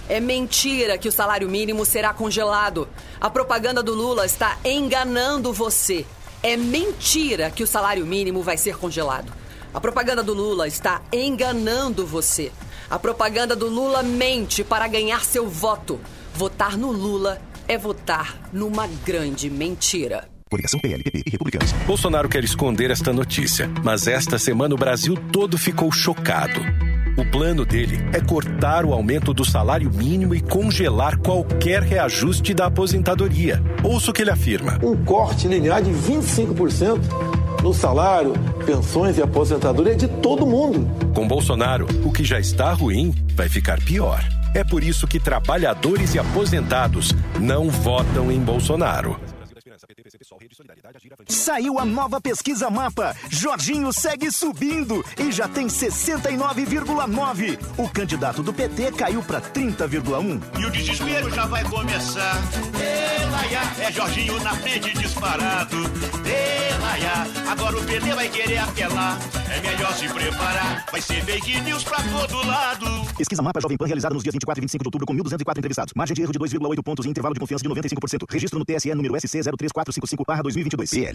É 0.07 0.19
mentira 0.19 0.97
que 0.97 1.07
o 1.07 1.11
salário 1.11 1.49
mínimo 1.49 1.83
será 1.83 2.13
congelado. 2.13 2.88
A 3.19 3.29
propaganda 3.29 3.81
do 3.81 3.93
Lula 3.93 4.25
está 4.25 4.57
enganando 4.63 5.51
você. 5.51 6.05
É 6.43 6.55
mentira 6.55 7.49
que 7.49 7.63
o 7.63 7.67
salário 7.67 8.05
mínimo 8.05 8.41
vai 8.41 8.57
ser 8.57 8.77
congelado. 8.77 9.33
A 9.73 9.81
propaganda 9.81 10.23
do 10.23 10.33
Lula 10.33 10.67
está 10.67 11.01
enganando 11.11 12.05
você. 12.05 12.51
A 12.89 12.99
propaganda 12.99 13.55
do 13.55 13.67
Lula 13.67 14.03
mente 14.03 14.63
para 14.63 14.88
ganhar 14.88 15.25
seu 15.25 15.49
voto. 15.49 15.99
Votar 16.33 16.77
no 16.77 16.91
Lula 16.91 17.41
é 17.67 17.77
votar 17.77 18.49
numa 18.53 18.88
grande 18.88 19.49
mentira. 19.49 20.34
Coligação 20.48 20.80
PLPP 20.80 21.24
e 21.26 21.30
Republicanos. 21.32 21.72
Bolsonaro 21.88 22.30
quer 22.30 22.43
esconder 22.43 22.91
esta 22.91 23.12
notícia, 23.12 23.68
mas 23.84 24.06
esta 24.06 24.38
semana 24.38 24.76
o 24.76 24.78
Brasil 24.78 25.18
todo 25.32 25.58
ficou 25.58 25.91
chocado. 25.91 26.62
O 27.18 27.26
plano 27.32 27.66
dele 27.66 27.98
é 28.14 28.22
cortar 28.22 28.86
o 28.86 28.93
aumento 28.93 29.34
do 29.34 29.43
salário 29.43 29.89
mínimo 29.91 30.36
e 30.36 30.41
congelar 30.41 31.18
qualquer 31.18 31.82
reajuste 31.82 32.54
da 32.54 32.68
aposentadoria. 32.68 33.60
Ouça 33.84 34.12
o 34.12 34.14
que 34.14 34.22
ele 34.22 34.30
afirma. 34.30 34.78
Um 34.84 35.04
corte 35.04 35.48
linear 35.48 35.82
de 35.82 35.89
25% 35.89 37.00
no 37.64 37.74
salário, 37.74 38.34
pensões 38.68 39.18
e 39.18 39.24
aposentadoria 39.24 39.96
de 39.96 40.08
todo 40.08 40.46
mundo. 40.46 40.88
Com 41.16 41.28
Bolsonaro, 41.28 41.88
o 42.04 42.12
que 42.12 42.24
já 42.24 42.39
está 42.39 42.72
ruim 42.72 43.16
vai 43.34 43.50
ficar 43.50 43.82
pior. 43.82 44.24
É 44.54 44.64
por 44.64 44.84
isso 44.84 45.08
que 45.08 45.20
trabalhadores 45.20 46.14
e 46.14 46.20
aposentados 46.20 47.14
não 47.41 47.70
votam 47.70 48.32
em 48.32 48.39
Bolsonaro 48.39 49.20
rede 50.46 50.56
solidária. 50.56 50.74
Saiu 51.28 51.80
a 51.80 51.86
nova 51.86 52.21
pesquisa 52.21 52.69
Mapa. 52.69 53.15
Jorginho 53.30 53.91
segue 53.91 54.32
subindo 54.32 55.03
e 55.17 55.32
já 55.32 55.47
tem 55.47 55.67
69,9. 55.67 57.57
O 57.78 57.89
candidato 57.89 58.43
do 58.43 58.53
PT 58.53 58.91
caiu 58.93 59.23
para 59.23 59.41
30,1. 59.41 60.41
E 60.59 60.65
o 60.65 60.71
desespero 60.71 61.34
já 61.34 61.45
vai 61.45 61.63
começar. 61.63 62.36
É 63.80 63.91
Jorginho 63.91 64.39
na 64.41 64.55
frente 64.55 64.93
disparado. 64.97 65.76
Elaiá, 66.26 67.26
agora 67.49 67.78
o 67.78 67.84
PT 67.84 68.13
vai 68.13 68.30
querer 68.30 68.57
apelar. 68.57 69.17
É 69.49 69.61
melhor 69.61 69.93
se 69.93 70.07
preparar, 70.09 70.86
vai 70.91 71.01
ser 71.01 71.23
fake 71.23 71.61
news 71.61 71.84
pra 71.84 71.97
todo 71.97 72.47
lado. 72.47 72.86
Pesquisa 73.17 73.41
Mapa 73.41 73.61
Jovem 73.61 73.78
Pan 73.78 73.86
realizada 73.86 74.13
nos 74.13 74.23
dias 74.23 74.34
24 74.34 74.59
e 74.59 74.63
25 74.63 74.84
de 74.84 74.88
outubro 74.88 75.05
com 75.05 75.13
1.204 75.13 75.57
entrevistados. 75.57 75.93
Margem 75.95 76.15
de 76.15 76.21
erro 76.23 76.32
de 76.32 76.39
2,8 76.39 76.84
pontos 76.84 77.05
e 77.05 77.09
intervalo 77.09 77.34
de 77.34 77.39
confiança 77.39 77.63
de 77.63 77.69
95%. 77.69 78.26
Registro 78.30 78.59
no 78.59 78.65
TSE 78.65 78.93
número 78.95 79.13
SC03455-2022 79.13 81.14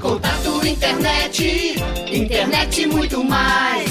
Contato 0.00 0.66
internet, 0.66 1.74
internet 2.12 2.86
muito 2.86 3.24
mais. 3.24 3.90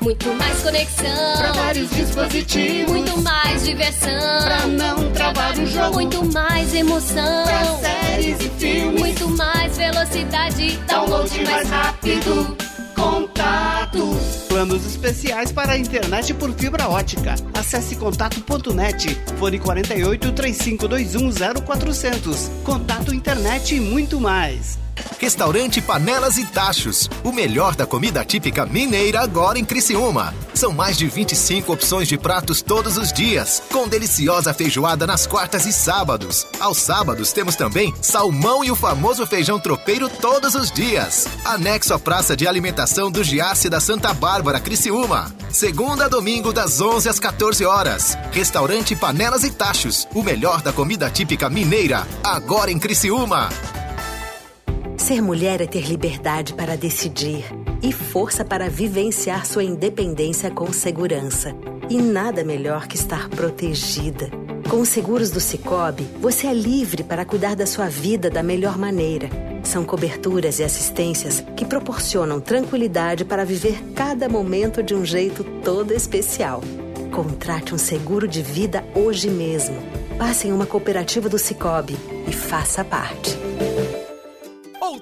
Muito 0.00 0.34
mais 0.34 0.62
conexão. 0.62 1.36
Pra 1.38 1.52
vários 1.52 1.90
dispositivos. 1.90 2.90
Muito 2.90 3.18
mais 3.22 3.64
diversão. 3.64 4.42
Pra 4.42 4.66
não 4.66 5.12
travar 5.12 5.56
o 5.58 5.66
jogo. 5.66 5.94
Muito 5.94 6.24
mais 6.32 6.74
emoção. 6.74 7.44
Pra 7.44 7.64
séries 7.78 8.36
e 8.40 8.50
filmes. 8.58 9.00
Muito 9.00 9.28
mais 9.30 9.76
velocidade. 9.76 10.76
Download 10.86 11.44
mais 11.44 11.70
rápido. 11.70 12.56
Contato. 12.94 14.43
Planos 14.54 14.86
especiais 14.86 15.50
para 15.50 15.72
a 15.72 15.76
internet 15.76 16.32
por 16.32 16.52
fibra 16.52 16.88
ótica. 16.88 17.34
Acesse 17.54 17.96
contato.net. 17.96 19.20
Fone 19.36 19.58
48 19.58 20.30
3521 20.30 21.64
0400. 21.66 22.50
Contato 22.62 23.12
internet 23.12 23.74
e 23.74 23.80
muito 23.80 24.20
mais. 24.20 24.78
Restaurante 25.18 25.80
Panelas 25.80 26.38
e 26.38 26.44
Tachos. 26.44 27.08
O 27.22 27.32
melhor 27.32 27.74
da 27.74 27.86
comida 27.86 28.24
típica 28.24 28.66
mineira 28.66 29.22
agora 29.22 29.58
em 29.58 29.64
Criciúma. 29.64 30.34
São 30.52 30.70
mais 30.72 30.96
de 30.96 31.06
25 31.08 31.72
opções 31.72 32.08
de 32.08 32.16
pratos 32.16 32.62
todos 32.62 32.96
os 32.96 33.12
dias, 33.12 33.62
com 33.72 33.88
deliciosa 33.88 34.54
feijoada 34.54 35.06
nas 35.06 35.26
quartas 35.26 35.66
e 35.66 35.72
sábados. 35.72 36.46
Aos 36.60 36.78
sábados 36.78 37.32
temos 37.32 37.56
também 37.56 37.92
salmão 38.00 38.62
e 38.62 38.70
o 38.70 38.76
famoso 38.76 39.26
feijão 39.26 39.58
tropeiro 39.58 40.08
todos 40.08 40.54
os 40.54 40.70
dias. 40.70 41.26
Anexo 41.44 41.94
à 41.94 41.98
Praça 41.98 42.36
de 42.36 42.46
Alimentação 42.46 43.10
do 43.10 43.24
Giasse 43.24 43.68
da 43.68 43.80
Santa 43.80 44.12
Bárbara, 44.12 44.43
Criciúma. 44.60 45.34
Segunda 45.50 46.04
a 46.04 46.08
domingo 46.08 46.52
das 46.52 46.80
11 46.80 47.08
às 47.08 47.18
14 47.18 47.64
horas. 47.64 48.16
Restaurante 48.30 48.94
Panelas 48.94 49.42
e 49.42 49.50
Tachos. 49.50 50.06
O 50.14 50.22
melhor 50.22 50.60
da 50.60 50.72
comida 50.72 51.10
típica 51.10 51.48
mineira 51.48 52.06
agora 52.22 52.70
em 52.70 52.78
Criciúma. 52.78 53.48
Ser 54.96 55.20
mulher 55.20 55.60
é 55.60 55.66
ter 55.66 55.86
liberdade 55.86 56.54
para 56.54 56.76
decidir 56.76 57.44
e 57.82 57.92
força 57.92 58.44
para 58.44 58.70
vivenciar 58.70 59.44
sua 59.44 59.64
independência 59.64 60.50
com 60.50 60.72
segurança. 60.72 61.54
E 61.90 61.96
nada 62.00 62.44
melhor 62.44 62.86
que 62.86 62.96
estar 62.96 63.28
protegida. 63.28 64.30
Com 64.68 64.80
os 64.80 64.88
seguros 64.88 65.30
do 65.30 65.40
Cicobi, 65.40 66.04
você 66.20 66.46
é 66.46 66.54
livre 66.54 67.02
para 67.02 67.24
cuidar 67.24 67.54
da 67.54 67.66
sua 67.66 67.88
vida 67.88 68.30
da 68.30 68.42
melhor 68.42 68.78
maneira. 68.78 69.53
São 69.64 69.84
coberturas 69.84 70.58
e 70.58 70.64
assistências 70.64 71.42
que 71.56 71.64
proporcionam 71.64 72.40
tranquilidade 72.40 73.24
para 73.24 73.44
viver 73.44 73.82
cada 73.94 74.28
momento 74.28 74.82
de 74.82 74.94
um 74.94 75.04
jeito 75.04 75.42
todo 75.64 75.92
especial. 75.92 76.60
Contrate 77.10 77.74
um 77.74 77.78
seguro 77.78 78.28
de 78.28 78.42
vida 78.42 78.84
hoje 78.94 79.28
mesmo. 79.28 79.76
Passe 80.18 80.46
em 80.46 80.52
uma 80.52 80.66
cooperativa 80.66 81.28
do 81.28 81.38
Cicobi 81.38 81.96
e 82.28 82.32
faça 82.32 82.84
parte. 82.84 83.36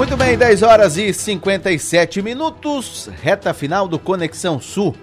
Muito 0.00 0.16
bem, 0.16 0.34
10 0.34 0.62
horas 0.62 0.96
e 0.96 1.12
57 1.12 2.22
minutos, 2.22 3.10
reta 3.20 3.52
final 3.52 3.86
do 3.86 3.98
Conexão 3.98 4.58
Sul. 4.58 4.96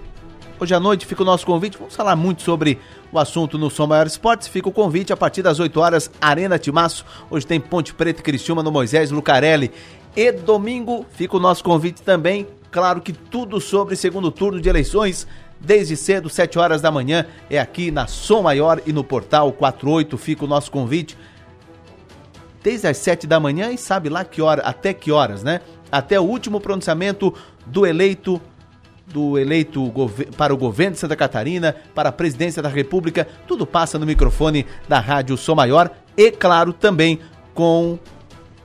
Hoje 0.58 0.74
à 0.74 0.80
noite 0.80 1.06
fica 1.06 1.22
o 1.22 1.24
nosso 1.24 1.46
convite, 1.46 1.78
vamos 1.78 1.94
falar 1.94 2.16
muito 2.16 2.42
sobre 2.42 2.80
o 3.12 3.16
assunto 3.16 3.56
no 3.56 3.70
Som 3.70 3.86
Maior 3.86 4.08
Esportes. 4.08 4.48
Fica 4.48 4.68
o 4.68 4.72
convite 4.72 5.12
a 5.12 5.16
partir 5.16 5.40
das 5.40 5.60
8 5.60 5.78
horas, 5.78 6.10
Arena 6.20 6.58
Timaço. 6.58 7.06
Hoje 7.30 7.46
tem 7.46 7.60
Ponte 7.60 7.94
Preta 7.94 8.18
e 8.18 8.24
Criciúma 8.24 8.60
no 8.60 8.72
Moisés 8.72 9.12
Lucarelli. 9.12 9.70
E 10.16 10.32
domingo 10.32 11.06
fica 11.12 11.36
o 11.36 11.40
nosso 11.40 11.62
convite 11.62 12.02
também, 12.02 12.44
claro 12.68 13.00
que 13.00 13.12
tudo 13.12 13.60
sobre 13.60 13.94
segundo 13.94 14.32
turno 14.32 14.60
de 14.60 14.68
eleições. 14.68 15.28
Desde 15.60 15.96
cedo, 15.96 16.28
7 16.28 16.58
horas 16.58 16.82
da 16.82 16.90
manhã, 16.90 17.24
é 17.48 17.60
aqui 17.60 17.92
na 17.92 18.08
Som 18.08 18.42
Maior 18.42 18.82
e 18.84 18.92
no 18.92 19.04
Portal 19.04 19.52
48 19.52 20.18
fica 20.18 20.44
o 20.44 20.48
nosso 20.48 20.72
convite 20.72 21.16
desde 22.68 22.86
as 22.86 22.98
7 22.98 23.26
da 23.26 23.40
manhã 23.40 23.70
e 23.70 23.78
sabe 23.78 24.10
lá 24.10 24.26
que 24.26 24.42
hora, 24.42 24.60
até 24.60 24.92
que 24.92 25.10
horas, 25.10 25.42
né? 25.42 25.62
Até 25.90 26.20
o 26.20 26.24
último 26.24 26.60
pronunciamento 26.60 27.32
do 27.64 27.86
eleito 27.86 28.38
do 29.06 29.38
eleito 29.38 29.90
para 30.36 30.52
o 30.52 30.56
governo 30.58 30.92
de 30.92 30.98
Santa 30.98 31.16
Catarina, 31.16 31.74
para 31.94 32.10
a 32.10 32.12
presidência 32.12 32.60
da 32.60 32.68
República, 32.68 33.26
tudo 33.46 33.66
passa 33.66 33.98
no 33.98 34.04
microfone 34.04 34.66
da 34.86 35.00
Rádio 35.00 35.34
Som 35.38 35.54
Maior 35.54 35.90
e, 36.14 36.30
claro, 36.30 36.74
também 36.74 37.18
com 37.54 37.98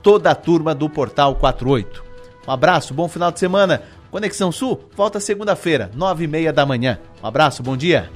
toda 0.02 0.30
a 0.30 0.34
turma 0.34 0.74
do 0.74 0.90
Portal 0.90 1.36
48. 1.36 2.04
Um 2.46 2.50
abraço, 2.50 2.92
bom 2.92 3.08
final 3.08 3.32
de 3.32 3.38
semana. 3.38 3.84
Conexão 4.10 4.52
Sul 4.52 4.84
volta 4.94 5.18
segunda-feira, 5.18 5.90
nove 5.94 6.24
e 6.24 6.28
meia 6.28 6.52
da 6.52 6.66
manhã. 6.66 6.98
Um 7.22 7.26
abraço, 7.26 7.62
bom 7.62 7.74
dia. 7.74 8.10